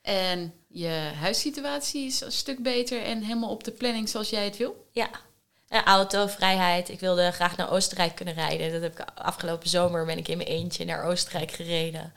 En 0.03 0.55
je 0.69 1.11
huissituatie 1.21 2.07
is 2.07 2.21
een 2.21 2.33
stuk 2.33 2.63
beter 2.63 3.03
en 3.03 3.23
helemaal 3.23 3.51
op 3.51 3.65
de 3.65 3.71
planning 3.73 4.09
zoals 4.09 4.31
jij 4.31 4.45
het 4.45 4.57
wil. 4.57 4.87
Ja. 4.93 5.09
Eh, 5.69 5.83
auto, 5.83 6.27
vrijheid. 6.27 6.89
Ik 6.89 7.01
wilde 7.01 7.31
graag 7.31 7.57
naar 7.57 7.71
Oostenrijk 7.71 8.15
kunnen 8.15 8.35
rijden. 8.35 8.73
Dat 8.73 8.83
heb 8.83 8.99
ik 9.01 9.07
afgelopen 9.15 9.69
zomer 9.69 10.05
ben 10.05 10.19
ik 10.19 10.29
in 10.29 10.37
mijn 10.37 10.49
eentje 10.49 10.85
naar 10.85 11.05
Oostenrijk 11.05 11.51
gereden. 11.51 12.13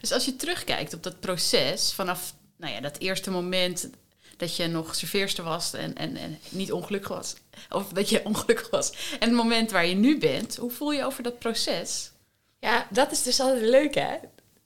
Dus 0.00 0.12
als 0.12 0.24
je 0.24 0.36
terugkijkt 0.36 0.94
op 0.94 1.02
dat 1.02 1.20
proces, 1.20 1.92
vanaf 1.92 2.34
nou 2.56 2.72
ja, 2.72 2.80
dat 2.80 2.98
eerste 2.98 3.30
moment 3.30 3.90
dat 4.36 4.56
je 4.56 4.66
nog 4.66 4.94
serveerster 4.94 5.44
was 5.44 5.72
en, 5.72 5.94
en, 5.96 6.16
en 6.16 6.38
niet 6.48 6.72
ongelukkig 6.72 7.08
was, 7.08 7.34
of 7.70 7.88
dat 7.88 8.08
je 8.08 8.24
ongelukkig 8.30 8.70
was, 8.70 8.90
en 8.90 9.28
het 9.28 9.36
moment 9.36 9.70
waar 9.70 9.86
je 9.86 9.94
nu 9.94 10.18
bent, 10.18 10.56
hoe 10.56 10.70
voel 10.70 10.92
je 10.92 11.04
over 11.04 11.22
dat 11.22 11.38
proces? 11.38 12.10
Ja, 12.58 12.86
dat 12.90 13.12
is 13.12 13.22
dus 13.22 13.40
altijd 13.40 13.62
leuk, 13.62 13.94
hè? 13.94 14.16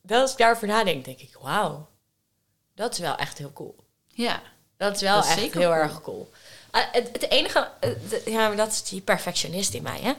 Dat 0.01 0.21
als 0.21 0.31
ik 0.31 0.37
daarover 0.37 0.67
nadenk, 0.67 1.05
denk 1.05 1.19
ik, 1.19 1.37
wauw. 1.41 1.89
Dat 2.75 2.93
is 2.93 2.99
wel 2.99 3.15
echt 3.15 3.37
heel 3.37 3.53
cool. 3.53 3.75
Ja, 4.07 4.41
Dat 4.77 4.95
is 4.95 5.01
wel 5.01 5.15
Dat 5.15 5.23
is 5.23 5.29
echt 5.29 5.39
zeker 5.39 5.59
heel 5.59 5.69
cool. 5.69 5.81
erg 5.81 6.01
cool. 6.01 6.31
Ah, 6.71 6.83
het, 6.91 7.09
het 7.11 7.29
enige, 7.29 7.71
eh, 7.79 8.25
ja, 8.25 8.47
maar 8.47 8.57
dat 8.57 8.71
is 8.71 8.83
die 8.83 9.01
perfectionist 9.01 9.73
in 9.73 9.83
mij, 9.83 9.99
hè. 10.01 10.13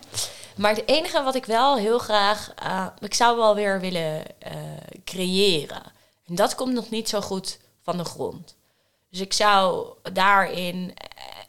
Maar 0.55 0.75
het 0.75 0.89
enige 0.89 1.23
wat 1.23 1.35
ik 1.35 1.45
wel 1.45 1.77
heel 1.77 1.99
graag, 1.99 2.53
eh, 2.57 2.87
ik 2.99 3.15
zou 3.15 3.37
wel 3.37 3.55
weer 3.55 3.81
willen 3.81 4.39
eh, 4.39 4.53
creëren. 5.05 5.83
En 6.27 6.35
dat 6.35 6.55
komt 6.55 6.73
nog 6.73 6.91
niet 6.91 7.09
zo 7.09 7.21
goed 7.21 7.59
van 7.83 7.97
de 7.97 8.05
grond. 8.05 8.55
Dus 9.11 9.21
ik 9.21 9.33
zou 9.33 9.87
daarin 10.13 10.95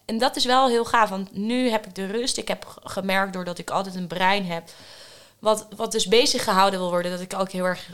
en 0.05 0.17
dat 0.17 0.35
is 0.35 0.45
wel 0.45 0.67
heel 0.67 0.85
gaaf, 0.85 1.09
want 1.09 1.35
nu 1.35 1.69
heb 1.69 1.85
ik 1.85 1.95
de 1.95 2.05
rust. 2.05 2.37
Ik 2.37 2.47
heb 2.47 2.79
gemerkt 2.83 3.33
doordat 3.33 3.57
ik 3.57 3.69
altijd 3.69 3.95
een 3.95 4.07
brein 4.07 4.45
heb, 4.45 4.69
wat, 5.39 5.67
wat 5.75 5.91
dus 5.91 6.07
bezig 6.07 6.43
gehouden 6.43 6.79
wil 6.79 6.89
worden, 6.89 7.11
dat 7.11 7.19
ik 7.21 7.33
ook 7.33 7.51
heel 7.51 7.65
erg 7.65 7.89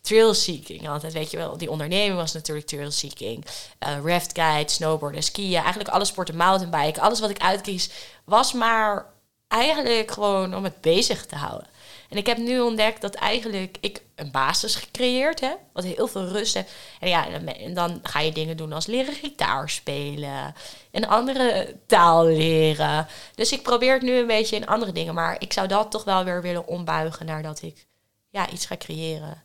trail 0.00 0.34
seeking 0.34 0.88
altijd, 0.88 1.12
weet 1.12 1.30
je 1.30 1.36
wel. 1.36 1.56
Die 1.56 1.70
onderneming 1.70 2.16
was 2.16 2.32
natuurlijk 2.32 2.66
trail 2.66 2.90
seeking. 2.90 3.44
Uh, 3.86 3.98
raft 4.04 4.30
guide, 4.38 4.70
snowboarden, 4.70 5.22
skiën, 5.22 5.54
eigenlijk 5.54 5.88
alle 5.88 6.04
sporten, 6.04 6.36
mountainbike. 6.36 7.00
Alles 7.00 7.20
wat 7.20 7.30
ik 7.30 7.40
uitkies 7.40 7.90
was 8.24 8.52
maar 8.52 9.06
eigenlijk 9.48 10.10
gewoon 10.10 10.54
om 10.54 10.64
het 10.64 10.80
bezig 10.80 11.26
te 11.26 11.36
houden. 11.36 11.68
En 12.08 12.16
ik 12.16 12.26
heb 12.26 12.38
nu 12.38 12.60
ontdekt 12.60 13.00
dat 13.00 13.14
eigenlijk 13.14 13.76
ik 13.80 14.02
een 14.14 14.30
basis 14.30 14.74
gecreëerd 14.74 15.40
heb, 15.40 15.58
wat 15.72 15.84
heel 15.84 16.08
veel 16.08 16.28
rust 16.28 16.54
heeft. 16.54 16.72
En 17.00 17.08
ja, 17.08 17.44
en 17.46 17.74
dan 17.74 18.00
ga 18.02 18.20
je 18.20 18.32
dingen 18.32 18.56
doen 18.56 18.72
als 18.72 18.86
leren 18.86 19.14
gitaar 19.14 19.70
spelen, 19.70 20.54
een 20.90 21.08
andere 21.08 21.76
taal 21.86 22.26
leren. 22.26 23.06
Dus 23.34 23.52
ik 23.52 23.62
probeer 23.62 23.92
het 23.92 24.02
nu 24.02 24.12
een 24.12 24.26
beetje 24.26 24.56
in 24.56 24.66
andere 24.66 24.92
dingen, 24.92 25.14
maar 25.14 25.36
ik 25.38 25.52
zou 25.52 25.68
dat 25.68 25.90
toch 25.90 26.04
wel 26.04 26.24
weer 26.24 26.42
willen 26.42 26.66
ombuigen 26.66 27.26
naar 27.26 27.42
dat 27.42 27.62
ik 27.62 27.86
ja, 28.30 28.50
iets 28.50 28.66
ga 28.66 28.76
creëren. 28.76 29.42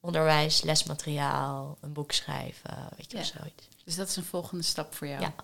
Onderwijs, 0.00 0.62
lesmateriaal, 0.62 1.78
een 1.80 1.92
boek 1.92 2.12
schrijven, 2.12 2.88
weet 2.96 3.10
je 3.10 3.16
ja. 3.16 3.24
zoiets. 3.24 3.68
Dus 3.84 3.96
dat 3.96 4.08
is 4.08 4.16
een 4.16 4.24
volgende 4.24 4.62
stap 4.62 4.94
voor 4.94 5.06
jou. 5.06 5.20
Ja. 5.20 5.34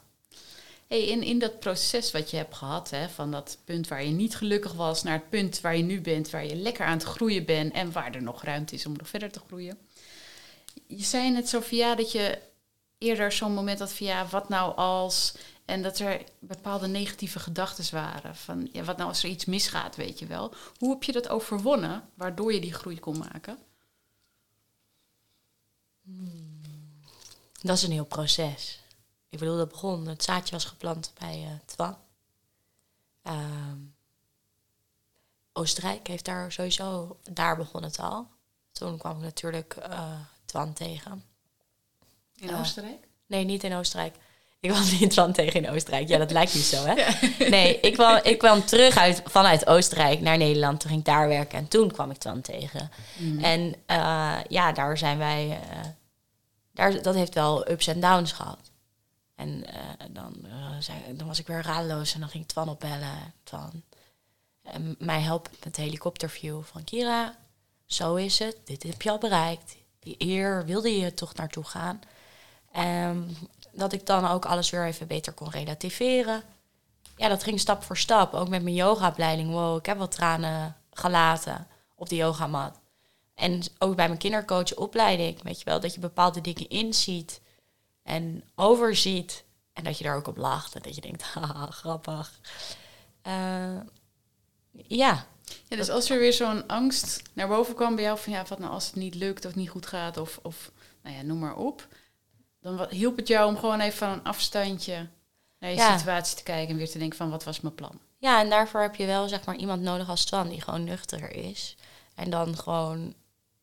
Hey, 0.87 1.05
in, 1.07 1.23
in 1.23 1.39
dat 1.39 1.61
proces 1.61 2.11
wat 2.13 2.31
je 2.31 2.37
hebt 2.37 2.55
gehad, 2.55 2.91
hè, 2.91 3.09
van 3.09 3.31
dat 3.31 3.59
punt 3.65 3.89
waar 3.89 4.05
je 4.05 4.11
niet 4.11 4.37
gelukkig 4.37 4.73
was 4.73 5.03
naar 5.03 5.19
het 5.19 5.31
punt 5.31 5.61
waar 5.61 5.77
je 5.77 5.83
nu 5.83 6.01
bent, 6.01 6.31
waar 6.31 6.47
je 6.47 6.57
lekker 6.57 6.87
aan 6.87 6.99
het 6.99 7.07
groeien 7.07 7.45
bent 7.45 7.73
en 7.73 7.93
waar 7.93 8.15
er 8.15 8.23
nog 8.23 8.43
ruimte 8.43 8.75
is 8.75 8.87
om 8.87 8.97
nog 8.97 9.09
verder 9.09 9.31
te 9.31 9.41
groeien. 9.47 9.79
Je 10.87 11.03
zei 11.03 11.31
net, 11.31 11.49
Sofia, 11.49 11.95
dat 11.95 12.13
je 12.13 12.39
eerder 12.99 13.33
zo'n 13.33 13.53
moment 13.53 13.79
had 13.79 13.93
van 13.93 14.07
ja, 14.07 14.27
wat 14.27 14.49
nou 14.49 14.77
als. 14.77 15.35
En 15.65 15.83
dat 15.83 15.99
er 15.99 16.23
bepaalde 16.39 16.87
negatieve 16.87 17.39
gedachten 17.39 17.95
waren. 17.95 18.37
Van 18.37 18.69
ja, 18.73 18.83
wat 18.83 18.97
nou 18.97 19.09
als 19.09 19.23
er 19.23 19.29
iets 19.29 19.45
misgaat, 19.45 19.97
weet 19.97 20.19
je 20.19 20.27
wel. 20.27 20.55
Hoe 20.79 20.91
heb 20.91 21.03
je 21.03 21.13
dat 21.13 21.29
overwonnen, 21.29 22.09
waardoor 22.15 22.53
je 22.53 22.61
die 22.61 22.73
groei 22.73 23.01
kon 23.01 23.19
maken? 23.19 23.59
Hmm. 26.03 26.61
Dat 27.63 27.77
is 27.77 27.83
een 27.83 27.93
heel 27.93 28.05
proces. 28.05 28.84
Ik 29.35 29.41
bedoel, 29.41 29.57
dat 29.57 29.69
begon, 29.69 30.07
het 30.07 30.25
zaadje 30.25 30.55
was 30.55 30.65
geplant 30.65 31.13
bij 31.19 31.43
uh, 31.43 31.51
Twan. 31.65 31.97
Ehm, 33.23 33.79
Oostenrijk 35.53 36.07
heeft 36.07 36.25
daar 36.25 36.53
sowieso, 36.53 37.17
daar 37.31 37.57
begon 37.57 37.83
het 37.83 37.99
al. 37.99 38.27
Toen 38.73 38.99
kwam 38.99 39.17
ik 39.17 39.23
natuurlijk 39.23 39.77
uh, 39.89 40.11
Twan 40.45 40.73
tegen. 40.73 41.25
In 42.35 42.49
uh, 42.49 42.61
Oostenrijk? 42.61 43.07
Nee, 43.27 43.45
niet 43.45 43.65
in 43.65 43.75
Oostenrijk. 43.75 44.15
Ik 44.61 44.71
kwam 44.71 44.83
niet 45.01 45.11
Twan 45.11 45.33
tegen 45.33 45.65
in 45.65 45.71
Oostenrijk. 45.71 46.09
Ja, 46.09 46.19
dat 46.19 46.31
lijkt 46.31 46.55
niet 46.55 46.65
zo, 46.65 46.85
hè? 46.85 46.95
Nee, 47.49 47.81
ik 47.81 47.93
kwam, 47.93 48.21
ik 48.23 48.39
kwam 48.39 48.65
terug 48.65 48.97
uit, 48.97 49.23
vanuit 49.25 49.67
Oostenrijk 49.67 50.21
naar 50.21 50.37
Nederland. 50.37 50.81
Toen 50.81 50.89
ging 50.89 51.01
ik 51.01 51.07
daar 51.07 51.29
werken 51.29 51.59
en 51.59 51.69
toen 51.69 51.93
kwam 51.93 52.11
ik 52.11 52.17
Twan 52.17 52.41
tegen. 52.41 52.91
Mm. 53.19 53.45
En 53.45 53.75
ja, 54.49 54.73
daar 54.73 54.99
zijn 54.99 55.19
wij... 55.19 55.61
daar, 56.73 57.03
dat 57.03 57.15
heeft 57.15 57.35
wel 57.35 57.71
ups 57.71 57.87
en 57.87 58.01
downs 58.01 58.33
gehad. 58.33 58.73
En 59.35 59.49
uh, 59.49 60.07
dan, 60.11 60.47
zei, 60.79 61.17
dan 61.17 61.27
was 61.27 61.39
ik 61.39 61.47
weer 61.47 61.63
radeloos 61.63 62.15
en 62.15 62.21
dan 62.21 62.29
ging 62.29 62.43
ik 62.43 62.49
Twan 62.49 62.69
opbellen. 62.69 63.35
Twan, 63.43 63.83
mij 64.99 65.21
helpen 65.21 65.53
met 65.65 65.77
helikopterview 65.77 66.63
van 66.63 66.85
Kira. 66.85 67.37
Zo 67.87 68.15
is 68.15 68.39
het, 68.39 68.57
dit 68.65 68.83
heb 68.83 69.03
je 69.03 69.11
al 69.11 69.19
bereikt. 69.19 69.77
Hier 70.01 70.65
wilde 70.65 70.99
je 70.99 71.15
toch 71.15 71.35
naartoe 71.35 71.65
gaan. 71.65 72.01
En 72.73 73.37
dat 73.73 73.93
ik 73.93 74.07
dan 74.07 74.27
ook 74.27 74.45
alles 74.45 74.71
weer 74.71 74.87
even 74.87 75.07
beter 75.07 75.33
kon 75.33 75.51
relativeren. 75.51 76.43
Ja, 77.17 77.29
dat 77.29 77.43
ging 77.43 77.61
stap 77.61 77.83
voor 77.83 77.97
stap. 77.97 78.35
Ook 78.35 78.49
met 78.49 78.63
mijn 78.63 78.75
yogaopleiding. 78.75 79.51
Wow, 79.51 79.79
ik 79.79 79.87
heb 79.87 79.99
wat 79.99 80.13
tranen 80.13 80.77
gelaten 80.93 81.67
op 81.95 82.09
de 82.09 82.17
yogamat. 82.17 82.79
En 83.35 83.63
ook 83.79 83.97
bij 83.97 84.07
mijn 84.07 84.19
kindercoachopleiding, 84.19 85.43
weet 85.43 85.59
je 85.59 85.65
wel, 85.65 85.81
dat 85.81 85.95
je 85.95 86.01
bepaalde 86.01 86.41
dingen 86.41 86.69
inziet 86.69 87.41
en 88.05 88.45
overziet. 88.55 89.45
En 89.73 89.85
dat 89.85 89.99
je 89.99 90.05
daar 90.05 90.17
ook 90.17 90.27
op 90.27 90.37
lacht 90.37 90.75
en 90.75 90.83
dat 90.83 90.95
je 90.95 91.01
denkt, 91.01 91.23
haha, 91.33 91.67
grappig. 91.67 92.41
Uh, 93.27 93.33
ja. 94.71 95.27
ja. 95.69 95.77
Dus 95.77 95.91
als 95.91 96.11
er 96.11 96.19
weer 96.19 96.33
zo'n 96.33 96.67
angst 96.67 97.23
naar 97.33 97.49
boven 97.49 97.75
kwam 97.75 97.95
bij 97.95 98.05
jou 98.05 98.19
van 98.19 98.33
ja, 98.33 98.45
wat 98.49 98.59
nou 98.59 98.73
als 98.73 98.87
het 98.87 98.95
niet 98.95 99.15
lukt 99.15 99.45
of 99.45 99.55
niet 99.55 99.71
goed 99.71 99.87
gaat 99.87 100.17
of, 100.17 100.39
of 100.43 100.73
nou 101.03 101.17
ja, 101.17 101.23
noem 101.23 101.39
maar 101.39 101.57
op. 101.57 101.89
Dan 102.61 102.87
hielp 102.91 103.17
het 103.17 103.29
jou 103.29 103.49
om 103.49 103.59
gewoon 103.59 103.81
even 103.81 103.99
van 103.99 104.09
een 104.09 104.23
afstandje 104.23 105.09
naar 105.59 105.71
je 105.71 105.97
situatie 105.97 106.37
te 106.37 106.43
kijken 106.43 106.71
en 106.71 106.77
weer 106.77 106.91
te 106.91 106.99
denken 106.99 107.19
van 107.19 107.31
wat 107.31 107.45
was 107.45 107.61
mijn 107.61 107.75
plan. 107.75 108.01
Ja, 108.19 108.41
en 108.41 108.51
daarvoor 108.51 108.81
heb 108.81 108.95
je 108.95 109.07
wel 109.07 109.29
zeg 109.29 109.45
maar 109.45 109.57
iemand 109.57 109.83
nodig 109.83 110.09
als 110.09 110.25
Twan 110.25 110.49
die 110.49 110.61
gewoon 110.61 110.85
nuchter 110.85 111.31
is. 111.31 111.77
En 112.15 112.31
dan 112.31 112.57
gewoon 112.57 113.15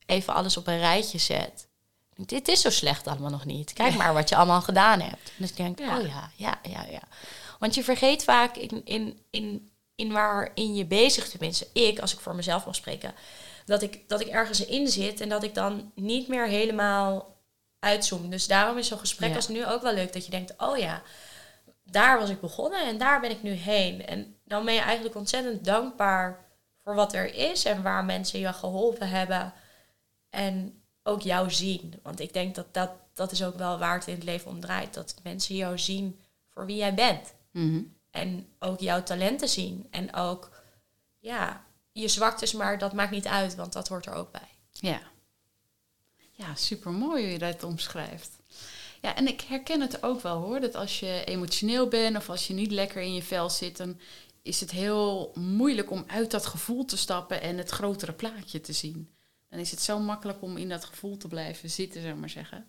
even 0.06 0.34
alles 0.34 0.58
op 0.58 0.68
een 0.68 0.80
rijtje 0.80 1.18
zet 1.18 1.68
dit 2.16 2.48
is 2.48 2.62
zo 2.62 2.70
slecht 2.70 3.08
allemaal 3.08 3.30
nog 3.30 3.46
niet. 3.46 3.74
Kijk 3.74 3.96
maar 3.96 4.14
wat 4.14 4.30
je 4.30 4.36
allemaal 4.36 4.62
gedaan 4.62 5.00
hebt. 5.00 5.32
Dus 5.38 5.50
ik 5.50 5.56
denk, 5.56 5.80
ja. 5.80 6.00
oh 6.00 6.08
ja, 6.08 6.32
ja, 6.36 6.60
ja, 6.70 6.86
ja. 6.90 7.02
Want 7.60 7.76
je 7.76 7.84
vergeet 7.84 8.24
vaak 8.24 8.56
in, 8.56 8.82
in, 8.86 9.20
in, 9.30 9.72
in 9.96 10.12
waarin 10.12 10.76
je 10.76 10.86
bezig, 10.86 11.30
tenminste 11.30 11.68
ik, 11.74 12.00
als 12.00 12.14
ik 12.14 12.20
voor 12.20 12.36
mezelf 12.36 12.66
mag 12.66 12.76
spreken, 12.76 13.14
dat 13.66 13.82
ik, 13.82 14.10
dat 14.10 14.22
ik 14.22 14.28
ergens 14.28 14.66
in 14.66 14.88
zit 14.88 15.22
en 15.22 15.30
dat 15.30 15.44
ik 15.44 15.54
dan 15.54 15.92
niet 15.96 16.28
meer 16.28 16.48
helemaal 16.48 17.40
uitzoom. 17.80 18.30
Dus 18.30 18.48
daarom 18.48 18.78
is 18.78 18.88
zo'n 18.88 19.00
gesprek 19.00 19.36
als 19.36 19.48
nu 19.48 19.66
ook 19.66 19.82
wel 19.82 19.94
leuk, 19.94 20.14
dat 20.14 20.26
je 20.26 20.32
denkt, 20.32 20.54
oh 20.58 20.78
ja, 20.78 21.02
daar 21.84 22.20
was 22.20 22.30
ik 22.30 22.42
begonnen 22.42 22.88
en 22.88 22.98
daar 22.98 23.20
ben 23.20 23.32
ik 23.32 23.44
nu 23.44 23.52
heen. 23.52 24.06
En 24.06 24.36
dan 24.46 24.66
ben 24.66 24.74
je 24.74 24.80
eigenlijk 24.80 25.16
ontzettend 25.16 25.66
dankbaar 25.66 26.46
voor 26.84 26.96
wat 26.96 27.14
er 27.14 27.34
is 27.34 27.66
en 27.66 27.82
waar 27.82 28.06
mensen 28.06 28.40
je 28.40 28.54
geholpen 28.54 29.10
hebben. 29.10 29.54
En 30.30 30.81
ook 31.04 31.22
jou 31.22 31.52
zien. 31.52 31.94
Want 32.04 32.20
ik 32.20 32.34
denk 32.34 32.56
dat 32.56 32.74
dat, 32.74 32.92
dat 33.14 33.32
is 33.32 33.44
ook 33.44 33.58
wel 33.58 33.78
waar 33.78 33.98
het 33.98 34.08
in 34.08 34.16
het 34.16 34.24
leven 34.24 34.52
om 34.52 34.60
draait. 34.60 34.94
Dat 34.94 35.16
mensen 35.24 35.56
jou 35.56 35.80
zien 35.80 36.20
voor 36.50 36.66
wie 36.66 36.78
jij 36.78 36.94
bent. 36.94 37.34
Mhm. 37.52 37.82
En 38.12 38.48
ook 38.60 38.80
jouw 38.80 39.04
talenten 39.04 39.50
zien. 39.50 39.88
En 39.90 40.14
ook, 40.14 40.50
ja, 41.20 41.66
je 41.92 42.08
zwaktes, 42.08 42.54
maar 42.54 42.78
dat 42.78 42.94
maakt 42.94 43.12
niet 43.12 43.28
uit, 43.28 43.56
want 43.56 43.74
dat 43.74 43.88
hoort 43.88 44.06
er 44.06 44.14
ook 44.14 44.32
bij. 44.32 44.50
Ja. 44.72 45.02
Ja, 46.32 46.56
super 46.56 46.92
mooi 46.92 47.24
hoe 47.24 47.32
je 47.32 47.40
dat 47.40 47.64
omschrijft. 47.64 48.30
Ja, 49.02 49.16
en 49.16 49.28
ik 49.28 49.42
herken 49.42 49.82
het 49.82 50.04
ook 50.04 50.22
wel 50.22 50.38
hoor, 50.42 50.60
dat 50.60 50.76
als 50.76 51.00
je 51.00 51.24
emotioneel 51.26 51.88
bent 51.88 52.18
of 52.18 52.30
als 52.30 52.48
je 52.48 52.54
niet 52.54 52.72
lekker 52.72 53.02
in 53.02 53.14
je 53.14 53.24
vel 53.24 53.50
zit, 53.50 53.78
dan 53.78 54.00
is 54.42 54.60
het 54.60 54.72
heel 54.72 55.32
moeilijk 55.36 55.92
om 55.92 56.04
uit 56.08 56.32
dat 56.32 56.46
gevoel 56.46 56.86
te 56.86 56.98
stappen 56.98 57.42
en 57.42 57.58
het 57.58 57.70
grotere 57.70 58.14
plaatje 58.14 58.62
te 58.62 58.74
zien 58.74 59.10
dan 59.52 59.60
is 59.60 59.72
het 59.72 59.82
zo 59.82 60.00
makkelijk 60.00 60.42
om 60.42 60.58
in 60.58 60.70
dat 60.70 60.86
gevoel 60.86 61.18
te 61.18 61.28
blijven 61.28 61.70
zitten, 61.70 62.02
zeg 62.02 62.16
maar 62.16 62.30
zeggen. 62.30 62.68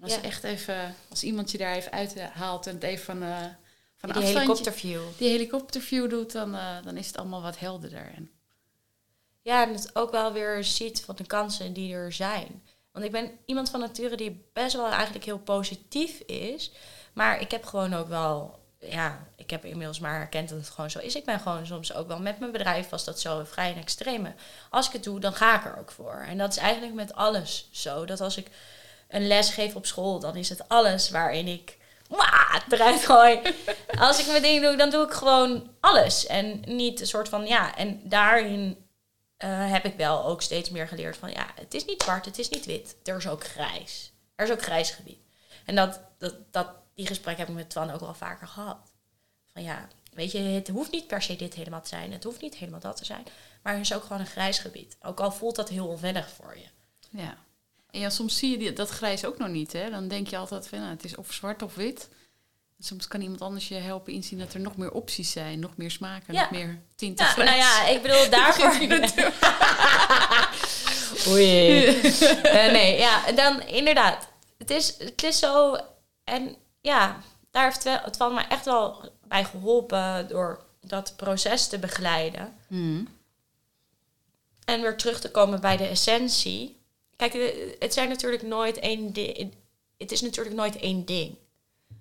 als 0.00 0.14
ja. 0.14 0.22
echt 0.22 0.44
even, 0.44 0.94
als 1.10 1.22
iemand 1.22 1.50
je 1.50 1.58
daar 1.58 1.74
even 1.74 1.92
uithaalt 1.92 2.66
en 2.66 2.74
het 2.74 2.82
even 2.82 3.04
van, 3.04 3.22
uh, 3.22 3.44
van 3.96 4.12
die 4.12 4.22
helikopterview. 4.22 5.02
Die 5.16 5.28
helikopterview 5.28 6.10
doet, 6.10 6.32
dan, 6.32 6.54
uh, 6.54 6.82
dan 6.82 6.96
is 6.96 7.06
het 7.06 7.16
allemaal 7.16 7.42
wat 7.42 7.58
helderder. 7.58 8.12
En 8.14 8.30
ja, 9.42 9.66
en 9.66 9.72
het 9.72 9.96
ook 9.96 10.10
wel 10.10 10.32
weer 10.32 10.64
ziet 10.64 11.00
van 11.00 11.16
de 11.16 11.26
kansen 11.26 11.72
die 11.72 11.94
er 11.94 12.12
zijn. 12.12 12.62
Want 12.92 13.04
ik 13.04 13.12
ben 13.12 13.30
iemand 13.46 13.70
van 13.70 13.80
nature 13.80 14.16
die 14.16 14.44
best 14.52 14.76
wel 14.76 14.88
eigenlijk 14.88 15.24
heel 15.24 15.38
positief 15.38 16.18
is. 16.20 16.72
Maar 17.12 17.40
ik 17.40 17.50
heb 17.50 17.64
gewoon 17.64 17.94
ook 17.94 18.08
wel 18.08 18.63
ja, 18.90 19.26
ik 19.36 19.50
heb 19.50 19.64
inmiddels 19.64 19.98
maar 19.98 20.16
herkend 20.16 20.48
dat 20.48 20.58
het 20.58 20.68
gewoon 20.68 20.90
zo 20.90 20.98
is. 20.98 21.14
Ik 21.14 21.24
ben 21.24 21.40
gewoon 21.40 21.66
soms 21.66 21.94
ook 21.94 22.08
wel 22.08 22.20
met 22.20 22.38
mijn 22.38 22.52
bedrijf, 22.52 22.88
was 22.88 23.04
dat 23.04 23.20
zo 23.20 23.44
vrij 23.44 23.72
en 23.72 23.80
extreme. 23.80 24.32
Als 24.70 24.86
ik 24.86 24.92
het 24.92 25.04
doe, 25.04 25.20
dan 25.20 25.34
ga 25.34 25.58
ik 25.58 25.64
er 25.64 25.78
ook 25.78 25.90
voor. 25.90 26.24
En 26.28 26.38
dat 26.38 26.50
is 26.50 26.56
eigenlijk 26.56 26.94
met 26.94 27.14
alles 27.14 27.68
zo. 27.72 28.04
Dat 28.04 28.20
als 28.20 28.36
ik 28.36 28.46
een 29.08 29.26
les 29.26 29.50
geef 29.50 29.74
op 29.74 29.86
school, 29.86 30.20
dan 30.20 30.36
is 30.36 30.48
het 30.48 30.68
alles 30.68 31.10
waarin 31.10 31.48
ik 31.48 31.76
eruit 32.68 33.04
gooi. 33.04 33.40
als 33.98 34.18
ik 34.18 34.26
mijn 34.26 34.42
ding 34.42 34.62
doe, 34.62 34.76
dan 34.76 34.90
doe 34.90 35.04
ik 35.04 35.12
gewoon 35.12 35.70
alles. 35.80 36.26
En 36.26 36.62
niet 36.66 37.00
een 37.00 37.06
soort 37.06 37.28
van, 37.28 37.46
ja, 37.46 37.76
en 37.76 38.00
daarin 38.04 38.86
uh, 39.44 39.70
heb 39.70 39.84
ik 39.84 39.96
wel 39.96 40.24
ook 40.24 40.42
steeds 40.42 40.70
meer 40.70 40.88
geleerd 40.88 41.16
van, 41.16 41.30
ja, 41.30 41.46
het 41.54 41.74
is 41.74 41.84
niet 41.84 42.02
zwart, 42.02 42.24
het 42.24 42.38
is 42.38 42.48
niet 42.48 42.66
wit. 42.66 42.96
Er 43.04 43.16
is 43.16 43.28
ook 43.28 43.44
grijs. 43.44 44.12
Er 44.34 44.44
is 44.44 44.52
ook 44.52 44.62
grijs 44.62 44.90
gebied. 44.90 45.18
En 45.64 45.74
dat, 45.74 46.00
dat, 46.18 46.34
dat 46.50 46.68
die 46.94 47.06
gesprek 47.06 47.36
heb 47.36 47.48
ik 47.48 47.54
met 47.54 47.70
Twan 47.70 47.90
ook 47.90 48.00
wel 48.00 48.14
vaker 48.14 48.48
gehad. 48.48 48.92
Van 49.52 49.62
ja, 49.62 49.88
weet 50.12 50.32
je, 50.32 50.38
het 50.38 50.68
hoeft 50.68 50.90
niet 50.90 51.06
per 51.06 51.22
se 51.22 51.36
dit 51.36 51.54
helemaal 51.54 51.82
te 51.82 51.88
zijn. 51.88 52.12
Het 52.12 52.24
hoeft 52.24 52.40
niet 52.40 52.56
helemaal 52.56 52.80
dat 52.80 52.96
te 52.96 53.04
zijn. 53.04 53.26
Maar 53.62 53.74
er 53.74 53.80
is 53.80 53.94
ook 53.94 54.02
gewoon 54.02 54.20
een 54.20 54.26
grijs 54.26 54.58
gebied. 54.58 54.96
Ook 55.02 55.20
al 55.20 55.32
voelt 55.32 55.56
dat 55.56 55.68
heel 55.68 55.86
onwennig 55.86 56.30
voor 56.30 56.56
je. 56.56 56.66
Ja. 57.10 57.36
En 57.90 58.00
ja, 58.00 58.10
soms 58.10 58.38
zie 58.38 58.50
je 58.50 58.58
die, 58.58 58.72
dat 58.72 58.88
grijs 58.88 59.24
ook 59.24 59.38
nog 59.38 59.48
niet. 59.48 59.72
Hè? 59.72 59.90
Dan 59.90 60.08
denk 60.08 60.28
je 60.28 60.36
altijd 60.36 60.68
van, 60.68 60.78
nou, 60.78 60.90
het 60.90 61.04
is 61.04 61.16
of 61.16 61.32
zwart 61.32 61.62
of 61.62 61.74
wit. 61.74 62.08
soms 62.78 63.08
kan 63.08 63.20
iemand 63.20 63.40
anders 63.40 63.68
je 63.68 63.74
helpen 63.74 64.12
inzien 64.12 64.38
dat 64.38 64.54
er 64.54 64.60
nog 64.60 64.76
meer 64.76 64.92
opties 64.92 65.30
zijn. 65.30 65.58
Nog 65.58 65.76
meer 65.76 65.90
smaken, 65.90 66.34
nog 66.34 66.50
meer 66.50 66.82
tinten 66.96 67.26
ja, 67.26 67.36
Nou 67.36 67.56
ja, 67.56 67.86
ik 67.86 68.02
bedoel, 68.02 68.30
daarvoor... 68.38 68.72
Oei. 71.32 71.86
uh, 71.86 72.72
nee, 72.78 72.98
ja, 72.98 73.32
dan 73.32 73.62
inderdaad. 73.62 74.28
Het 74.58 74.70
is, 74.70 74.94
het 74.98 75.22
is 75.22 75.38
zo... 75.38 75.76
En 76.24 76.56
ja, 76.84 77.20
daar 77.50 77.64
heeft 77.64 78.16
van 78.16 78.34
me 78.34 78.40
echt 78.40 78.64
wel 78.64 79.10
bij 79.22 79.44
geholpen 79.44 80.28
door 80.28 80.64
dat 80.80 81.16
proces 81.16 81.68
te 81.68 81.78
begeleiden. 81.78 82.56
Mhm. 82.68 83.04
En 84.64 84.80
weer 84.80 84.96
terug 84.96 85.20
te 85.20 85.30
komen 85.30 85.60
bij 85.60 85.76
de 85.76 85.86
essentie. 85.86 86.80
Kijk, 87.16 87.34
eh, 87.34 87.74
het 87.78 87.92
zijn 87.92 88.08
natuurlijk 88.08 88.42
nooit 88.42 88.78
één 88.78 89.12
ding. 89.12 89.54
Het 89.98 90.12
is 90.12 90.20
natuurlijk 90.20 90.56
nooit 90.56 90.76
één 90.76 91.04
ding. 91.04 91.36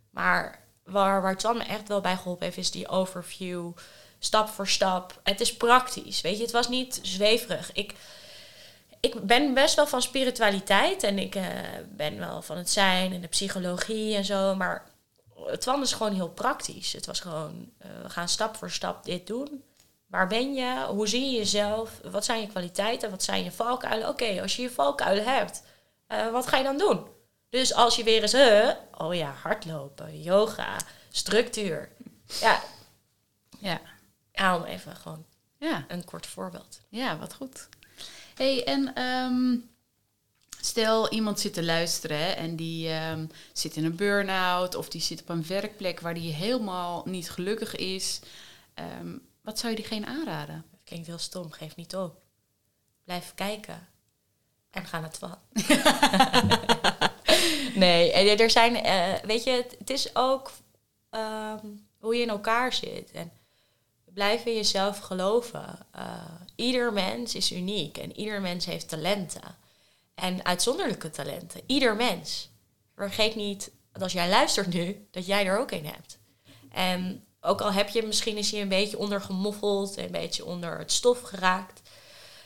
Maar 0.10 0.64
waar, 0.84 1.22
waar 1.22 1.38
Twan 1.38 1.58
me 1.58 1.64
echt 1.64 1.88
wel 1.88 2.02
bij 2.02 2.16
geholpen 2.16 2.46
heeft, 2.46 2.58
is 2.58 2.72
die 2.72 2.88
overview. 2.88 3.72
Stap 4.20 4.48
voor 4.48 4.68
stap. 4.68 5.20
Het 5.24 5.42
is 5.42 5.58
praktisch. 5.58 6.22
Weet 6.22 6.38
je, 6.38 6.44
het 6.44 6.52
was 6.52 6.68
niet 6.68 7.00
zweverig. 7.02 7.72
Ik, 7.74 7.94
ik 9.06 9.22
ben 9.24 9.54
best 9.54 9.76
wel 9.76 9.88
van 9.88 10.02
spiritualiteit. 10.02 11.04
En 11.04 11.20
ik 11.20 11.36
eh, 11.36 11.46
ben 11.90 12.18
wel 12.20 12.42
van 12.42 12.58
het 12.58 12.70
zijn 12.70 13.14
en 13.14 13.22
de 13.22 13.28
psychologie 13.28 14.16
en 14.16 14.26
zo. 14.26 14.56
Maar 14.56 14.86
Twan 15.60 15.82
is 15.82 15.94
gewoon 15.94 16.14
heel 16.14 16.30
praktisch. 16.30 16.94
Het 16.94 17.06
was 17.06 17.20
gewoon, 17.20 17.72
eh, 17.78 17.90
we 18.04 18.10
gaan 18.10 18.30
stap 18.30 18.56
voor 18.56 18.72
stap 18.72 19.04
dit 19.06 19.28
doen. 19.28 19.64
Waar 20.08 20.28
ben 20.28 20.54
je? 20.54 20.86
Hoe 20.88 21.08
zie 21.08 21.26
je 21.32 21.38
jezelf? 21.38 21.92
Wat 22.12 22.26
zijn 22.26 22.42
je 22.42 22.48
kwaliteiten? 22.48 23.10
Wat 23.10 23.24
zijn 23.24 23.44
je 23.44 23.52
valkuilen? 23.52 24.08
Oké, 24.08 24.42
als 24.42 24.56
je 24.56 24.62
je 24.62 24.72
valkuilen 24.72 25.26
hebt, 25.26 25.64
eh, 26.08 26.32
wat 26.32 26.48
ga 26.48 26.58
je 26.58 26.64
dan 26.64 26.78
doen? 26.78 27.08
Dus 27.50 27.74
als 27.74 27.96
je 27.96 28.04
weer 28.04 28.22
eens, 28.22 28.36
oh 28.98 29.14
ja, 29.16 29.32
hardlopen, 29.42 30.22
yoga, 30.22 30.78
structuur. 31.12 31.90
Ja, 32.42 32.60
Ja. 33.60 33.82
ja, 34.32 34.56
om 34.58 34.64
even 34.64 34.96
gewoon 34.96 35.26
Ja. 35.60 35.86
een 35.88 36.06
kort 36.06 36.28
voorbeeld. 36.28 36.80
Ja, 36.90 37.18
wat 37.18 37.34
goed. 37.34 37.70
Hey, 38.36 38.64
en 38.64 38.96
ehm, 38.96 39.56
stel 40.62 41.10
iemand 41.10 41.40
zit 41.40 41.54
te 41.54 41.64
luisteren 41.64 42.18
hè, 42.18 42.32
en 42.32 42.56
die 42.56 42.90
ehm, 42.90 43.26
zit 43.54 43.76
in 43.76 43.86
een 43.86 43.96
burn-out 43.96 44.76
of 44.76 44.90
die 44.90 45.02
zit 45.02 45.22
op 45.22 45.30
een 45.30 45.48
werkplek 45.48 46.00
waar 46.00 46.14
die 46.14 46.34
helemaal 46.34 47.04
niet 47.06 47.32
gelukkig 47.32 47.76
is. 47.76 48.20
Ehm, 48.74 49.18
wat 49.42 49.60
zou 49.60 49.72
je 49.72 49.80
diegene 49.80 50.06
aanraden? 50.06 50.66
Dat 50.72 50.80
klinkt 50.84 51.08
heel 51.08 51.18
stom, 51.18 51.52
geef 51.52 51.76
niet 51.76 51.96
op. 51.96 52.22
Blijf 53.04 53.32
kijken. 53.36 53.88
En 54.70 54.86
ga 54.86 55.00
naar 55.00 55.12
Twan. 55.12 55.38
nee, 57.84 58.12
en 58.12 58.40
er 58.40 58.50
zijn, 58.50 58.76
eh, 58.76 59.14
weet 59.24 59.44
je, 59.44 59.52
het, 59.52 59.76
het 59.80 59.90
is 59.90 60.16
ook 60.16 60.52
hoe 62.00 62.16
je 62.16 62.22
in 62.22 62.30
elkaar 62.30 62.74
zit. 62.74 63.12
En 63.12 63.32
blijf 64.14 64.46
in 64.46 64.56
jezelf 64.56 65.00
geloven. 65.00 65.80
Eh, 65.92 66.06
ieder 66.56 66.94
mens 66.94 67.36
is 67.36 67.52
uniek 67.52 67.98
en 67.98 68.18
ieder 68.20 68.42
mens 68.42 68.66
heeft 68.66 68.90
talenten. 68.90 69.56
En 70.16 70.46
uitzonderlijke 70.46 71.10
talenten. 71.10 71.62
Ieder 71.66 71.96
mens. 71.96 72.50
Vergeet 72.96 73.36
niet 73.36 73.72
dat 73.92 74.02
als 74.02 74.14
jij 74.14 74.30
luistert 74.30 74.68
nu, 74.68 75.08
dat 75.12 75.26
jij 75.26 75.46
er 75.46 75.60
ook 75.60 75.72
een 75.72 75.86
hebt. 75.86 76.20
En 76.72 77.26
ook 77.42 77.62
al 77.62 77.74
heb 77.74 77.90
je 77.90 78.04
misschien 78.04 78.38
is 78.38 78.50
je 78.50 78.58
een 78.60 78.68
beetje 78.68 78.98
ondergemoffeld, 78.98 79.98
een 79.98 80.12
beetje 80.12 80.46
onder 80.46 80.78
het 80.78 80.92
stof 80.92 81.22
geraakt. 81.22 81.82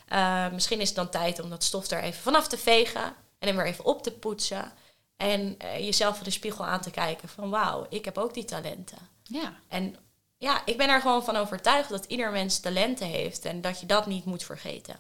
eh, 0.08 0.52
misschien 0.52 0.80
is 0.82 0.88
het 0.88 0.98
dan 0.98 1.10
tijd 1.10 1.40
om 1.40 1.50
dat 1.50 1.64
stof 1.64 1.90
er 1.90 2.02
even 2.02 2.22
vanaf 2.22 2.48
te 2.48 2.58
vegen 2.58 3.04
en 3.40 3.48
hem 3.48 3.56
weer 3.56 3.66
even 3.66 3.86
op 3.86 4.04
te 4.04 4.12
poetsen. 4.12 4.74
En 5.18 5.56
eh, 5.58 5.80
jezelf 5.80 6.18
in 6.18 6.24
de 6.24 6.30
spiegel 6.30 6.66
aan 6.66 6.82
te 6.82 6.92
kijken 6.92 7.30
van 7.30 7.50
wauw, 7.50 7.86
ik 7.90 8.06
heb 8.06 8.18
ook 8.18 8.34
die 8.34 8.46
talenten. 8.46 8.98
Ja. 9.24 9.54
En 9.68 9.96
ja, 10.38 10.62
ik 10.66 10.78
ben 10.78 10.90
er 10.90 11.02
gewoon 11.02 11.24
van 11.24 11.36
overtuigd 11.36 11.90
dat 11.90 12.06
ieder 12.06 12.32
mens 12.32 12.60
talenten 12.60 13.08
heeft 13.08 13.46
en 13.46 13.62
dat 13.62 13.80
je 13.80 13.86
dat 13.86 14.06
niet 14.06 14.26
moet 14.26 14.44
vergeten. 14.44 14.96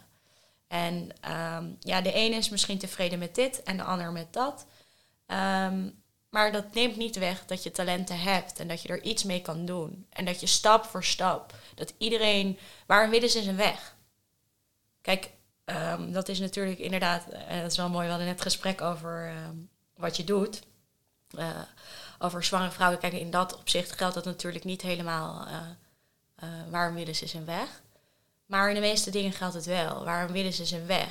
En 0.68 1.10
ehm, 1.22 1.72
ja, 1.80 2.02
de 2.02 2.12
ene 2.12 2.36
is 2.36 2.50
misschien 2.50 2.78
tevreden 2.78 3.20
met 3.20 3.36
dit 3.36 3.64
en 3.64 3.78
de 3.78 3.84
ander 3.84 4.12
met 4.12 4.34
dat. 4.34 4.66
Ehm, 5.26 5.90
maar 6.30 6.52
dat 6.52 6.74
neemt 6.74 6.96
niet 6.96 7.16
weg 7.16 7.46
dat 7.46 7.64
je 7.64 7.72
talenten 7.72 8.20
hebt 8.20 8.60
en 8.60 8.68
dat 8.68 8.82
je 8.82 8.88
er 8.88 9.04
iets 9.04 9.24
mee 9.24 9.42
kan 9.42 9.66
doen. 9.66 10.06
En 10.10 10.26
dat 10.26 10.40
je 10.40 10.48
stap 10.48 10.86
voor 10.86 11.04
stap, 11.04 11.54
dat 11.76 11.94
iedereen, 11.98 12.60
waar 12.86 13.04
een 13.04 13.24
is, 13.24 13.36
een 13.36 13.56
weg. 13.56 13.96
Kijk, 15.02 15.32
ehm, 15.66 16.12
dat 16.12 16.30
is 16.30 16.40
natuurlijk 16.40 16.80
inderdaad, 16.80 17.28
en 17.28 17.62
dat 17.62 17.72
is 17.72 17.78
wel 17.78 17.90
mooi, 17.90 18.04
we 18.04 18.10
hadden 18.10 18.28
net 18.28 18.42
gesprek 18.42 18.82
over 18.82 19.34
wat 19.96 20.18
je 20.18 20.24
doet. 20.24 20.62
Eh, 21.38 21.62
over 22.20 22.44
zwangere 22.44 22.72
vrouwen. 22.72 23.00
Kijk, 23.00 23.14
in 23.14 23.32
dat 23.32 23.58
opzicht 23.58 23.92
geldt 23.92 24.16
dat 24.16 24.26
natuurlijk 24.26 24.64
niet 24.64 24.82
helemaal. 24.82 25.46
eh 25.48 25.62
eh, 26.38 26.50
waar 26.70 26.88
een 26.88 26.94
wil 26.94 27.08
is, 27.08 27.22
is 27.22 27.34
een 27.34 27.46
weg. 27.46 27.82
Maar 28.46 28.70
in 28.70 28.76
de 28.76 28.82
meeste 28.82 29.10
dingen 29.10 29.32
geldt 29.32 29.54
het 29.54 29.66
wel. 29.66 30.04
Waar 30.04 30.24
een 30.24 30.32
wil 30.32 30.46
is, 30.46 30.60
is 30.60 30.72
een 30.72 30.86
weg. 30.86 31.10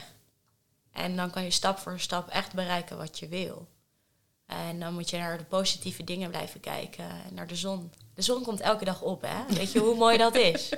En 0.92 1.16
dan 1.16 1.30
kan 1.30 1.42
je 1.42 1.50
stap 1.50 1.78
voor 1.78 2.00
stap 2.00 2.28
echt 2.28 2.52
bereiken 2.52 2.96
wat 2.96 3.18
je 3.18 3.28
wil. 3.28 3.68
En 4.46 4.80
dan 4.80 4.94
moet 4.94 5.10
je 5.10 5.18
naar 5.18 5.38
de 5.38 5.44
positieve 5.44 6.04
dingen 6.04 6.30
blijven 6.30 6.60
kijken. 6.60 7.04
En 7.04 7.34
naar 7.34 7.46
de 7.46 7.56
zon. 7.56 7.92
De 8.14 8.22
zon 8.22 8.42
komt 8.42 8.60
elke 8.60 8.84
dag 8.84 9.02
op, 9.02 9.22
hè? 9.22 9.54
Weet 9.54 9.72
je 9.72 9.78
hoe 9.78 9.94
mooi 10.04 10.18
dat 10.18 10.34
is? 10.34 10.72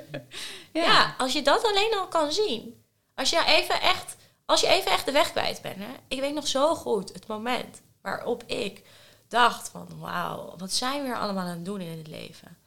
Ja. 0.73 1.15
als 1.17 1.33
je 1.33 1.41
dat 1.41 1.63
alleen 1.63 1.93
al 1.97 2.07
kan 2.07 2.31
zien. 2.31 2.83
Als 3.15 3.29
je 3.29 3.43
even 3.45 3.81
echt, 3.81 4.15
als 4.45 4.61
je 4.61 4.67
even 4.67 4.91
echt 4.91 5.05
de 5.05 5.11
weg 5.11 5.31
kwijt 5.31 5.61
bent. 5.61 5.77
Hè? 5.77 5.93
Ik 6.07 6.19
weet 6.19 6.33
nog 6.33 6.47
zo 6.47 6.75
goed 6.75 7.13
het 7.13 7.27
moment 7.27 7.81
waarop 8.01 8.43
ik 8.43 8.81
dacht 9.29 9.69
van... 9.69 9.99
Wauw, 9.99 10.57
wat 10.57 10.73
zijn 10.73 11.03
we 11.03 11.09
er 11.09 11.17
allemaal 11.17 11.43
aan 11.43 11.49
het 11.49 11.65
doen 11.65 11.81
in 11.81 11.97
het 11.97 12.07
leven? 12.07 12.57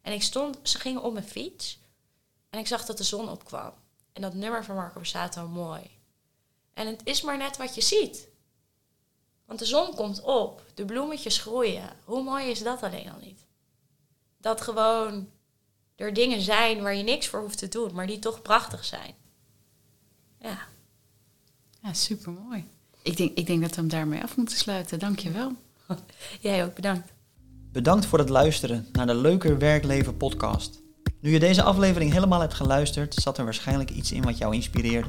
En 0.00 0.12
ik 0.12 0.22
stond, 0.22 0.58
ze 0.62 0.78
gingen 0.78 1.02
op 1.02 1.12
mijn 1.12 1.28
fiets. 1.28 1.78
En 2.50 2.58
ik 2.58 2.66
zag 2.66 2.84
dat 2.84 2.98
de 2.98 3.04
zon 3.04 3.28
opkwam. 3.28 3.72
En 4.12 4.22
dat 4.22 4.34
nummer 4.34 4.64
van 4.64 4.74
Marco 4.74 4.94
Borsato 4.94 5.48
mooi. 5.48 5.90
En 6.74 6.86
het 6.86 7.00
is 7.04 7.22
maar 7.22 7.36
net 7.36 7.56
wat 7.56 7.74
je 7.74 7.80
ziet. 7.80 8.28
Want 9.44 9.58
de 9.58 9.64
zon 9.64 9.94
komt 9.94 10.22
op, 10.22 10.64
de 10.74 10.84
bloemetjes 10.84 11.38
groeien. 11.38 11.90
Hoe 12.04 12.22
mooi 12.22 12.50
is 12.50 12.62
dat 12.62 12.82
alleen 12.82 13.10
al 13.10 13.18
niet? 13.20 13.44
Dat 14.38 14.60
gewoon 14.60 15.30
er 15.96 16.14
dingen 16.14 16.40
zijn 16.40 16.82
waar 16.82 16.94
je 16.94 17.02
niks 17.02 17.26
voor 17.26 17.40
hoeft 17.40 17.58
te 17.58 17.68
doen, 17.68 17.94
maar 17.94 18.06
die 18.06 18.18
toch 18.18 18.42
prachtig 18.42 18.84
zijn. 18.84 19.14
Ja, 20.40 20.66
Ja, 21.82 21.92
super 21.92 22.32
mooi. 22.32 22.70
Ik 23.02 23.16
denk, 23.16 23.36
ik 23.38 23.46
denk 23.46 23.60
dat 23.60 23.70
we 23.70 23.76
hem 23.76 23.88
daarmee 23.88 24.22
af 24.22 24.36
moeten 24.36 24.56
sluiten. 24.56 24.98
Dank 24.98 25.18
je 25.18 25.30
wel. 25.30 25.52
jij 26.40 26.64
ook 26.64 26.74
bedankt. 26.74 27.12
Bedankt 27.72 28.06
voor 28.06 28.18
het 28.18 28.28
luisteren 28.28 28.86
naar 28.92 29.06
de 29.06 29.14
Leuker 29.14 29.58
Werkleven 29.58 30.16
podcast. 30.16 30.82
Nu 31.20 31.30
je 31.30 31.38
deze 31.38 31.62
aflevering 31.62 32.12
helemaal 32.12 32.40
hebt 32.40 32.54
geluisterd, 32.54 33.14
zat 33.14 33.38
er 33.38 33.44
waarschijnlijk 33.44 33.90
iets 33.90 34.12
in 34.12 34.22
wat 34.22 34.38
jou 34.38 34.54
inspireerde. 34.54 35.08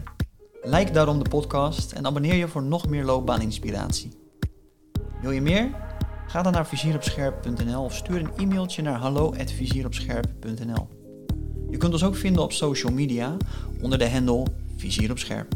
Like 0.61 0.91
daarom 0.91 1.23
de 1.23 1.29
podcast 1.29 1.91
en 1.91 2.05
abonneer 2.05 2.35
je 2.35 2.47
voor 2.47 2.63
nog 2.63 2.87
meer 2.87 3.03
loopbaaninspiratie. 3.03 4.11
Wil 5.21 5.31
je 5.31 5.41
meer? 5.41 5.69
Ga 6.27 6.41
dan 6.41 6.51
naar 6.51 6.67
vizieropscherp.nl 6.67 7.83
of 7.83 7.95
stuur 7.95 8.19
een 8.19 8.31
e-mailtje 8.37 8.81
naar 8.81 8.99
hallo@vizieropscherp.nl. 8.99 10.87
Je 11.69 11.77
kunt 11.77 11.93
ons 11.93 12.03
ook 12.03 12.15
vinden 12.15 12.43
op 12.43 12.51
social 12.51 12.93
media 12.93 13.37
onder 13.81 13.99
de 13.99 14.09
handle 14.09 14.45
Vizier 14.77 15.11
op 15.11 15.17
Scherp. 15.17 15.53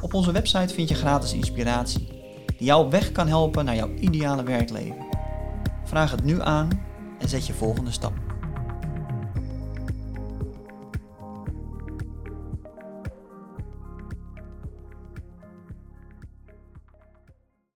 Op 0.00 0.14
onze 0.14 0.32
website 0.32 0.74
vind 0.74 0.88
je 0.88 0.94
gratis 0.94 1.32
inspiratie 1.32 2.19
die 2.60 2.68
jou 2.68 2.90
weg 2.90 3.12
kan 3.12 3.28
helpen 3.28 3.64
naar 3.64 3.74
jouw 3.74 3.90
ideale 3.94 4.42
werkleven. 4.42 5.06
Vraag 5.84 6.10
het 6.10 6.24
nu 6.24 6.42
aan 6.42 6.68
en 7.18 7.28
zet 7.28 7.46
je 7.46 7.52
volgende 7.52 7.90
stap. 7.90 8.29